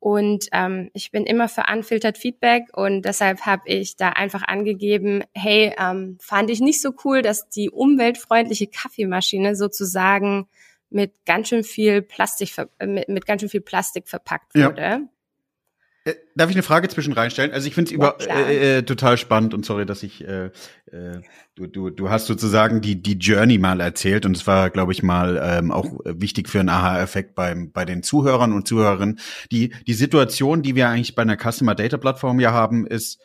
Und 0.00 0.48
ähm, 0.52 0.90
ich 0.94 1.10
bin 1.10 1.24
immer 1.24 1.48
für 1.48 1.64
unfiltered 1.70 2.18
Feedback 2.18 2.64
und 2.74 3.02
deshalb 3.06 3.46
habe 3.46 3.62
ich 3.66 3.96
da 3.96 4.10
einfach 4.10 4.42
angegeben, 4.42 5.22
hey, 5.32 5.74
ähm, 5.78 6.18
fand 6.20 6.50
ich 6.50 6.60
nicht 6.60 6.82
so 6.82 6.92
cool, 7.04 7.22
dass 7.22 7.48
die 7.48 7.70
umweltfreundliche 7.70 8.66
Kaffeemaschine 8.66 9.56
sozusagen 9.56 10.46
mit 10.94 11.12
ganz 11.26 11.48
schön 11.48 11.64
viel 11.64 12.02
Plastik, 12.02 12.52
mit, 12.84 13.08
mit 13.08 13.26
ganz 13.26 13.42
schön 13.42 13.50
viel 13.50 13.60
Plastik 13.60 14.08
verpackt 14.08 14.54
wurde. 14.54 14.80
Ja. 14.80 15.00
Äh, 16.06 16.14
darf 16.36 16.50
ich 16.50 16.56
eine 16.56 16.62
Frage 16.62 16.88
zwischen 16.88 17.14
reinstellen? 17.14 17.52
Also 17.52 17.66
ich 17.66 17.74
finde 17.74 17.88
es 17.88 17.90
ja, 17.92 17.96
über 17.96 18.18
äh, 18.48 18.78
äh, 18.78 18.82
total 18.82 19.16
spannend 19.16 19.54
und 19.54 19.64
sorry, 19.64 19.86
dass 19.86 20.02
ich 20.02 20.22
äh, 20.26 20.50
äh, 20.92 21.22
du 21.54 21.66
du 21.66 21.90
du 21.90 22.10
hast 22.10 22.26
sozusagen 22.26 22.82
die 22.82 23.02
die 23.02 23.14
Journey 23.14 23.58
mal 23.58 23.80
erzählt 23.80 24.26
und 24.26 24.36
es 24.36 24.46
war 24.46 24.68
glaube 24.68 24.92
ich 24.92 25.02
mal 25.02 25.40
ähm, 25.42 25.72
auch 25.72 26.00
wichtig 26.04 26.50
für 26.50 26.60
einen 26.60 26.68
Aha-Effekt 26.68 27.34
beim 27.34 27.72
bei 27.72 27.86
den 27.86 28.02
Zuhörern 28.02 28.52
und 28.52 28.68
Zuhörerinnen. 28.68 29.18
Die 29.50 29.70
die 29.86 29.94
Situation, 29.94 30.62
die 30.62 30.74
wir 30.74 30.88
eigentlich 30.88 31.14
bei 31.14 31.22
einer 31.22 31.38
Customer 31.38 31.74
Data 31.74 31.96
Plattform 31.96 32.38
ja 32.38 32.52
haben, 32.52 32.86
ist 32.86 33.18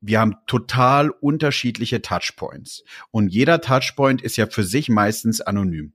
wir 0.00 0.18
haben 0.20 0.36
total 0.46 1.10
unterschiedliche 1.10 2.00
Touchpoints 2.00 2.82
und 3.10 3.28
jeder 3.28 3.60
Touchpoint 3.60 4.22
ist 4.22 4.36
ja 4.36 4.46
für 4.46 4.62
sich 4.62 4.88
meistens 4.88 5.42
anonym. 5.42 5.92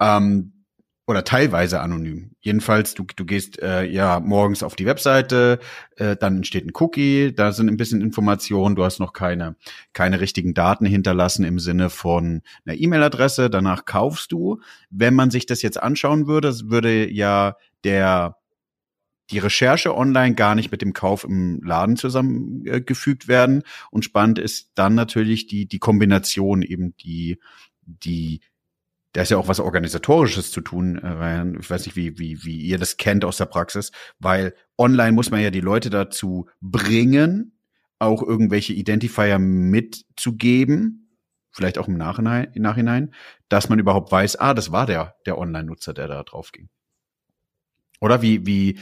Ähm, 0.00 0.52
oder 1.06 1.24
teilweise 1.24 1.80
anonym. 1.80 2.30
Jedenfalls, 2.40 2.94
du, 2.94 3.04
du 3.16 3.24
gehst 3.24 3.60
äh, 3.60 3.84
ja 3.84 4.20
morgens 4.20 4.62
auf 4.62 4.76
die 4.76 4.86
Webseite, 4.86 5.58
äh, 5.96 6.16
dann 6.16 6.36
entsteht 6.36 6.64
ein 6.64 6.72
Cookie, 6.74 7.32
da 7.34 7.52
sind 7.52 7.68
ein 7.68 7.76
bisschen 7.76 8.00
Informationen, 8.00 8.76
du 8.76 8.84
hast 8.84 9.00
noch 9.00 9.12
keine, 9.12 9.56
keine 9.92 10.20
richtigen 10.20 10.54
Daten 10.54 10.86
hinterlassen 10.86 11.44
im 11.44 11.58
Sinne 11.58 11.90
von 11.90 12.42
einer 12.64 12.78
E-Mail-Adresse, 12.78 13.50
danach 13.50 13.84
kaufst 13.84 14.30
du. 14.30 14.60
Wenn 14.90 15.14
man 15.14 15.30
sich 15.30 15.44
das 15.44 15.60
jetzt 15.62 15.82
anschauen 15.82 16.28
würde, 16.28 16.52
würde 16.70 17.10
ja 17.10 17.56
der 17.84 18.36
die 19.30 19.38
Recherche 19.38 19.96
online 19.96 20.34
gar 20.34 20.54
nicht 20.54 20.70
mit 20.70 20.82
dem 20.82 20.92
Kauf 20.92 21.24
im 21.24 21.62
Laden 21.62 21.96
zusammengefügt 21.96 23.28
werden. 23.28 23.62
Und 23.90 24.04
spannend 24.04 24.38
ist 24.38 24.70
dann 24.74 24.94
natürlich 24.94 25.46
die, 25.46 25.66
die 25.66 25.78
Kombination 25.78 26.62
eben 26.62 26.94
die, 26.98 27.38
die 27.86 28.40
da 29.12 29.22
ist 29.22 29.30
ja 29.30 29.36
auch 29.36 29.48
was 29.48 29.60
Organisatorisches 29.60 30.50
zu 30.50 30.60
tun, 30.60 30.96
äh, 30.96 31.06
Ryan. 31.06 31.58
Ich 31.60 31.70
weiß 31.70 31.86
nicht, 31.86 31.96
wie, 31.96 32.18
wie, 32.18 32.44
wie 32.44 32.60
ihr 32.60 32.78
das 32.78 32.96
kennt 32.96 33.24
aus 33.24 33.36
der 33.36 33.46
Praxis, 33.46 33.92
weil 34.18 34.54
online 34.78 35.12
muss 35.12 35.30
man 35.30 35.40
ja 35.40 35.50
die 35.50 35.60
Leute 35.60 35.90
dazu 35.90 36.48
bringen, 36.60 37.58
auch 37.98 38.22
irgendwelche 38.22 38.72
Identifier 38.72 39.38
mitzugeben, 39.38 41.18
vielleicht 41.50 41.78
auch 41.78 41.88
im 41.88 41.98
Nachhinein, 41.98 42.50
im 42.54 42.62
Nachhinein, 42.62 43.14
dass 43.48 43.68
man 43.68 43.78
überhaupt 43.78 44.10
weiß, 44.10 44.36
ah, 44.36 44.54
das 44.54 44.72
war 44.72 44.86
der, 44.86 45.14
der 45.26 45.38
Online-Nutzer, 45.38 45.92
der 45.92 46.08
da 46.08 46.22
drauf 46.22 46.50
ging. 46.52 46.68
Oder 48.00 48.22
wie, 48.22 48.46
wie, 48.46 48.80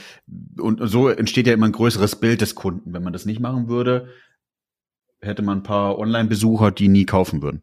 und 0.58 0.80
so 0.88 1.08
entsteht 1.08 1.46
ja 1.46 1.52
immer 1.52 1.66
ein 1.66 1.72
größeres 1.72 2.16
Bild 2.20 2.40
des 2.40 2.54
Kunden. 2.54 2.94
Wenn 2.94 3.02
man 3.02 3.12
das 3.12 3.26
nicht 3.26 3.40
machen 3.40 3.68
würde, 3.68 4.08
hätte 5.20 5.42
man 5.42 5.58
ein 5.58 5.62
paar 5.62 5.98
Online-Besucher, 5.98 6.70
die 6.70 6.88
nie 6.88 7.04
kaufen 7.04 7.42
würden. 7.42 7.62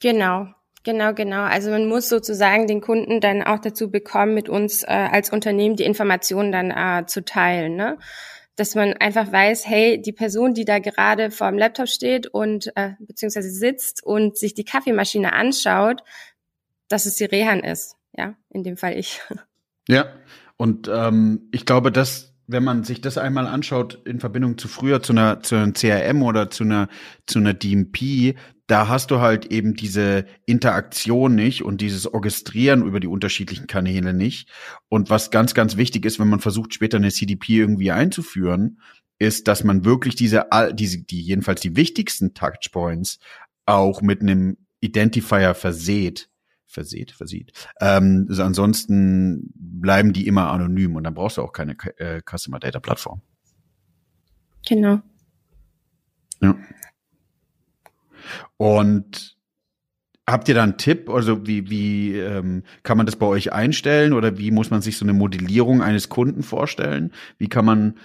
Genau, 0.00 0.48
Genau, 0.84 1.14
genau. 1.14 1.42
Also 1.42 1.70
man 1.70 1.88
muss 1.88 2.10
sozusagen 2.10 2.66
den 2.66 2.82
Kunden 2.82 3.20
dann 3.20 3.42
auch 3.42 3.58
dazu 3.58 3.90
bekommen, 3.90 4.34
mit 4.34 4.50
uns 4.50 4.82
äh, 4.82 4.86
als 4.88 5.30
Unternehmen 5.30 5.76
die 5.76 5.84
Informationen 5.84 6.52
dann 6.52 6.70
äh, 6.70 7.06
zu 7.06 7.24
teilen. 7.24 7.74
Ne? 7.74 7.98
Dass 8.54 8.74
man 8.74 8.92
einfach 8.92 9.32
weiß, 9.32 9.66
hey, 9.66 10.00
die 10.00 10.12
Person, 10.12 10.52
die 10.52 10.66
da 10.66 10.78
gerade 10.78 11.30
vor 11.30 11.48
dem 11.48 11.58
Laptop 11.58 11.88
steht 11.88 12.26
und 12.26 12.70
äh, 12.76 12.90
beziehungsweise 13.00 13.50
sitzt 13.50 14.04
und 14.04 14.36
sich 14.36 14.52
die 14.52 14.64
Kaffeemaschine 14.64 15.32
anschaut, 15.32 16.02
dass 16.88 17.06
es 17.06 17.16
die 17.16 17.24
Rehan 17.24 17.60
ist. 17.60 17.96
Ja, 18.12 18.36
in 18.50 18.62
dem 18.62 18.76
Fall 18.76 18.96
ich. 18.98 19.20
Ja, 19.86 20.06
und 20.56 20.88
ähm, 20.88 21.50
ich 21.52 21.66
glaube, 21.66 21.92
dass 21.92 22.33
wenn 22.46 22.64
man 22.64 22.84
sich 22.84 23.00
das 23.00 23.18
einmal 23.18 23.46
anschaut 23.46 24.00
in 24.04 24.20
Verbindung 24.20 24.58
zu 24.58 24.68
früher 24.68 25.02
zu 25.02 25.12
einer 25.12 25.42
zu 25.42 25.56
einem 25.56 25.72
CRM 25.72 26.22
oder 26.22 26.50
zu 26.50 26.64
einer 26.64 26.88
zu 27.26 27.38
einer 27.38 27.54
DMP, 27.54 28.36
da 28.66 28.88
hast 28.88 29.10
du 29.10 29.20
halt 29.20 29.46
eben 29.46 29.74
diese 29.74 30.26
Interaktion 30.46 31.34
nicht 31.34 31.62
und 31.62 31.80
dieses 31.80 32.12
Orchestrieren 32.12 32.86
über 32.86 33.00
die 33.00 33.06
unterschiedlichen 33.06 33.66
Kanäle 33.66 34.14
nicht. 34.14 34.48
Und 34.88 35.10
was 35.10 35.30
ganz, 35.30 35.54
ganz 35.54 35.76
wichtig 35.76 36.06
ist, 36.06 36.18
wenn 36.18 36.28
man 36.28 36.40
versucht, 36.40 36.72
später 36.72 36.96
eine 36.96 37.10
CDP 37.10 37.58
irgendwie 37.58 37.90
einzuführen, 37.90 38.80
ist, 39.18 39.48
dass 39.48 39.64
man 39.64 39.84
wirklich 39.84 40.16
diese, 40.16 40.46
diese, 40.72 41.02
die 41.02 41.20
jedenfalls 41.20 41.60
die 41.60 41.76
wichtigsten 41.76 42.34
Touchpoints 42.34 43.18
auch 43.66 44.02
mit 44.02 44.22
einem 44.22 44.56
Identifier 44.80 45.54
verseht, 45.54 46.28
verseht, 46.66 47.12
versieht. 47.12 47.52
Ähm, 47.80 48.26
also 48.28 48.42
ansonsten 48.42 49.52
bleiben 49.54 50.12
die 50.12 50.26
immer 50.26 50.50
anonym 50.50 50.96
und 50.96 51.04
dann 51.04 51.14
brauchst 51.14 51.36
du 51.36 51.42
auch 51.42 51.52
keine 51.52 51.76
äh, 51.98 52.20
Customer 52.24 52.58
Data 52.58 52.80
Plattform. 52.80 53.22
Genau. 54.66 55.00
Ja. 56.40 56.56
Und 58.56 59.36
habt 60.26 60.48
ihr 60.48 60.54
da 60.54 60.62
einen 60.62 60.78
Tipp? 60.78 61.10
Also 61.10 61.46
wie, 61.46 61.70
wie 61.70 62.16
ähm, 62.18 62.62
kann 62.82 62.96
man 62.96 63.06
das 63.06 63.16
bei 63.16 63.26
euch 63.26 63.52
einstellen 63.52 64.12
oder 64.12 64.38
wie 64.38 64.50
muss 64.50 64.70
man 64.70 64.82
sich 64.82 64.96
so 64.96 65.04
eine 65.04 65.12
Modellierung 65.12 65.82
eines 65.82 66.08
Kunden 66.08 66.42
vorstellen? 66.42 67.12
Wie 67.38 67.48
kann 67.48 67.64
man, 67.64 67.98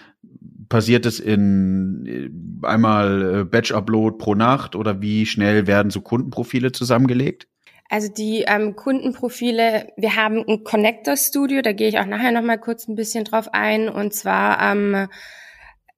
passiert 0.67 1.05
es 1.05 1.19
in 1.19 2.05
äh, 2.05 2.67
einmal 2.67 3.39
äh, 3.39 3.43
Batch-Upload 3.45 4.17
pro 4.17 4.35
Nacht 4.35 4.75
oder 4.75 5.01
wie 5.01 5.25
schnell 5.25 5.67
werden 5.67 5.91
so 5.91 6.01
Kundenprofile 6.01 6.71
zusammengelegt? 6.71 7.47
Also 7.89 8.07
die 8.07 8.45
ähm, 8.47 8.75
Kundenprofile, 8.75 9.91
wir 9.97 10.15
haben 10.15 10.45
ein 10.47 10.63
Connector 10.63 11.17
Studio, 11.17 11.63
da 11.63 11.73
gehe 11.73 11.89
ich 11.89 11.97
auch 11.97 12.05
nachher 12.05 12.31
noch 12.31 12.43
mal 12.43 12.59
kurz 12.59 12.87
ein 12.87 12.95
bisschen 12.95 13.23
drauf 13.23 13.49
ein. 13.51 13.89
Und 13.89 14.13
zwar 14.13 14.61
ähm, 14.71 15.07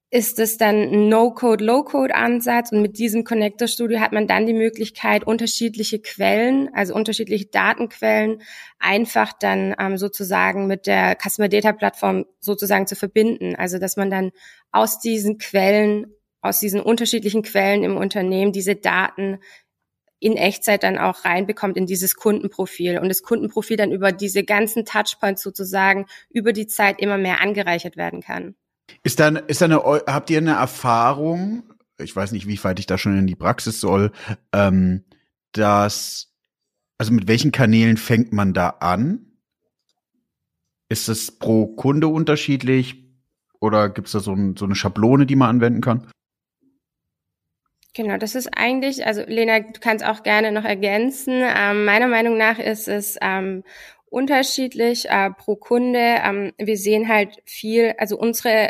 ist 0.10 0.40
es 0.40 0.58
dann 0.58 0.76
ein 0.76 1.10
No-Code, 1.10 1.64
Low-Code-Ansatz 1.66 2.72
und 2.72 2.82
mit 2.82 2.98
diesem 2.98 3.26
Connector 3.26 3.68
Studio 3.68 4.00
hat 4.00 4.14
man 4.14 4.26
dann 4.26 4.46
die 4.46 4.54
Möglichkeit, 4.54 5.26
unterschiedliche 5.26 6.00
Quellen, 6.00 6.70
also 6.74 6.96
unterschiedliche 6.96 7.48
Datenquellen 7.48 8.42
einfach 8.80 9.34
dann 9.34 9.76
ähm, 9.78 9.98
sozusagen 9.98 10.68
mit 10.68 10.88
der 10.88 11.18
Customer 11.22 11.50
Data 11.50 11.74
Plattform 11.74 12.26
sozusagen 12.40 12.88
zu 12.88 12.96
verbinden. 12.96 13.56
Also 13.58 13.80
dass 13.80 13.98
man 13.98 14.10
dann 14.10 14.32
aus 14.72 15.00
diesen 15.00 15.40
Quellen, 15.40 16.08
aus 16.40 16.62
diesen 16.62 16.80
unterschiedlichen 16.80 17.42
Quellen 17.42 17.84
im 17.84 17.98
Unternehmen 17.98 18.54
diese 18.54 18.76
Daten 18.76 19.40
in 20.22 20.38
Echtzeit 20.38 20.84
dann 20.84 21.00
auch 21.00 21.26
reinbekommt 21.26 21.76
in 21.76 21.88
dieses 21.88 22.16
Kundenprofil 22.16 23.00
und 23.00 23.10
das 23.10 23.24
Kundenprofil 23.24 23.76
dann 23.76 23.92
über 23.92 24.12
diese 24.12 24.44
ganzen 24.44 24.86
Touchpoints 24.86 25.42
sozusagen 25.42 26.06
über 26.30 26.54
die 26.54 26.68
Zeit 26.68 27.02
immer 27.02 27.18
mehr 27.18 27.42
angereichert 27.42 27.98
werden 27.98 28.22
kann. 28.22 28.56
Ist 29.04 29.20
dann, 29.20 29.36
ist 29.36 29.62
dann 29.62 29.72
eine, 29.72 29.82
habt 29.82 30.30
ihr 30.30 30.38
eine 30.38 30.54
Erfahrung, 30.54 31.64
ich 32.00 32.16
weiß 32.16 32.34
nicht, 32.34 32.48
wie 32.48 32.64
weit 32.64 32.80
ich 32.80 32.86
da 32.86 33.00
schon 33.00 33.18
in 33.18 33.26
die 33.26 33.36
Praxis 33.36 33.82
soll, 33.82 34.12
ähm, 34.54 35.04
dass, 35.54 36.32
also 37.00 37.12
mit 37.12 37.28
welchen 37.28 37.52
Kanälen 37.52 37.98
fängt 37.98 38.32
man 38.32 38.54
da 38.54 38.70
an? 38.70 39.26
Ist 40.88 41.10
es 41.10 41.32
pro 41.32 41.66
Kunde 41.66 42.08
unterschiedlich 42.08 43.04
oder 43.60 43.90
gibt 43.90 44.08
es 44.08 44.14
da 44.14 44.20
so, 44.20 44.34
ein, 44.34 44.56
so 44.56 44.66
eine 44.66 44.76
Schablone, 44.76 45.26
die 45.26 45.36
man 45.36 45.50
anwenden 45.50 45.82
kann? 45.82 46.08
Genau, 47.94 48.16
das 48.18 48.36
ist 48.36 48.50
eigentlich, 48.56 49.06
also 49.06 49.24
Lena, 49.28 49.60
du 49.60 49.80
kannst 49.82 50.06
auch 50.06 50.24
gerne 50.24 50.54
noch 50.54 50.64
ergänzen. 50.64 51.44
Ähm, 51.44 51.84
meiner 51.84 52.08
Meinung 52.08 52.38
nach 52.38 52.58
ist 52.58 52.88
es 52.88 53.18
ähm, 53.22 53.64
unterschiedlich 54.10 55.10
äh, 55.10 55.30
pro 55.32 55.58
Kunde. 55.58 56.00
Ähm, 56.00 56.54
wir 56.58 56.78
sehen 56.78 57.10
halt 57.10 57.42
viel, 57.46 57.94
also 57.98 58.18
unsere 58.18 58.70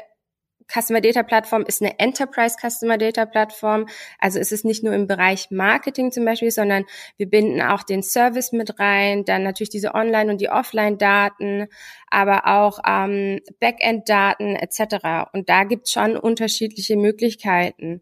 Customer 0.72 1.01
Data 1.01 1.22
Plattform 1.22 1.63
ist 1.67 1.82
eine 1.82 1.99
Enterprise 1.99 2.55
Customer 2.59 2.97
Data 2.97 3.26
Plattform. 3.26 3.88
Also 4.19 4.39
es 4.39 4.51
ist 4.51 4.65
nicht 4.65 4.84
nur 4.84 4.93
im 4.93 5.05
Bereich 5.05 5.51
Marketing 5.51 6.11
zum 6.11 6.26
Beispiel, 6.26 6.51
sondern 6.51 6.86
wir 7.17 7.30
binden 7.30 7.61
auch 7.61 7.84
den 7.84 8.03
Service 8.03 8.51
mit 8.53 8.80
rein, 8.80 9.26
dann 9.26 9.43
natürlich 9.43 9.69
diese 9.69 9.93
Online- 9.93 10.32
und 10.32 10.41
die 10.41 10.49
Offline-Daten, 10.49 11.67
aber 12.09 12.47
auch 12.47 12.80
ähm, 12.88 13.39
Backend-Daten 13.59 14.55
etc. 14.55 15.30
Und 15.34 15.49
da 15.49 15.63
gibt 15.65 15.88
es 15.88 15.93
schon 15.93 16.17
unterschiedliche 16.17 16.95
Möglichkeiten. 16.95 18.01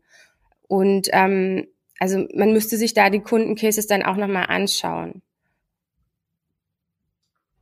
Und 0.69 1.09
ähm, 1.11 1.67
also 1.99 2.27
man 2.33 2.53
müsste 2.53 2.77
sich 2.77 2.93
da 2.93 3.09
die 3.09 3.19
Kundencases 3.19 3.87
dann 3.87 4.03
auch 4.03 4.15
nochmal 4.15 4.45
anschauen. 4.47 5.21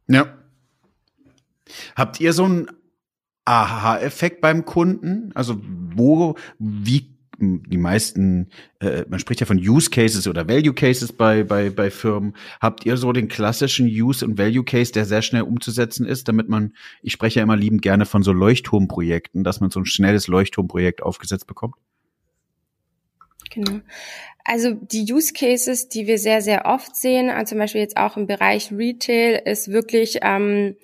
Ja. 0.08 0.38
Habt 1.96 2.20
ihr 2.20 2.34
so 2.34 2.44
einen 2.44 2.68
Aha-Effekt 3.46 4.42
beim 4.42 4.66
Kunden? 4.66 5.32
Also 5.36 5.60
wo, 5.64 6.36
wie 6.60 7.18
die 7.40 7.78
meisten, 7.78 8.50
äh, 8.80 9.06
man 9.08 9.20
spricht 9.20 9.40
ja 9.40 9.46
von 9.46 9.58
Use 9.58 9.90
Cases 9.90 10.28
oder 10.28 10.50
Value 10.50 10.74
Cases 10.74 11.14
bei, 11.14 11.44
bei, 11.44 11.70
bei 11.70 11.90
Firmen. 11.90 12.36
Habt 12.60 12.86
ihr 12.86 12.98
so 12.98 13.14
den 13.14 13.28
klassischen 13.30 13.88
Use 13.88 14.26
und 14.26 14.38
Value 14.38 14.66
Case, 14.66 14.92
der 14.92 15.06
sehr 15.06 15.22
schnell 15.22 15.44
umzusetzen 15.44 16.06
ist, 16.06 16.28
damit 16.28 16.50
man, 16.50 16.74
ich 17.02 17.14
spreche 17.14 17.40
ja 17.40 17.44
immer 17.44 17.56
liebend 17.56 17.84
gerne 17.84 18.06
von 18.06 18.24
so 18.24 18.34
Leuchtturmprojekten, 18.34 19.44
dass 19.44 19.62
man 19.62 19.70
so 19.70 19.80
ein 19.80 19.86
schnelles 19.86 20.28
Leuchtturmprojekt 20.28 21.04
aufgesetzt 21.04 21.48
bekommt? 21.48 21.76
Genau. 23.50 23.80
Also 24.44 24.72
die 24.74 25.12
Use 25.12 25.34
Cases, 25.34 25.90
die 25.90 26.08
wir 26.08 26.18
sehr, 26.18 26.42
sehr 26.42 26.66
oft 26.66 26.96
sehen, 26.96 27.30
also 27.30 27.50
zum 27.52 27.58
Beispiel 27.60 27.82
jetzt 27.82 27.98
auch 27.98 28.16
im 28.16 28.28
Bereich 28.28 28.72
Retail, 28.72 29.42
ist 29.44 29.72
wirklich, 29.72 30.20
ähm, 30.22 30.78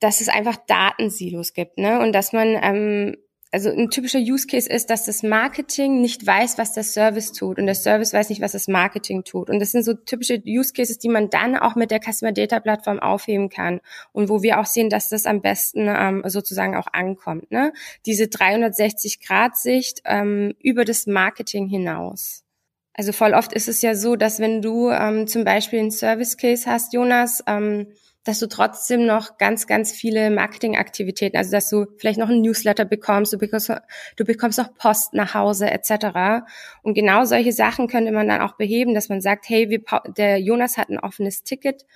dass 0.00 0.20
es 0.20 0.28
einfach 0.28 0.56
Datensilos 0.66 1.54
gibt, 1.54 1.78
ne? 1.78 2.00
Und 2.00 2.12
dass 2.12 2.32
man 2.34 2.58
ähm, 2.62 3.16
also 3.56 3.70
ein 3.70 3.88
typischer 3.88 4.18
Use 4.18 4.46
Case 4.46 4.68
ist, 4.68 4.90
dass 4.90 5.06
das 5.06 5.22
Marketing 5.22 6.02
nicht 6.02 6.26
weiß, 6.26 6.58
was 6.58 6.74
der 6.74 6.82
Service 6.82 7.32
tut 7.32 7.58
und 7.58 7.64
der 7.64 7.74
Service 7.74 8.12
weiß 8.12 8.28
nicht, 8.28 8.42
was 8.42 8.52
das 8.52 8.68
Marketing 8.68 9.24
tut. 9.24 9.48
Und 9.48 9.60
das 9.60 9.70
sind 9.70 9.82
so 9.82 9.94
typische 9.94 10.42
Use 10.46 10.74
Cases, 10.74 10.98
die 10.98 11.08
man 11.08 11.30
dann 11.30 11.56
auch 11.56 11.74
mit 11.74 11.90
der 11.90 12.00
Customer 12.02 12.32
Data 12.32 12.60
Plattform 12.60 12.98
aufheben 12.98 13.48
kann 13.48 13.80
und 14.12 14.28
wo 14.28 14.42
wir 14.42 14.60
auch 14.60 14.66
sehen, 14.66 14.90
dass 14.90 15.08
das 15.08 15.24
am 15.24 15.40
besten 15.40 15.86
ähm, 15.88 16.22
sozusagen 16.26 16.76
auch 16.76 16.88
ankommt. 16.92 17.50
Ne? 17.50 17.72
Diese 18.04 18.24
360-Grad-Sicht 18.24 20.02
ähm, 20.04 20.52
über 20.62 20.84
das 20.84 21.06
Marketing 21.06 21.66
hinaus. 21.66 22.44
Also 22.92 23.12
voll 23.12 23.32
oft 23.32 23.54
ist 23.54 23.68
es 23.68 23.80
ja 23.80 23.94
so, 23.94 24.16
dass 24.16 24.38
wenn 24.38 24.60
du 24.60 24.90
ähm, 24.90 25.28
zum 25.28 25.44
Beispiel 25.44 25.78
einen 25.78 25.90
Service 25.92 26.36
Case 26.36 26.70
hast, 26.70 26.92
Jonas, 26.92 27.42
ähm, 27.46 27.86
dass 28.26 28.40
du 28.40 28.48
trotzdem 28.48 29.06
noch 29.06 29.38
ganz, 29.38 29.68
ganz 29.68 29.92
viele 29.92 30.30
Marketingaktivitäten, 30.30 31.38
also 31.38 31.52
dass 31.52 31.70
du 31.70 31.86
vielleicht 31.96 32.18
noch 32.18 32.28
ein 32.28 32.40
Newsletter 32.40 32.84
bekommst, 32.84 33.32
du 33.32 33.38
bekommst, 33.38 33.70
du 34.16 34.24
bekommst 34.24 34.58
noch 34.58 34.74
Post 34.74 35.14
nach 35.14 35.34
Hause 35.34 35.70
etc. 35.70 36.44
Und 36.82 36.94
genau 36.94 37.24
solche 37.24 37.52
Sachen 37.52 37.86
könnte 37.86 38.10
man 38.10 38.26
dann 38.26 38.40
auch 38.40 38.56
beheben, 38.56 38.94
dass 38.94 39.08
man 39.08 39.20
sagt, 39.20 39.48
hey, 39.48 39.70
wir, 39.70 39.80
der 40.16 40.40
Jonas 40.40 40.76
hat 40.76 40.88
ein 40.88 40.98
offenes 40.98 41.44
Ticket, 41.44 41.86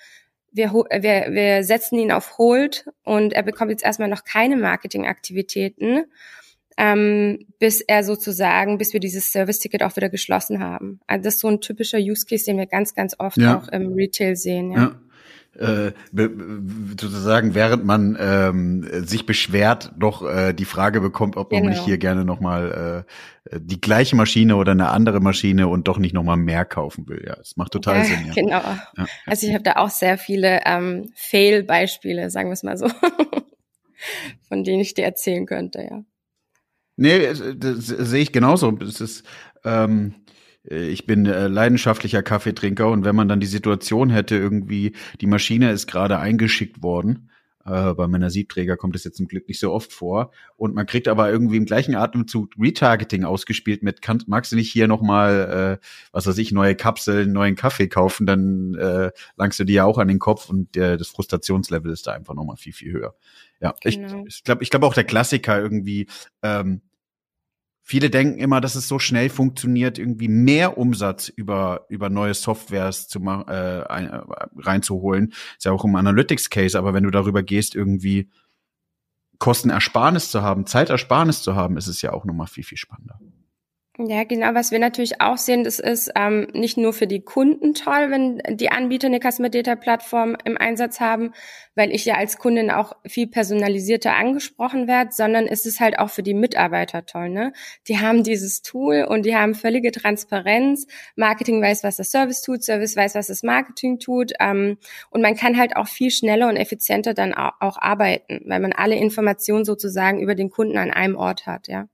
wir, 0.52 0.72
wir, 0.72 1.26
wir 1.32 1.64
setzen 1.64 1.98
ihn 1.98 2.12
auf 2.12 2.38
Hold 2.38 2.86
und 3.02 3.32
er 3.32 3.42
bekommt 3.42 3.72
jetzt 3.72 3.84
erstmal 3.84 4.08
noch 4.08 4.22
keine 4.22 4.56
Marketingaktivitäten, 4.56 6.04
ähm, 6.76 7.46
bis 7.58 7.80
er 7.80 8.04
sozusagen, 8.04 8.78
bis 8.78 8.92
wir 8.92 9.00
dieses 9.00 9.32
Service-Ticket 9.32 9.82
auch 9.82 9.96
wieder 9.96 10.08
geschlossen 10.08 10.62
haben. 10.62 11.00
Also 11.08 11.24
das 11.24 11.34
ist 11.34 11.40
so 11.40 11.48
ein 11.48 11.60
typischer 11.60 11.98
Use 11.98 12.24
Case, 12.24 12.44
den 12.44 12.56
wir 12.56 12.66
ganz, 12.66 12.94
ganz 12.94 13.16
oft 13.18 13.36
ja. 13.36 13.58
auch 13.58 13.68
im 13.68 13.94
Retail 13.94 14.36
sehen. 14.36 14.70
ja. 14.70 14.78
ja 14.78 15.00
äh, 15.58 15.92
sozusagen, 16.98 17.54
während 17.54 17.84
man 17.84 18.16
ähm, 18.20 18.88
sich 19.04 19.26
beschwert, 19.26 19.92
doch 19.98 20.22
äh, 20.26 20.52
die 20.52 20.64
Frage 20.64 21.00
bekommt, 21.00 21.36
ob 21.36 21.50
man 21.52 21.62
genau. 21.62 21.74
nicht 21.74 21.84
hier 21.84 21.98
gerne 21.98 22.24
nochmal 22.24 23.04
äh, 23.50 23.58
die 23.60 23.80
gleiche 23.80 24.14
Maschine 24.16 24.56
oder 24.56 24.72
eine 24.72 24.90
andere 24.90 25.20
Maschine 25.20 25.68
und 25.68 25.88
doch 25.88 25.98
nicht 25.98 26.14
nochmal 26.14 26.36
mehr 26.36 26.64
kaufen 26.64 27.08
will. 27.08 27.24
Ja, 27.26 27.36
es 27.40 27.56
macht 27.56 27.72
total 27.72 27.98
ja, 27.98 28.04
Sinn. 28.04 28.26
Ja. 28.26 28.32
Genau. 28.34 28.62
Ja. 28.96 29.06
Also 29.26 29.46
ich 29.46 29.52
habe 29.52 29.64
da 29.64 29.72
auch 29.76 29.90
sehr 29.90 30.18
viele 30.18 30.60
ähm, 30.64 31.10
Fail-Beispiele, 31.14 32.30
sagen 32.30 32.48
wir 32.48 32.54
es 32.54 32.62
mal 32.62 32.76
so, 32.76 32.88
von 34.48 34.62
denen 34.62 34.80
ich 34.80 34.94
dir 34.94 35.04
erzählen 35.04 35.46
könnte, 35.46 35.82
ja. 35.82 36.04
Nee, 36.96 37.32
das 37.56 37.86
sehe 37.86 38.20
ich 38.20 38.30
genauso. 38.30 38.76
Es 38.82 39.00
ist 39.00 39.24
ähm, 39.64 40.14
äh, 40.16 40.29
ich 40.70 41.06
bin 41.06 41.26
äh, 41.26 41.48
leidenschaftlicher 41.48 42.22
Kaffeetrinker 42.22 42.88
und 42.88 43.04
wenn 43.04 43.16
man 43.16 43.28
dann 43.28 43.40
die 43.40 43.46
Situation 43.46 44.10
hätte, 44.10 44.36
irgendwie, 44.36 44.94
die 45.20 45.26
Maschine 45.26 45.72
ist 45.72 45.86
gerade 45.86 46.18
eingeschickt 46.18 46.82
worden, 46.82 47.30
äh, 47.66 47.92
bei 47.94 48.06
meiner 48.06 48.30
Siebträger 48.30 48.76
kommt 48.76 48.96
es 48.96 49.04
jetzt 49.04 49.16
zum 49.16 49.28
Glück 49.28 49.46
nicht 49.48 49.60
so 49.60 49.72
oft 49.72 49.92
vor. 49.92 50.32
Und 50.56 50.74
man 50.74 50.86
kriegt 50.86 51.08
aber 51.08 51.30
irgendwie 51.30 51.56
im 51.56 51.66
gleichen 51.66 51.94
Atemzug 51.94 52.50
Retargeting 52.58 53.24
ausgespielt 53.24 53.82
mit, 53.82 54.00
kann, 54.00 54.22
magst 54.26 54.52
du 54.52 54.56
nicht 54.56 54.72
hier 54.72 54.88
nochmal, 54.88 55.78
äh, 55.80 55.86
was 56.12 56.26
weiß 56.26 56.38
ich, 56.38 56.52
neue 56.52 56.74
Kapseln, 56.74 57.32
neuen 57.32 57.56
Kaffee 57.56 57.88
kaufen, 57.88 58.26
dann 58.26 58.74
äh, 58.74 59.10
langst 59.36 59.60
du 59.60 59.64
dir 59.64 59.74
ja 59.74 59.84
auch 59.84 59.98
an 59.98 60.08
den 60.08 60.18
Kopf 60.18 60.48
und 60.48 60.74
der, 60.74 60.96
das 60.96 61.08
Frustrationslevel 61.08 61.92
ist 61.92 62.06
da 62.06 62.12
einfach 62.12 62.34
nochmal 62.34 62.56
viel, 62.56 62.72
viel 62.72 62.92
höher. 62.92 63.14
Ja, 63.60 63.74
genau. 63.82 64.24
ich, 64.26 64.36
ich 64.36 64.44
glaube 64.44 64.62
ich 64.62 64.70
glaub 64.70 64.82
auch 64.82 64.94
der 64.94 65.04
Klassiker 65.04 65.60
irgendwie, 65.60 66.06
ähm, 66.42 66.80
Viele 67.90 68.08
denken 68.08 68.38
immer, 68.38 68.60
dass 68.60 68.76
es 68.76 68.86
so 68.86 69.00
schnell 69.00 69.28
funktioniert, 69.30 69.98
irgendwie 69.98 70.28
mehr 70.28 70.78
Umsatz 70.78 71.28
über, 71.28 71.86
über 71.88 72.08
neue 72.08 72.34
Softwares 72.34 73.08
zu 73.08 73.18
äh, 73.18 73.80
äh, 73.80 74.20
reinzuholen. 74.58 75.32
Ist 75.58 75.64
ja 75.64 75.72
auch 75.72 75.84
im 75.84 75.96
Analytics-Case, 75.96 76.78
aber 76.78 76.94
wenn 76.94 77.02
du 77.02 77.10
darüber 77.10 77.42
gehst, 77.42 77.74
irgendwie 77.74 78.30
Kostenersparnis 79.40 80.30
zu 80.30 80.40
haben, 80.40 80.66
Zeitersparnis 80.66 81.42
zu 81.42 81.56
haben, 81.56 81.76
ist 81.76 81.88
es 81.88 82.00
ja 82.00 82.12
auch 82.12 82.24
nochmal 82.24 82.46
viel, 82.46 82.62
viel 82.62 82.78
spannender. 82.78 83.18
Ja, 83.98 84.24
genau. 84.24 84.54
Was 84.54 84.70
wir 84.70 84.78
natürlich 84.78 85.20
auch 85.20 85.36
sehen, 85.36 85.64
das 85.64 85.78
ist 85.78 86.12
ähm, 86.14 86.48
nicht 86.54 86.78
nur 86.78 86.92
für 86.92 87.06
die 87.06 87.20
Kunden 87.20 87.74
toll, 87.74 88.10
wenn 88.10 88.40
die 88.56 88.70
Anbieter 88.70 89.08
eine 89.08 89.18
Customer 89.20 89.50
Data 89.50 89.74
Plattform 89.76 90.36
im 90.44 90.56
Einsatz 90.56 91.00
haben, 91.00 91.32
weil 91.74 91.90
ich 91.92 92.04
ja 92.06 92.14
als 92.14 92.38
Kundin 92.38 92.70
auch 92.70 92.94
viel 93.06 93.26
personalisierter 93.26 94.14
angesprochen 94.14 94.86
werde, 94.86 95.10
sondern 95.12 95.46
es 95.46 95.66
ist 95.66 95.80
halt 95.80 95.98
auch 95.98 96.08
für 96.08 96.22
die 96.22 96.34
Mitarbeiter 96.34 97.04
toll. 97.04 97.28
Ne? 97.28 97.52
Die 97.88 97.98
haben 97.98 98.22
dieses 98.22 98.62
Tool 98.62 99.04
und 99.06 99.26
die 99.26 99.36
haben 99.36 99.54
völlige 99.54 99.90
Transparenz. 99.92 100.86
Marketing 101.16 101.60
weiß, 101.60 101.84
was 101.84 101.96
das 101.96 102.10
Service 102.10 102.42
tut, 102.42 102.62
Service 102.64 102.96
weiß, 102.96 103.16
was 103.16 103.26
das 103.26 103.42
Marketing 103.42 103.98
tut. 103.98 104.32
Ähm, 104.40 104.78
und 105.10 105.20
man 105.20 105.36
kann 105.36 105.58
halt 105.58 105.76
auch 105.76 105.88
viel 105.88 106.10
schneller 106.10 106.48
und 106.48 106.56
effizienter 106.56 107.12
dann 107.12 107.34
auch, 107.34 107.52
auch 107.60 107.76
arbeiten, 107.76 108.44
weil 108.46 108.60
man 108.60 108.72
alle 108.72 108.94
Informationen 108.94 109.64
sozusagen 109.64 110.20
über 110.20 110.34
den 110.34 110.48
Kunden 110.48 110.78
an 110.78 110.90
einem 110.90 111.16
Ort 111.16 111.46
hat. 111.46 111.68
Ja. 111.68 111.86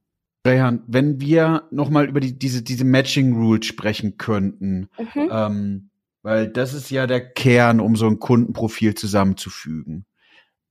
Rehan, 0.46 0.82
wenn 0.86 1.20
wir 1.20 1.64
nochmal 1.70 2.08
über 2.08 2.20
die, 2.20 2.38
diese, 2.38 2.62
diese 2.62 2.84
Matching 2.84 3.34
Rules 3.34 3.66
sprechen 3.66 4.16
könnten, 4.16 4.88
mhm. 4.98 5.30
ähm, 5.30 5.90
weil 6.22 6.48
das 6.48 6.74
ist 6.74 6.90
ja 6.90 7.06
der 7.06 7.20
Kern, 7.20 7.80
um 7.80 7.96
so 7.96 8.06
ein 8.06 8.18
Kundenprofil 8.18 8.94
zusammenzufügen. 8.94 10.06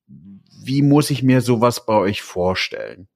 Wie 0.08 0.82
muss 0.82 1.12
ich 1.12 1.24
mir 1.24 1.42
sowas 1.42 1.86
bei 1.86 1.94
euch 1.94 2.22
vorstellen? 2.22 3.08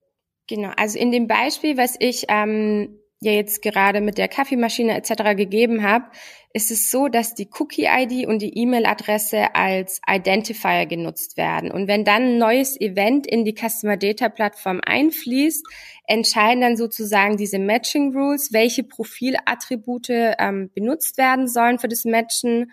Genau, 0.48 0.72
also 0.78 0.98
in 0.98 1.12
dem 1.12 1.28
Beispiel, 1.28 1.78
was 1.78 1.96
ich 2.00 2.26
ähm, 2.28 3.00
ja 3.22 3.32
jetzt 3.32 3.62
gerade 3.62 4.02
mit 4.02 4.18
der 4.18 4.28
Kaffeemaschine 4.28 4.96
etc. 4.96 5.36
gegeben 5.36 5.84
habe, 5.84 6.06
ist 6.52 6.72
es 6.72 6.90
so, 6.90 7.10
dass 7.10 7.36
die 7.36 7.48
Cookie-ID 7.60 8.28
und 8.28 8.42
die 8.42 8.58
E-Mail-Adresse 8.58 9.54
als 9.54 10.02
Identifier 10.08 10.88
genutzt 10.88 11.38
werden. 11.38 11.72
Und 11.72 11.88
wenn 11.88 12.04
dann 12.04 12.24
ein 12.24 12.38
neues 12.40 12.80
Event 12.80 13.28
in 13.28 13.46
die 13.46 13.54
Customer 13.54 13.98
Data 13.98 14.30
Plattform 14.30 14.82
einfließt, 14.84 15.64
entscheiden 16.08 16.62
dann 16.62 16.76
sozusagen 16.76 17.38
diese 17.38 17.60
Matching 17.60 18.16
Rules, 18.16 18.52
welche 18.52 18.84
Profilattribute 18.84 20.10
ähm, 20.10 20.72
benutzt 20.74 21.20
werden 21.20 21.48
sollen 21.48 21.78
für 21.78 21.88
das 21.88 22.04
Matchen. 22.04 22.72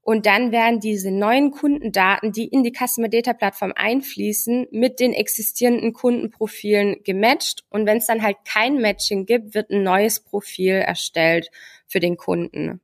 Und 0.00 0.24
dann 0.24 0.50
werden 0.50 0.80
diese 0.80 1.10
neuen 1.10 1.50
Kundendaten, 1.50 2.32
die 2.32 2.46
in 2.46 2.62
die 2.64 2.72
Customer 2.72 3.10
Data 3.10 3.34
Plattform 3.34 3.74
einfließen, 3.76 4.68
mit 4.70 5.00
den 5.00 5.12
existierenden 5.12 5.92
Kundenprofilen 5.92 7.02
gematcht. 7.04 7.62
Und 7.68 7.84
wenn 7.84 7.98
es 7.98 8.06
dann 8.06 8.22
halt 8.22 8.38
kein 8.46 8.80
Matching 8.80 9.26
gibt, 9.26 9.54
wird 9.54 9.68
ein 9.68 9.82
neues 9.82 10.20
Profil 10.20 10.76
erstellt 10.76 11.50
für 11.86 12.00
den 12.00 12.16
Kunden. 12.16 12.80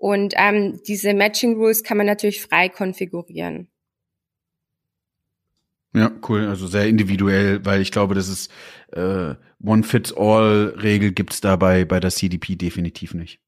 Und 0.00 0.32
ähm, 0.38 0.80
diese 0.88 1.12
Matching 1.12 1.56
Rules 1.56 1.82
kann 1.82 1.98
man 1.98 2.06
natürlich 2.06 2.40
frei 2.40 2.70
konfigurieren. 2.70 3.68
Ja, 5.92 6.10
cool. 6.26 6.48
Also 6.48 6.66
sehr 6.66 6.86
individuell, 6.86 7.66
weil 7.66 7.82
ich 7.82 7.92
glaube, 7.92 8.14
das 8.14 8.28
ist 8.30 8.50
äh, 8.92 9.34
One-Fits-All-Regel 9.62 11.12
gibt's 11.12 11.42
dabei 11.42 11.84
bei 11.84 12.00
der 12.00 12.10
CDP 12.10 12.56
definitiv 12.56 13.12
nicht. 13.12 13.40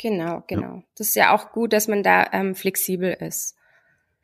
Genau, 0.00 0.42
genau. 0.46 0.76
Ja. 0.76 0.82
Das 0.96 1.08
ist 1.08 1.14
ja 1.16 1.34
auch 1.34 1.52
gut, 1.52 1.74
dass 1.74 1.88
man 1.88 2.02
da 2.02 2.26
ähm, 2.32 2.54
flexibel 2.54 3.14
ist. 3.20 3.54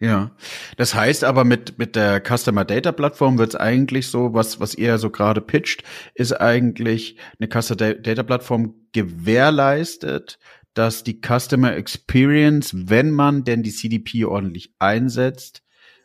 Ja, 0.00 0.30
das 0.76 0.94
heißt 0.94 1.24
aber 1.24 1.44
mit 1.44 1.76
mit 1.78 1.96
der 1.96 2.22
Customer 2.22 2.64
Data 2.64 2.92
Plattform 2.92 3.36
wird's 3.36 3.56
eigentlich 3.56 4.06
so, 4.06 4.32
was 4.32 4.60
was 4.60 4.76
ihr 4.76 4.96
so 4.98 5.10
gerade 5.10 5.40
pitcht, 5.40 5.82
ist 6.14 6.32
eigentlich 6.40 7.18
eine 7.40 7.48
Customer 7.48 7.94
Data 7.94 8.22
Plattform 8.22 8.74
gewährleistet, 8.92 10.38
dass 10.78 11.02
die 11.02 11.20
Customer 11.20 11.74
Experience, 11.74 12.72
wenn 12.88 13.10
man 13.10 13.42
denn 13.42 13.64
die 13.64 13.72
CDP 13.72 14.24
ordentlich 14.26 14.72
einsetzt, 14.78 15.64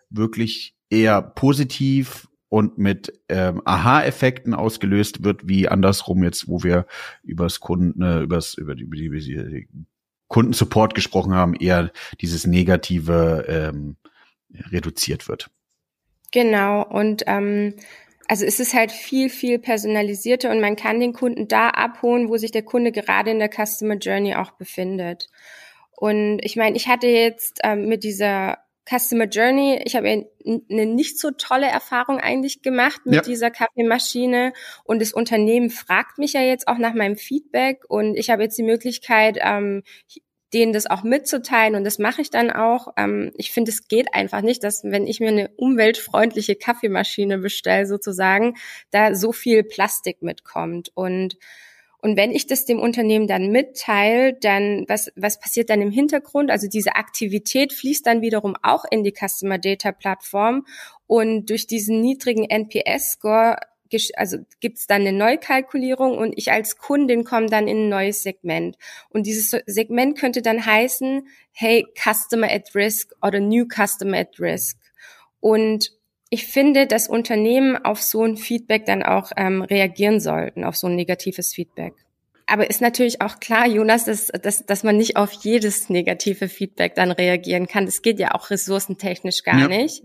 wirklich 0.09 0.75
eher 0.89 1.21
positiv 1.21 2.27
und 2.49 2.79
mit 2.79 3.13
ähm, 3.29 3.61
Aha-Effekten 3.65 4.55
ausgelöst 4.55 5.23
wird, 5.23 5.47
wie 5.47 5.67
andersrum 5.67 6.23
jetzt, 6.23 6.47
wo 6.47 6.63
wir 6.63 6.87
übers 7.21 7.59
Kunden, 7.59 8.01
äh, 8.01 8.21
übers, 8.21 8.55
über 8.55 8.73
die, 8.73 8.83
über 8.83 8.95
die, 8.95 9.05
über 9.05 9.19
die 9.43 9.67
Kundensupport 10.27 10.95
gesprochen 10.95 11.35
haben, 11.35 11.53
eher 11.53 11.91
dieses 12.19 12.47
Negative 12.47 13.45
ähm, 13.47 13.97
reduziert 14.71 15.27
wird. 15.27 15.51
Genau, 16.31 16.81
und 16.81 17.21
ähm, 17.27 17.75
also 18.27 18.45
es 18.45 18.59
ist 18.59 18.73
halt 18.73 18.91
viel, 18.91 19.29
viel 19.29 19.59
personalisierter 19.59 20.49
und 20.49 20.61
man 20.61 20.75
kann 20.75 20.99
den 20.99 21.13
Kunden 21.13 21.47
da 21.47 21.69
abholen, 21.69 22.29
wo 22.29 22.37
sich 22.37 22.51
der 22.51 22.63
Kunde 22.63 22.91
gerade 22.91 23.31
in 23.31 23.39
der 23.39 23.49
Customer 23.49 23.95
Journey 23.95 24.35
auch 24.35 24.51
befindet. 24.51 25.29
Und 25.95 26.39
ich 26.41 26.55
meine, 26.55 26.75
ich 26.75 26.87
hatte 26.87 27.07
jetzt 27.07 27.59
ähm, 27.63 27.87
mit 27.87 28.03
dieser 28.03 28.59
Customer 28.89 29.25
Journey, 29.25 29.81
ich 29.85 29.95
habe 29.95 30.27
eine 30.45 30.85
nicht 30.85 31.17
so 31.19 31.31
tolle 31.31 31.67
Erfahrung 31.67 32.19
eigentlich 32.19 32.61
gemacht 32.61 33.05
mit 33.05 33.15
ja. 33.15 33.21
dieser 33.21 33.49
Kaffeemaschine 33.49 34.51
und 34.83 35.01
das 35.01 35.13
Unternehmen 35.13 35.69
fragt 35.69 36.17
mich 36.17 36.33
ja 36.33 36.41
jetzt 36.41 36.67
auch 36.67 36.77
nach 36.77 36.93
meinem 36.93 37.15
Feedback 37.15 37.85
und 37.87 38.17
ich 38.17 38.29
habe 38.29 38.43
jetzt 38.43 38.57
die 38.57 38.63
Möglichkeit, 38.63 39.37
ähm, 39.41 39.83
denen 40.53 40.73
das 40.73 40.85
auch 40.85 41.03
mitzuteilen 41.03 41.75
und 41.75 41.83
das 41.83 41.99
mache 41.99 42.21
ich 42.21 42.29
dann 42.29 42.51
auch. 42.51 42.93
Ähm, 42.97 43.31
ich 43.35 43.51
finde, 43.51 43.71
es 43.71 43.87
geht 43.87 44.13
einfach 44.13 44.41
nicht, 44.41 44.63
dass 44.63 44.83
wenn 44.83 45.07
ich 45.07 45.19
mir 45.19 45.29
eine 45.29 45.49
umweltfreundliche 45.55 46.55
Kaffeemaschine 46.55 47.39
bestelle 47.39 47.85
sozusagen, 47.85 48.55
da 48.91 49.15
so 49.15 49.31
viel 49.31 49.63
Plastik 49.63 50.21
mitkommt 50.21 50.91
und 50.93 51.37
und 52.03 52.17
wenn 52.17 52.31
ich 52.31 52.47
das 52.47 52.65
dem 52.65 52.81
Unternehmen 52.81 53.27
dann 53.27 53.49
mitteile, 53.49 54.33
dann 54.33 54.83
was, 54.89 55.09
was 55.15 55.39
passiert 55.39 55.69
dann 55.69 55.81
im 55.81 55.89
Hintergrund? 55.89 56.51
Also 56.51 56.67
diese 56.67 56.97
Aktivität 56.97 57.71
fließt 57.71 58.05
dann 58.05 58.21
wiederum 58.21 58.57
auch 58.61 58.83
in 58.91 59.03
die 59.05 59.13
Customer 59.17 59.57
Data 59.57 59.93
Plattform 59.93 60.65
und 61.07 61.49
durch 61.49 61.65
diesen 61.65 62.01
niedrigen 62.01 62.43
NPS-Score 62.43 63.55
also 64.15 64.37
gibt's 64.59 64.87
dann 64.87 65.01
eine 65.01 65.11
Neukalkulierung 65.11 66.17
und 66.17 66.33
ich 66.37 66.51
als 66.51 66.77
Kundin 66.77 67.23
komme 67.23 67.47
dann 67.47 67.67
in 67.67 67.85
ein 67.85 67.89
neues 67.89 68.23
Segment. 68.23 68.77
Und 69.09 69.25
dieses 69.25 69.51
Segment 69.65 70.17
könnte 70.17 70.41
dann 70.41 70.65
heißen, 70.65 71.27
hey, 71.51 71.85
Customer 71.95 72.49
at 72.51 72.73
Risk 72.75 73.11
oder 73.21 73.39
New 73.39 73.65
Customer 73.65 74.17
at 74.17 74.39
Risk. 74.39 74.77
Und 75.39 75.91
ich 76.29 76.47
finde, 76.47 76.87
dass 76.87 77.07
Unternehmen 77.07 77.77
auf 77.77 78.01
so 78.01 78.23
ein 78.23 78.37
Feedback 78.37 78.85
dann 78.85 79.03
auch 79.03 79.31
ähm, 79.37 79.61
reagieren 79.61 80.19
sollten, 80.19 80.63
auf 80.63 80.75
so 80.75 80.87
ein 80.87 80.95
negatives 80.95 81.53
Feedback. 81.53 81.93
Aber 82.47 82.69
ist 82.69 82.81
natürlich 82.81 83.21
auch 83.21 83.39
klar, 83.39 83.67
Jonas, 83.67 84.05
dass, 84.05 84.27
dass, 84.27 84.65
dass 84.65 84.83
man 84.83 84.97
nicht 84.97 85.15
auf 85.15 85.31
jedes 85.31 85.89
negative 85.89 86.49
Feedback 86.49 86.95
dann 86.95 87.11
reagieren 87.11 87.67
kann. 87.67 87.85
Das 87.85 88.01
geht 88.01 88.19
ja 88.19 88.33
auch 88.33 88.49
ressourcentechnisch 88.49 89.43
gar 89.43 89.59
ja. 89.59 89.67
nicht. 89.67 90.03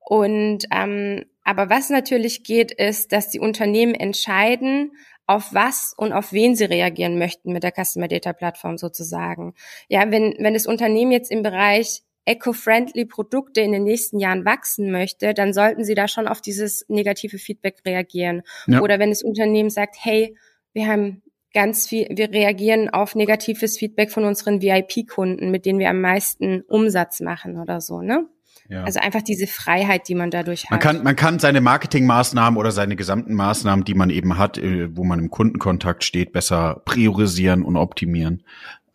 Und 0.00 0.66
ähm, 0.70 1.24
aber 1.44 1.70
was 1.70 1.90
natürlich 1.90 2.42
geht, 2.42 2.72
ist, 2.72 3.12
dass 3.12 3.28
die 3.28 3.40
Unternehmen 3.40 3.94
entscheiden, 3.94 4.92
auf 5.26 5.54
was 5.54 5.94
und 5.96 6.12
auf 6.12 6.32
wen 6.32 6.54
sie 6.54 6.64
reagieren 6.64 7.18
möchten 7.18 7.52
mit 7.52 7.62
der 7.62 7.72
Customer 7.72 8.08
Data 8.08 8.32
Plattform 8.32 8.76
sozusagen. 8.76 9.54
Ja, 9.88 10.10
wenn, 10.10 10.34
wenn 10.38 10.54
das 10.54 10.66
Unternehmen 10.66 11.12
jetzt 11.12 11.30
im 11.30 11.42
Bereich 11.42 12.02
eco-friendly 12.26 13.04
Produkte 13.04 13.60
in 13.60 13.72
den 13.72 13.84
nächsten 13.84 14.18
Jahren 14.18 14.44
wachsen 14.44 14.90
möchte, 14.90 15.34
dann 15.34 15.52
sollten 15.52 15.84
sie 15.84 15.94
da 15.94 16.08
schon 16.08 16.26
auf 16.26 16.40
dieses 16.40 16.84
negative 16.88 17.38
Feedback 17.38 17.82
reagieren. 17.86 18.42
Ja. 18.66 18.80
Oder 18.80 18.98
wenn 18.98 19.10
das 19.10 19.22
Unternehmen 19.22 19.70
sagt, 19.70 19.96
hey, 20.00 20.36
wir 20.72 20.86
haben 20.88 21.22
ganz 21.52 21.86
viel, 21.86 22.08
wir 22.10 22.32
reagieren 22.32 22.88
auf 22.88 23.14
negatives 23.14 23.78
Feedback 23.78 24.10
von 24.10 24.24
unseren 24.24 24.60
VIP-Kunden, 24.60 25.50
mit 25.50 25.66
denen 25.66 25.78
wir 25.78 25.90
am 25.90 26.00
meisten 26.00 26.62
Umsatz 26.62 27.20
machen 27.20 27.58
oder 27.58 27.80
so, 27.80 28.00
ne? 28.00 28.26
Ja. 28.68 28.84
Also 28.84 29.00
einfach 29.00 29.22
diese 29.22 29.46
Freiheit, 29.46 30.08
die 30.08 30.14
man 30.14 30.30
dadurch 30.30 30.64
hat. 30.64 30.70
Man 30.70 30.80
kann, 30.80 31.02
man 31.02 31.16
kann 31.16 31.38
seine 31.38 31.60
Marketingmaßnahmen 31.60 32.58
oder 32.58 32.72
seine 32.72 32.96
gesamten 32.96 33.34
Maßnahmen, 33.34 33.84
die 33.84 33.94
man 33.94 34.10
eben 34.10 34.38
hat, 34.38 34.56
äh, 34.58 34.96
wo 34.96 35.04
man 35.04 35.18
im 35.18 35.30
Kundenkontakt 35.30 36.02
steht, 36.04 36.32
besser 36.32 36.82
priorisieren 36.84 37.62
und 37.62 37.76
optimieren, 37.76 38.42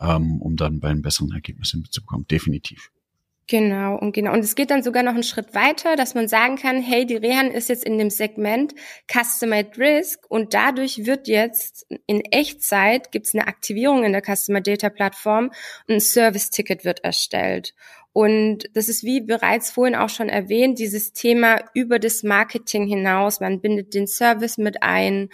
ähm, 0.01 0.41
um 0.41 0.55
dann 0.55 0.79
bei 0.79 0.89
einem 0.89 1.01
besseren 1.01 1.31
Ergebnis 1.31 1.71
hinzukommen. 1.71 2.27
Definitiv. 2.27 2.91
Genau, 3.49 3.95
und 3.95 4.11
genau. 4.11 4.33
Und 4.33 4.41
es 4.41 4.53
geht 4.53 4.69
dann 4.69 4.83
sogar 4.83 5.01
noch 5.01 5.15
einen 5.15 5.23
Schritt 5.23 5.55
weiter, 5.55 5.95
dass 5.95 6.13
man 6.13 6.27
sagen 6.27 6.55
kann, 6.55 6.83
hey, 6.83 7.07
die 7.07 7.15
Rehan 7.15 7.49
ist 7.49 7.67
jetzt 7.67 7.83
in 7.83 7.97
dem 7.97 8.11
Segment 8.11 8.75
Customer 9.11 9.55
at 9.55 9.75
Risk 9.79 10.19
und 10.29 10.53
dadurch 10.53 11.07
wird 11.07 11.27
jetzt 11.27 11.87
in 12.05 12.21
Echtzeit 12.25 13.11
gibt's 13.11 13.33
eine 13.33 13.47
Aktivierung 13.47 14.03
in 14.03 14.11
der 14.11 14.21
Customer 14.21 14.61
Data 14.61 14.89
Plattform 14.89 15.45
und 15.87 15.95
ein 15.95 15.99
Service 15.99 16.51
Ticket 16.51 16.85
wird 16.85 17.03
erstellt. 17.03 17.73
Und 18.11 18.65
das 18.73 18.89
ist 18.89 19.03
wie 19.03 19.21
bereits 19.21 19.69
vorhin 19.69 19.95
auch 19.95 20.09
schon 20.09 20.29
erwähnt, 20.29 20.79
dieses 20.79 21.13
Thema 21.13 21.59
über 21.73 21.99
das 21.99 22.23
Marketing 22.23 22.87
hinaus. 22.87 23.39
Man 23.39 23.61
bindet 23.61 23.93
den 23.93 24.07
Service 24.07 24.57
mit 24.57 24.81
ein, 24.81 25.29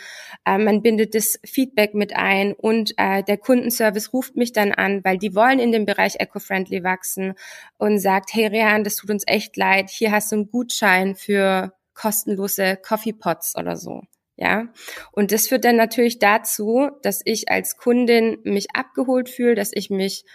äh, 0.45 0.57
man 0.57 0.81
bindet 0.81 1.15
das 1.15 1.39
Feedback 1.45 1.93
mit 1.93 2.15
ein 2.15 2.53
und 2.53 2.93
äh, 2.97 3.23
der 3.23 3.37
Kundenservice 3.37 4.11
ruft 4.11 4.35
mich 4.35 4.51
dann 4.51 4.73
an, 4.73 5.03
weil 5.05 5.17
die 5.17 5.35
wollen 5.35 5.59
in 5.59 5.71
dem 5.71 5.85
Bereich 5.85 6.15
Eco-Friendly 6.19 6.83
wachsen 6.83 7.35
und 7.77 7.99
sagt, 7.99 8.33
hey 8.33 8.47
Rehan, 8.47 8.83
das 8.83 8.95
tut 8.95 9.09
uns 9.09 9.23
echt 9.25 9.55
leid, 9.55 9.89
hier 9.89 10.11
hast 10.11 10.31
du 10.31 10.35
einen 10.35 10.51
Gutschein 10.51 11.15
für 11.15 11.73
kostenlose 11.93 12.77
Coffee 12.77 13.13
Pots 13.13 13.55
oder 13.57 13.77
so. 13.77 14.01
Ja, 14.37 14.67
und 15.13 15.31
das 15.31 15.47
führt 15.47 15.63
dann 15.63 15.77
natürlich 15.77 16.19
dazu, 16.19 16.89
dass 17.03 17.21
ich 17.23 17.49
als 17.49 17.77
Kundin 17.77 18.37
mich 18.43 18.75
abgeholt 18.75 19.29
fühle, 19.29 19.55
dass 19.55 19.71
ich 19.73 19.89
mich 19.89 20.25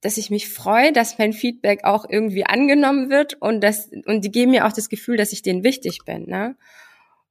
dass 0.00 0.18
ich 0.18 0.30
mich 0.30 0.48
freue, 0.48 0.92
dass 0.92 1.18
mein 1.18 1.32
Feedback 1.32 1.84
auch 1.84 2.04
irgendwie 2.08 2.44
angenommen 2.44 3.10
wird 3.10 3.34
und 3.40 3.60
das 3.60 3.90
und 4.06 4.24
die 4.24 4.30
geben 4.30 4.52
mir 4.52 4.66
auch 4.66 4.72
das 4.72 4.88
Gefühl, 4.88 5.16
dass 5.16 5.32
ich 5.32 5.42
denen 5.42 5.64
wichtig 5.64 6.00
bin. 6.04 6.26
Ne? 6.26 6.56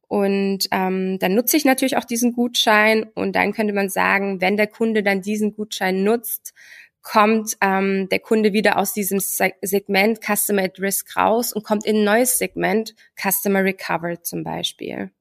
Und 0.08 0.68
ähm, 0.72 1.18
dann 1.20 1.36
nutze 1.36 1.58
ich 1.58 1.66
natürlich 1.66 1.98
auch 1.98 2.06
diesen 2.06 2.34
Gutschein 2.34 3.04
und 3.16 3.36
dann 3.36 3.54
könnte 3.54 3.74
man 3.74 3.90
sagen, 3.90 4.42
wenn 4.42 4.58
der 4.58 4.68
Kunde 4.68 5.04
dann 5.04 5.22
diesen 5.22 5.56
Gutschein 5.56 6.04
nutzt, 6.04 6.54
kommt 7.02 7.56
ähm, 7.62 8.10
der 8.10 8.20
Kunde 8.20 8.52
wieder 8.52 8.78
aus 8.78 8.94
diesem 8.94 9.20
Segment 9.20 10.20
Customer 10.22 10.64
at 10.64 10.80
Risk 10.80 11.16
raus 11.16 11.54
und 11.54 11.64
kommt 11.64 11.86
in 11.86 11.98
ein 11.98 12.04
neues 12.04 12.38
Segment 12.38 12.96
Customer 13.16 13.64
Recovered 13.64 14.26
zum 14.26 14.44
Beispiel. 14.44 15.12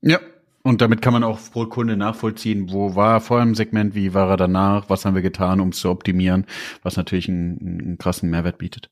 Ja, 0.00 0.18
und 0.62 0.80
damit 0.82 1.00
kann 1.00 1.12
man 1.12 1.24
auch 1.24 1.38
pro 1.52 1.66
Kunde 1.66 1.96
nachvollziehen, 1.96 2.70
wo 2.70 2.94
war 2.94 3.14
er 3.14 3.20
vor 3.20 3.40
dem 3.40 3.54
Segment, 3.54 3.94
wie 3.94 4.12
war 4.12 4.28
er 4.28 4.36
danach, 4.36 4.90
was 4.90 5.04
haben 5.04 5.14
wir 5.14 5.22
getan, 5.22 5.60
um 5.60 5.70
es 5.70 5.78
zu 5.78 5.90
optimieren, 5.90 6.46
was 6.82 6.96
natürlich 6.96 7.28
einen, 7.28 7.58
einen 7.60 7.98
krassen 7.98 8.28
Mehrwert 8.28 8.58
bietet. 8.58 8.90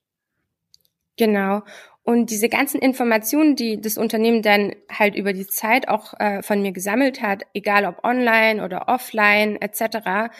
Genau. 1.18 1.62
Und 2.04 2.30
diese 2.30 2.48
ganzen 2.48 2.80
Informationen, 2.80 3.54
die 3.54 3.78
das 3.78 3.98
Unternehmen 3.98 4.40
dann 4.40 4.72
halt 4.90 5.14
über 5.14 5.34
die 5.34 5.46
Zeit 5.46 5.88
auch 5.88 6.14
äh, 6.18 6.42
von 6.42 6.62
mir 6.62 6.72
gesammelt 6.72 7.20
hat, 7.20 7.42
egal 7.52 7.84
ob 7.84 8.02
online 8.02 8.64
oder 8.64 8.88
offline 8.88 9.60
etc., 9.60 10.32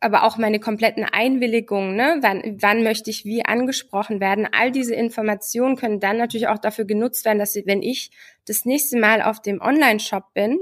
aber 0.00 0.24
auch 0.24 0.36
meine 0.36 0.58
kompletten 0.58 1.04
Einwilligungen, 1.04 1.96
ne? 1.96 2.18
wann, 2.20 2.58
wann 2.60 2.82
möchte 2.82 3.10
ich 3.10 3.24
wie 3.24 3.44
angesprochen 3.44 4.20
werden. 4.20 4.48
All 4.50 4.72
diese 4.72 4.94
Informationen 4.94 5.76
können 5.76 6.00
dann 6.00 6.16
natürlich 6.16 6.48
auch 6.48 6.58
dafür 6.58 6.84
genutzt 6.84 7.24
werden, 7.24 7.38
dass 7.38 7.52
sie, 7.52 7.64
wenn 7.66 7.82
ich 7.82 8.10
das 8.46 8.64
nächste 8.64 8.98
Mal 8.98 9.22
auf 9.22 9.40
dem 9.40 9.60
Online-Shop 9.60 10.34
bin 10.34 10.58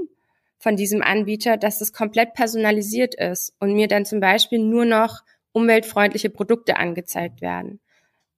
von 0.59 0.75
diesem 0.75 1.01
Anbieter, 1.01 1.57
dass 1.57 1.81
es 1.81 1.91
komplett 1.91 2.33
personalisiert 2.33 3.15
ist 3.15 3.53
und 3.59 3.73
mir 3.73 3.87
dann 3.87 4.05
zum 4.05 4.19
Beispiel 4.19 4.59
nur 4.59 4.85
noch 4.85 5.23
umweltfreundliche 5.51 6.29
Produkte 6.29 6.77
angezeigt 6.77 7.41
werden. 7.41 7.79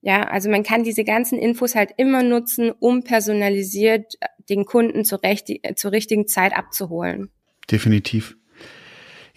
Ja, 0.02 0.24
also 0.24 0.50
man 0.50 0.64
kann 0.64 0.84
diese 0.84 1.04
ganzen 1.04 1.40
Infos 1.40 1.76
halt 1.76 1.92
immer 1.98 2.24
nutzen, 2.24 2.72
um 2.80 3.04
personalisiert 3.04 4.14
den 4.50 4.66
Kunden 4.66 5.04
zur, 5.04 5.24
recht, 5.24 5.50
zur 5.76 5.92
richtigen 5.92 6.28
Zeit 6.28 6.56
abzuholen. 6.56 7.30
Definitiv. 7.70 8.38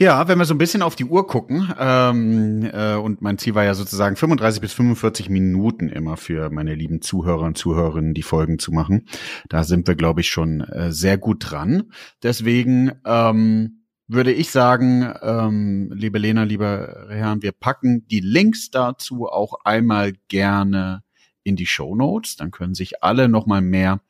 Ja, 0.02 0.28
wenn 0.28 0.38
wir 0.38 0.46
so 0.46 0.54
ein 0.54 0.58
bisschen 0.58 0.80
auf 0.80 0.96
die 0.96 1.04
Uhr 1.04 1.26
gucken, 1.26 1.74
ähm, 1.78 2.66
äh, 2.72 2.94
und 2.94 3.20
mein 3.20 3.36
Ziel 3.36 3.54
war 3.54 3.64
ja 3.64 3.74
sozusagen 3.74 4.16
35 4.16 4.62
bis 4.62 4.72
45 4.72 5.28
Minuten 5.28 5.90
immer 5.90 6.16
für 6.16 6.48
meine 6.48 6.74
lieben 6.74 7.02
Zuhörer 7.02 7.42
und 7.42 7.58
Zuhörerinnen 7.58 8.14
die 8.14 8.22
Folgen 8.22 8.58
zu 8.58 8.72
machen. 8.72 9.06
Da 9.50 9.62
sind 9.62 9.86
wir, 9.86 9.96
glaube 9.96 10.22
ich, 10.22 10.30
schon 10.30 10.62
äh, 10.62 10.90
sehr 10.90 11.18
gut 11.18 11.50
dran. 11.50 11.92
Deswegen 12.22 12.92
ähm, 13.04 13.82
würde 14.08 14.32
ich 14.32 14.50
sagen, 14.50 15.12
ähm, 15.20 15.92
liebe 15.94 16.18
Lena, 16.18 16.44
lieber 16.44 17.10
Rehan, 17.10 17.42
wir 17.42 17.52
packen 17.52 18.06
die 18.08 18.20
Links 18.20 18.70
dazu 18.70 19.26
auch 19.26 19.52
einmal 19.66 20.14
gerne 20.28 21.02
in 21.42 21.56
die 21.56 21.66
Show 21.66 21.94
Notes. 21.94 22.36
Dann 22.36 22.52
können 22.52 22.72
sich 22.72 23.02
alle 23.02 23.28
noch 23.28 23.44
mal 23.44 23.60
mehr 23.60 24.00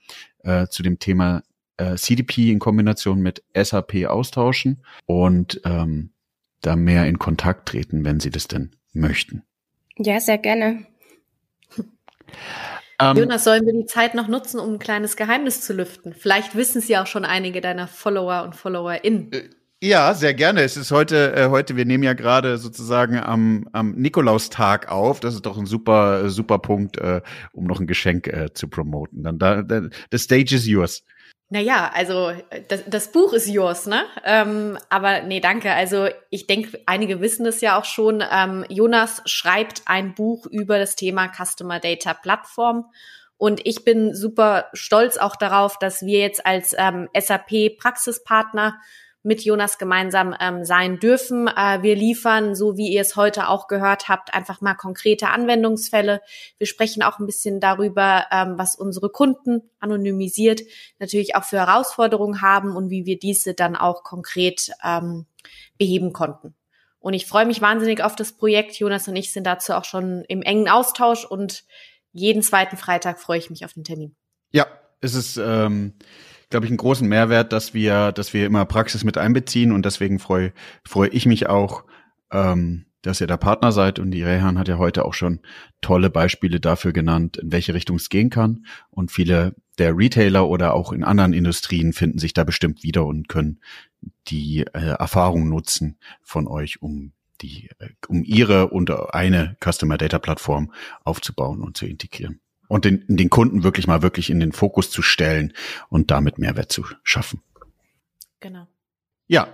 äh, 0.45 0.69
zu 0.69 0.85
dem 0.85 1.01
Thema 1.01 1.43
äh, 1.81 1.97
CDP 1.97 2.51
in 2.51 2.59
Kombination 2.59 3.21
mit 3.21 3.43
SAP 3.55 4.07
austauschen 4.07 4.85
und 5.07 5.61
ähm, 5.65 6.11
da 6.61 6.77
mehr 6.77 7.07
in 7.07 7.19
Kontakt 7.19 7.69
treten, 7.69 8.05
wenn 8.05 8.21
sie 8.21 8.31
das 8.31 8.49
denn 8.49 8.77
möchten. 8.93 9.43
Ja, 9.97 10.21
sehr 10.21 10.39
gerne. 10.39 10.87
Ähm, 13.01 13.17
Jonas, 13.17 13.45
sollen 13.45 13.65
wir 13.65 13.73
die 13.73 13.87
Zeit 13.87 14.15
noch 14.15 14.29
nutzen, 14.29 14.61
um 14.61 14.75
ein 14.75 14.79
kleines 14.79 15.17
Geheimnis 15.17 15.63
zu 15.63 15.73
lüften? 15.73 16.13
Vielleicht 16.13 16.55
wissen 16.55 16.79
es 16.79 16.89
ja 16.89 17.03
auch 17.03 17.07
schon 17.07 17.25
einige 17.25 17.63
deiner 17.63 17.89
Follower 17.89 18.43
und 18.45 18.55
FollowerInnen. 18.55 19.33
Äh, 19.33 19.49
Ja, 19.83 20.13
sehr 20.13 20.35
gerne. 20.35 20.61
Es 20.61 20.77
ist 20.77 20.91
heute, 20.91 21.35
äh, 21.35 21.49
heute, 21.49 21.77
wir 21.77 21.87
nehmen 21.87 22.05
ja 22.05 22.13
gerade 22.13 22.59
sozusagen 22.59 23.19
am, 23.19 23.67
am 23.73 23.93
Nikolaustag 23.93 24.91
auf. 24.91 25.21
Das 25.21 25.35
ist 25.35 25.47
doch 25.47 25.57
ein 25.57 25.65
super, 25.65 26.29
super 26.29 26.59
Punkt, 26.59 26.99
äh, 26.99 27.23
um 27.53 27.65
noch 27.65 27.81
ein 27.81 27.87
Geschenk 27.87 28.27
äh, 28.27 28.53
zu 28.53 28.69
promoten. 28.69 29.23
Dann 29.23 29.39
da, 29.39 29.63
da, 29.63 29.89
the 30.13 30.19
stage 30.19 30.55
is 30.55 30.67
yours. 30.67 31.03
Naja, 31.53 31.91
also 31.93 32.33
das, 32.69 32.85
das 32.87 33.11
Buch 33.11 33.33
ist 33.33 33.49
yours, 33.49 33.87
ne? 33.87 34.05
Ähm, 34.25 34.79
aber 34.89 35.23
nee, 35.23 35.41
danke. 35.41 35.73
Also 35.73 36.09
ich 36.31 36.47
denke, 36.47 36.81
einige 36.87 37.21
wissen 37.21 37.45
es 37.45 37.61
ja 37.61 37.77
auch 37.77 37.85
schon. 37.85 38.23
Ähm, 38.31 38.65
Jonas 38.69 39.21
schreibt 39.27 39.83
ein 39.87 40.15
Buch 40.15 40.47
über 40.47 40.79
das 40.79 40.95
Thema 40.95 41.29
Customer 41.29 41.81
Data 41.81 42.15
Plattform. 42.15 42.87
Und 43.37 43.67
ich 43.67 43.85
bin 43.85 44.15
super 44.15 44.67
stolz 44.75 45.17
auch 45.17 45.35
darauf, 45.35 45.77
dass 45.77 46.03
wir 46.03 46.21
jetzt 46.21 46.47
als 46.47 46.73
ähm, 46.79 47.09
SAP 47.19 47.79
Praxispartner 47.79 48.79
mit 49.23 49.43
Jonas 49.43 49.79
gemeinsam 49.79 50.35
ähm, 50.41 50.65
sein 50.65 50.99
dürfen. 50.99 51.47
Äh, 51.49 51.83
wir 51.83 51.95
liefern, 51.95 52.55
so 52.55 52.77
wie 52.77 52.89
ihr 52.89 53.03
es 53.03 53.17
heute 53.17 53.49
auch 53.49 53.67
gehört 53.67 54.09
habt, 54.09 54.33
einfach 54.33 54.61
mal 54.61 54.75
konkrete 54.75 55.29
Anwendungsfälle. 55.29 56.23
Wir 56.59 56.67
sprechen 56.67 57.03
auch 57.03 57.19
ein 57.19 57.27
bisschen 57.27 57.61
darüber, 57.61 58.27
ähm, 58.31 58.55
was 58.57 58.77
unsere 58.77 59.11
Kunden 59.11 59.71
anonymisiert 59.79 60.63
natürlich 60.99 61.35
auch 61.37 61.45
für 61.45 61.59
Herausforderungen 61.59 62.41
haben 62.41 62.75
und 62.77 62.91
wie 62.91 63.05
wir 63.05 63.19
diese 63.19 63.55
dann 63.55 63.77
auch 63.77 64.05
konkret 64.05 64.71
ähm, 64.83 65.27
beheben 65.77 66.13
konnten. 66.13 66.55
Und 66.99 67.15
ich 67.15 67.27
freue 67.27 67.47
mich 67.47 67.61
wahnsinnig 67.61 68.03
auf 68.03 68.15
das 68.15 68.33
Projekt. 68.33 68.79
Jonas 68.79 69.09
und 69.09 69.17
ich 69.17 69.33
sind 69.33 69.45
dazu 69.45 69.73
auch 69.73 69.85
schon 69.85 70.23
im 70.29 70.43
engen 70.43 70.69
Austausch 70.69 71.25
und 71.25 71.65
jeden 72.13 72.43
zweiten 72.43 72.77
Freitag 72.77 73.19
freue 73.19 73.39
ich 73.39 73.51
mich 73.51 73.65
auf 73.65 73.73
den 73.73 73.85
Termin. 73.85 74.15
Ja, 74.53 74.67
es 75.01 75.15
ist 75.15 75.37
ähm, 75.39 75.95
glaube 76.51 76.67
ich, 76.67 76.71
einen 76.71 76.79
großen 76.79 77.09
Mehrwert, 77.09 77.53
dass 77.53 77.75
wir, 77.75 78.13
dass 78.13 78.35
wir 78.35 78.45
immer 78.45 78.65
Praxis 78.65 79.05
mit 79.05 79.17
einbeziehen 79.17 79.73
und 79.73 79.87
deswegen 79.87 80.19
freue 80.19 80.53
freue 80.85 81.09
ich 81.09 81.27
mich 81.27 81.49
auch, 81.49 81.85
ähm, 82.33 82.87
dass 83.03 83.21
ihr 83.21 83.27
da 83.27 83.37
Partner 83.37 83.73
seid. 83.73 83.99
Und 83.99 84.11
die 84.11 84.23
Rehan 84.23 84.59
hat 84.59 84.69
ja 84.69 84.77
heute 84.77 85.05
auch 85.05 85.15
schon 85.15 85.41
tolle 85.81 86.11
Beispiele 86.11 86.61
dafür 86.61 86.93
genannt, 86.93 87.39
in 87.39 87.53
welche 87.53 87.73
Richtung 87.73 87.97
es 87.97 88.09
gehen 88.09 88.31
kann. 88.31 88.67
Und 88.91 89.11
viele 89.11 89.55
der 89.79 89.97
Retailer 89.97 90.49
oder 90.49 90.75
auch 90.75 90.93
in 90.93 91.05
anderen 91.05 91.33
Industrien 91.33 91.93
finden 91.93 92.19
sich 92.19 92.35
da 92.35 92.45
bestimmt 92.45 92.83
wieder 92.83 93.07
und 93.07 93.29
können 93.29 93.61
die 94.29 94.67
äh, 94.73 94.97
Erfahrung 94.99 95.49
nutzen 95.49 95.99
von 96.23 96.47
euch, 96.47 96.83
um 96.83 97.13
die, 97.41 97.71
äh, 97.79 97.89
um 98.09 98.23
ihre 98.25 98.69
und 98.69 98.91
eine 99.15 99.57
Customer 99.65 99.97
Data 99.97 100.19
Plattform 100.19 100.73
aufzubauen 101.05 101.63
und 101.63 101.77
zu 101.77 101.87
integrieren 101.87 102.41
und 102.71 102.85
den, 102.85 103.05
den 103.09 103.31
Kunden 103.31 103.65
wirklich 103.65 103.89
mal 103.89 104.01
wirklich 104.01 104.31
in 104.31 104.39
den 104.39 104.53
Fokus 104.53 104.93
zu 104.93 105.03
stellen 105.03 105.53
und 105.89 106.13
damit 106.13 106.39
Mehrwert 106.39 106.71
zu 106.71 106.85
schaffen. 107.03 107.43
Genau. 108.39 108.69
Ja. 109.27 109.49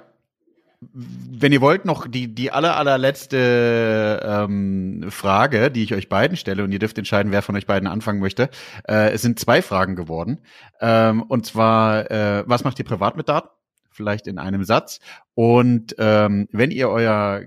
Wenn 0.92 1.50
ihr 1.50 1.62
wollt, 1.62 1.86
noch 1.86 2.06
die, 2.06 2.34
die 2.34 2.52
aller, 2.52 2.76
allerletzte 2.76 4.20
ähm, 4.22 5.06
Frage, 5.08 5.70
die 5.70 5.82
ich 5.82 5.94
euch 5.94 6.10
beiden 6.10 6.36
stelle, 6.36 6.62
und 6.62 6.72
ihr 6.72 6.78
dürft 6.78 6.98
entscheiden, 6.98 7.32
wer 7.32 7.40
von 7.40 7.56
euch 7.56 7.66
beiden 7.66 7.88
anfangen 7.88 8.20
möchte. 8.20 8.50
Äh, 8.86 9.12
es 9.12 9.22
sind 9.22 9.40
zwei 9.40 9.62
Fragen 9.62 9.96
geworden. 9.96 10.42
Ähm, 10.82 11.22
und 11.22 11.46
zwar, 11.46 12.10
äh, 12.10 12.44
was 12.46 12.64
macht 12.64 12.78
ihr 12.78 12.84
privat 12.84 13.16
mit 13.16 13.30
Daten? 13.30 13.48
Vielleicht 13.90 14.26
in 14.26 14.38
einem 14.38 14.62
Satz. 14.64 15.00
Und 15.32 15.94
ähm, 15.96 16.48
wenn 16.52 16.70
ihr 16.70 16.90
euer, 16.90 17.44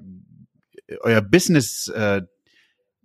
euer 1.01 1.21
Business 1.21 1.89
äh, 1.89 2.23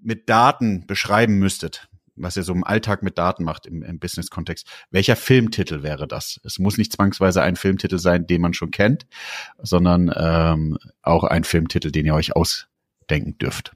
mit 0.01 0.31
Daten 0.31 0.87
beschreiben 0.87 1.39
müsstet, 1.39 1.91
was 2.17 2.37
ihr 2.37 2.43
so 2.43 2.53
im 2.53 2.65
Alltag 2.65 3.03
mit 3.03 3.19
Daten 3.19 3.45
macht 3.45 3.67
im, 3.67 3.83
im 3.83 3.99
Business-Kontext. 3.99 4.67
Welcher 4.91 5.17
Filmtitel 5.17 5.83
wäre 5.83 6.07
das? 6.07 6.41
Es 6.45 6.59
muss 6.59 6.79
nicht 6.79 6.93
zwangsweise 6.93 7.43
ein 7.43 7.57
Filmtitel 7.57 7.99
sein, 7.99 8.27
den 8.27 8.41
man 8.41 8.55
schon 8.55 8.71
kennt, 8.71 9.07
sondern 9.59 10.13
ähm, 10.17 10.79
auch 11.03 11.25
ein 11.25 11.45
Filmtitel, 11.45 11.91
den 11.91 12.07
ihr 12.07 12.15
euch 12.15 12.37
ausdenken 12.37 13.39
dürft. 13.39 13.73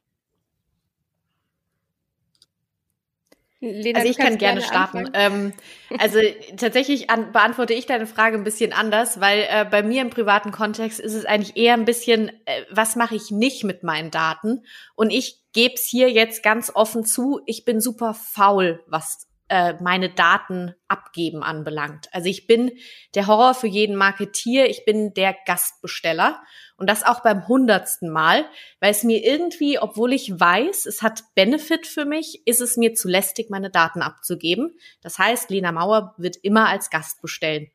Lena, 3.61 3.99
also 3.99 4.11
ich 4.11 4.17
kann 4.17 4.39
gerne, 4.39 4.61
gerne 4.61 4.63
starten. 4.63 5.11
Ähm, 5.15 5.53
also 5.99 6.21
tatsächlich 6.57 7.11
an, 7.11 7.33
beantworte 7.33 7.75
ich 7.75 7.87
deine 7.87 8.07
Frage 8.07 8.37
ein 8.37 8.45
bisschen 8.45 8.73
anders, 8.73 9.21
weil 9.21 9.47
äh, 9.51 9.65
bei 9.65 9.83
mir 9.83 10.03
im 10.03 10.11
privaten 10.11 10.53
Kontext 10.53 11.01
ist 11.01 11.15
es 11.15 11.25
eigentlich 11.25 11.57
eher 11.57 11.75
ein 11.75 11.85
bisschen, 11.85 12.29
äh, 12.45 12.63
was 12.71 12.95
mache 12.95 13.17
ich 13.17 13.33
nicht 13.33 13.65
mit 13.65 13.83
meinen 13.83 14.13
Daten? 14.13 14.65
Und 14.95 15.11
ich 15.11 15.38
gebe 15.53 15.75
es 15.75 15.85
hier 15.85 16.11
jetzt 16.11 16.43
ganz 16.43 16.71
offen 16.75 17.05
zu, 17.05 17.41
ich 17.47 17.65
bin 17.65 17.81
super 17.81 18.15
faul, 18.15 18.83
was 18.87 19.29
äh, 19.49 19.75
meine 19.81 20.11
Daten 20.11 20.75
abgeben 20.89 21.43
anbelangt. 21.43 22.09
Also 22.13 22.29
ich 22.29 22.47
bin 22.47 22.73
der 23.15 23.27
Horror 23.27 23.55
für 23.55 23.67
jeden 23.67 23.97
Marketier, 23.97 24.69
ich 24.69 24.85
bin 24.85 25.15
der 25.15 25.35
Gastbesteller 25.47 26.43
und 26.77 26.89
das 26.89 27.03
auch 27.03 27.21
beim 27.21 27.49
hundertsten 27.49 28.11
Mal, 28.11 28.45
weil 28.81 28.91
es 28.91 29.05
mir 29.05 29.25
irgendwie, 29.25 29.79
obwohl 29.79 30.13
ich 30.13 30.39
weiß, 30.39 30.87
es 30.87 31.03
hat 31.03 31.23
Benefit 31.35 31.87
für 31.87 32.05
mich, 32.05 32.43
ist 32.47 32.61
es 32.61 32.77
mir 32.77 32.95
zu 32.95 33.09
lästig, 33.09 33.49
meine 33.49 33.71
Daten 33.71 34.03
abzugeben. 34.03 34.77
Das 35.01 35.19
heißt, 35.19 35.51
Lena 35.51 35.73
Mauer 35.73 36.15
wird 36.19 36.37
immer 36.37 36.69
als 36.69 36.91
Gast 36.91 37.23
bestellen. 37.23 37.69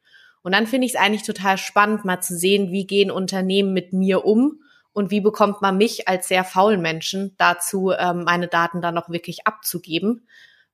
Und 0.43 0.51
dann 0.53 0.67
finde 0.67 0.86
ich 0.86 0.93
es 0.93 0.99
eigentlich 0.99 1.24
total 1.24 1.57
spannend, 1.57 2.05
mal 2.05 2.21
zu 2.21 2.38
sehen, 2.38 2.71
wie 2.71 2.86
gehen 2.86 3.09
Unternehmen 3.09 3.74
mit 3.74 3.93
mir 3.93 4.26
um 4.26 4.59
und 4.93 5.11
wie 5.11 5.21
bekommt 5.21 5.61
man 5.61 5.77
mich 5.77 6.07
als 6.07 6.27
sehr 6.27 6.43
faulen 6.43 6.81
Menschen 6.81 7.35
dazu, 7.37 7.91
ähm, 7.91 8.23
meine 8.23 8.47
Daten 8.47 8.81
dann 8.81 8.95
noch 8.95 9.09
wirklich 9.09 9.45
abzugeben. 9.45 10.27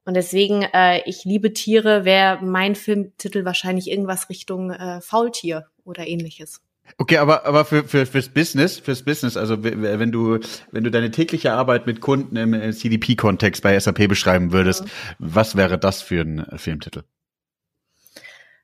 Und 0.05 0.13
deswegen, 0.15 0.63
äh, 0.63 1.01
ich 1.05 1.23
liebe 1.23 1.53
Tiere, 1.53 2.05
wäre 2.05 2.43
mein 2.43 2.75
Filmtitel 2.75 3.45
wahrscheinlich 3.45 3.89
irgendwas 3.89 4.29
Richtung 4.29 4.71
äh, 4.71 5.01
Faultier 5.01 5.67
oder 5.83 6.07
ähnliches. 6.07 6.61
Okay, 6.97 7.17
aber 7.17 7.45
aber 7.45 7.65
für, 7.65 7.83
für 7.83 8.05
fürs 8.05 8.29
Business, 8.29 8.79
fürs 8.79 9.03
Business, 9.03 9.37
also 9.37 9.63
wenn 9.63 10.11
du 10.11 10.39
wenn 10.71 10.83
du 10.83 10.89
deine 10.89 11.11
tägliche 11.11 11.53
Arbeit 11.53 11.85
mit 11.85 12.01
Kunden 12.01 12.35
im 12.35 12.73
CDP-Kontext 12.73 13.61
bei 13.61 13.79
SAP 13.79 14.07
beschreiben 14.07 14.51
würdest, 14.51 14.81
ja. 14.81 14.87
was 15.19 15.55
wäre 15.55 15.77
das 15.77 16.01
für 16.01 16.21
ein 16.21 16.45
Filmtitel? 16.57 17.03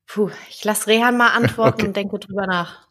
Puh, 0.07 0.31
ich 0.49 0.63
lasse 0.63 0.87
Rehan 0.87 1.17
mal 1.17 1.29
antworten 1.35 1.81
okay. 1.81 1.87
und 1.87 1.95
denke 1.95 2.19
drüber 2.19 2.47
nach. 2.47 2.87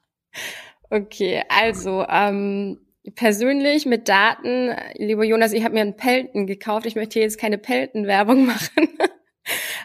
Okay, 0.90 1.42
also 1.48 2.04
ähm, 2.08 2.78
persönlich 3.14 3.86
mit 3.86 4.08
Daten, 4.08 4.74
lieber 4.96 5.24
Jonas, 5.24 5.52
ich 5.52 5.64
habe 5.64 5.74
mir 5.74 5.82
einen 5.82 5.96
Pelton 5.96 6.46
gekauft. 6.46 6.86
Ich 6.86 6.94
möchte 6.94 7.20
jetzt 7.20 7.38
keine 7.38 7.58
Pelton-Werbung 7.58 8.46
machen. 8.46 8.88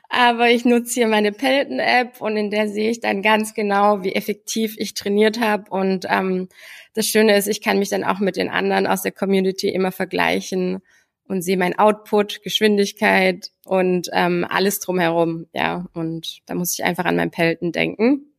Aber 0.09 0.49
ich 0.49 0.65
nutze 0.65 0.95
hier 0.95 1.07
meine 1.07 1.31
Pelton-App 1.31 2.21
und 2.21 2.35
in 2.37 2.49
der 2.49 2.67
sehe 2.67 2.89
ich 2.89 2.99
dann 2.99 3.21
ganz 3.21 3.53
genau, 3.53 4.03
wie 4.03 4.15
effektiv 4.15 4.75
ich 4.77 4.93
trainiert 4.93 5.39
habe. 5.39 5.69
Und 5.69 6.05
ähm, 6.09 6.47
das 6.93 7.05
Schöne 7.05 7.37
ist, 7.37 7.47
ich 7.47 7.61
kann 7.61 7.79
mich 7.79 7.89
dann 7.89 8.03
auch 8.03 8.19
mit 8.19 8.35
den 8.35 8.49
anderen 8.49 8.87
aus 8.87 9.03
der 9.03 9.11
Community 9.11 9.69
immer 9.69 9.91
vergleichen 9.91 10.81
und 11.27 11.43
sehe 11.43 11.57
mein 11.57 11.77
Output, 11.77 12.41
Geschwindigkeit 12.41 13.51
und 13.65 14.09
ähm, 14.13 14.45
alles 14.49 14.79
drumherum. 14.79 15.45
Ja, 15.53 15.85
und 15.93 16.39
da 16.47 16.55
muss 16.55 16.73
ich 16.73 16.83
einfach 16.83 17.05
an 17.05 17.15
mein 17.15 17.31
Pelton 17.31 17.71
denken. 17.71 18.33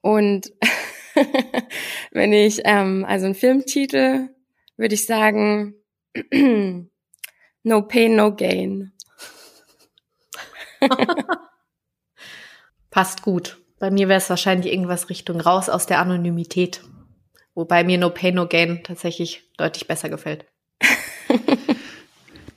Und 0.00 0.52
wenn 2.12 2.32
ich, 2.32 2.60
ähm, 2.64 3.04
also 3.06 3.26
ein 3.26 3.34
Filmtitel, 3.34 4.28
würde 4.76 4.94
ich 4.94 5.06
sagen, 5.06 5.74
No 7.62 7.82
Pain, 7.82 8.16
No 8.16 8.34
Gain. 8.34 8.92
Passt 12.90 13.22
gut. 13.22 13.58
Bei 13.78 13.90
mir 13.90 14.08
wäre 14.08 14.18
es 14.18 14.30
wahrscheinlich 14.30 14.72
irgendwas 14.72 15.08
Richtung 15.08 15.40
raus 15.40 15.68
aus 15.68 15.86
der 15.86 16.00
Anonymität. 16.00 16.82
Wobei 17.54 17.84
mir 17.84 17.98
No 17.98 18.10
Pain, 18.10 18.34
No 18.34 18.46
Gain 18.46 18.82
tatsächlich 18.82 19.42
deutlich 19.56 19.86
besser 19.86 20.08
gefällt. 20.08 20.46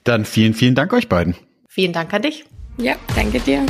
Dann 0.04 0.24
vielen, 0.24 0.54
vielen 0.54 0.74
Dank 0.74 0.92
euch 0.92 1.08
beiden. 1.08 1.34
Vielen 1.68 1.92
Dank 1.92 2.12
an 2.12 2.22
dich. 2.22 2.44
Ja, 2.76 2.96
danke 3.14 3.40
dir. 3.40 3.64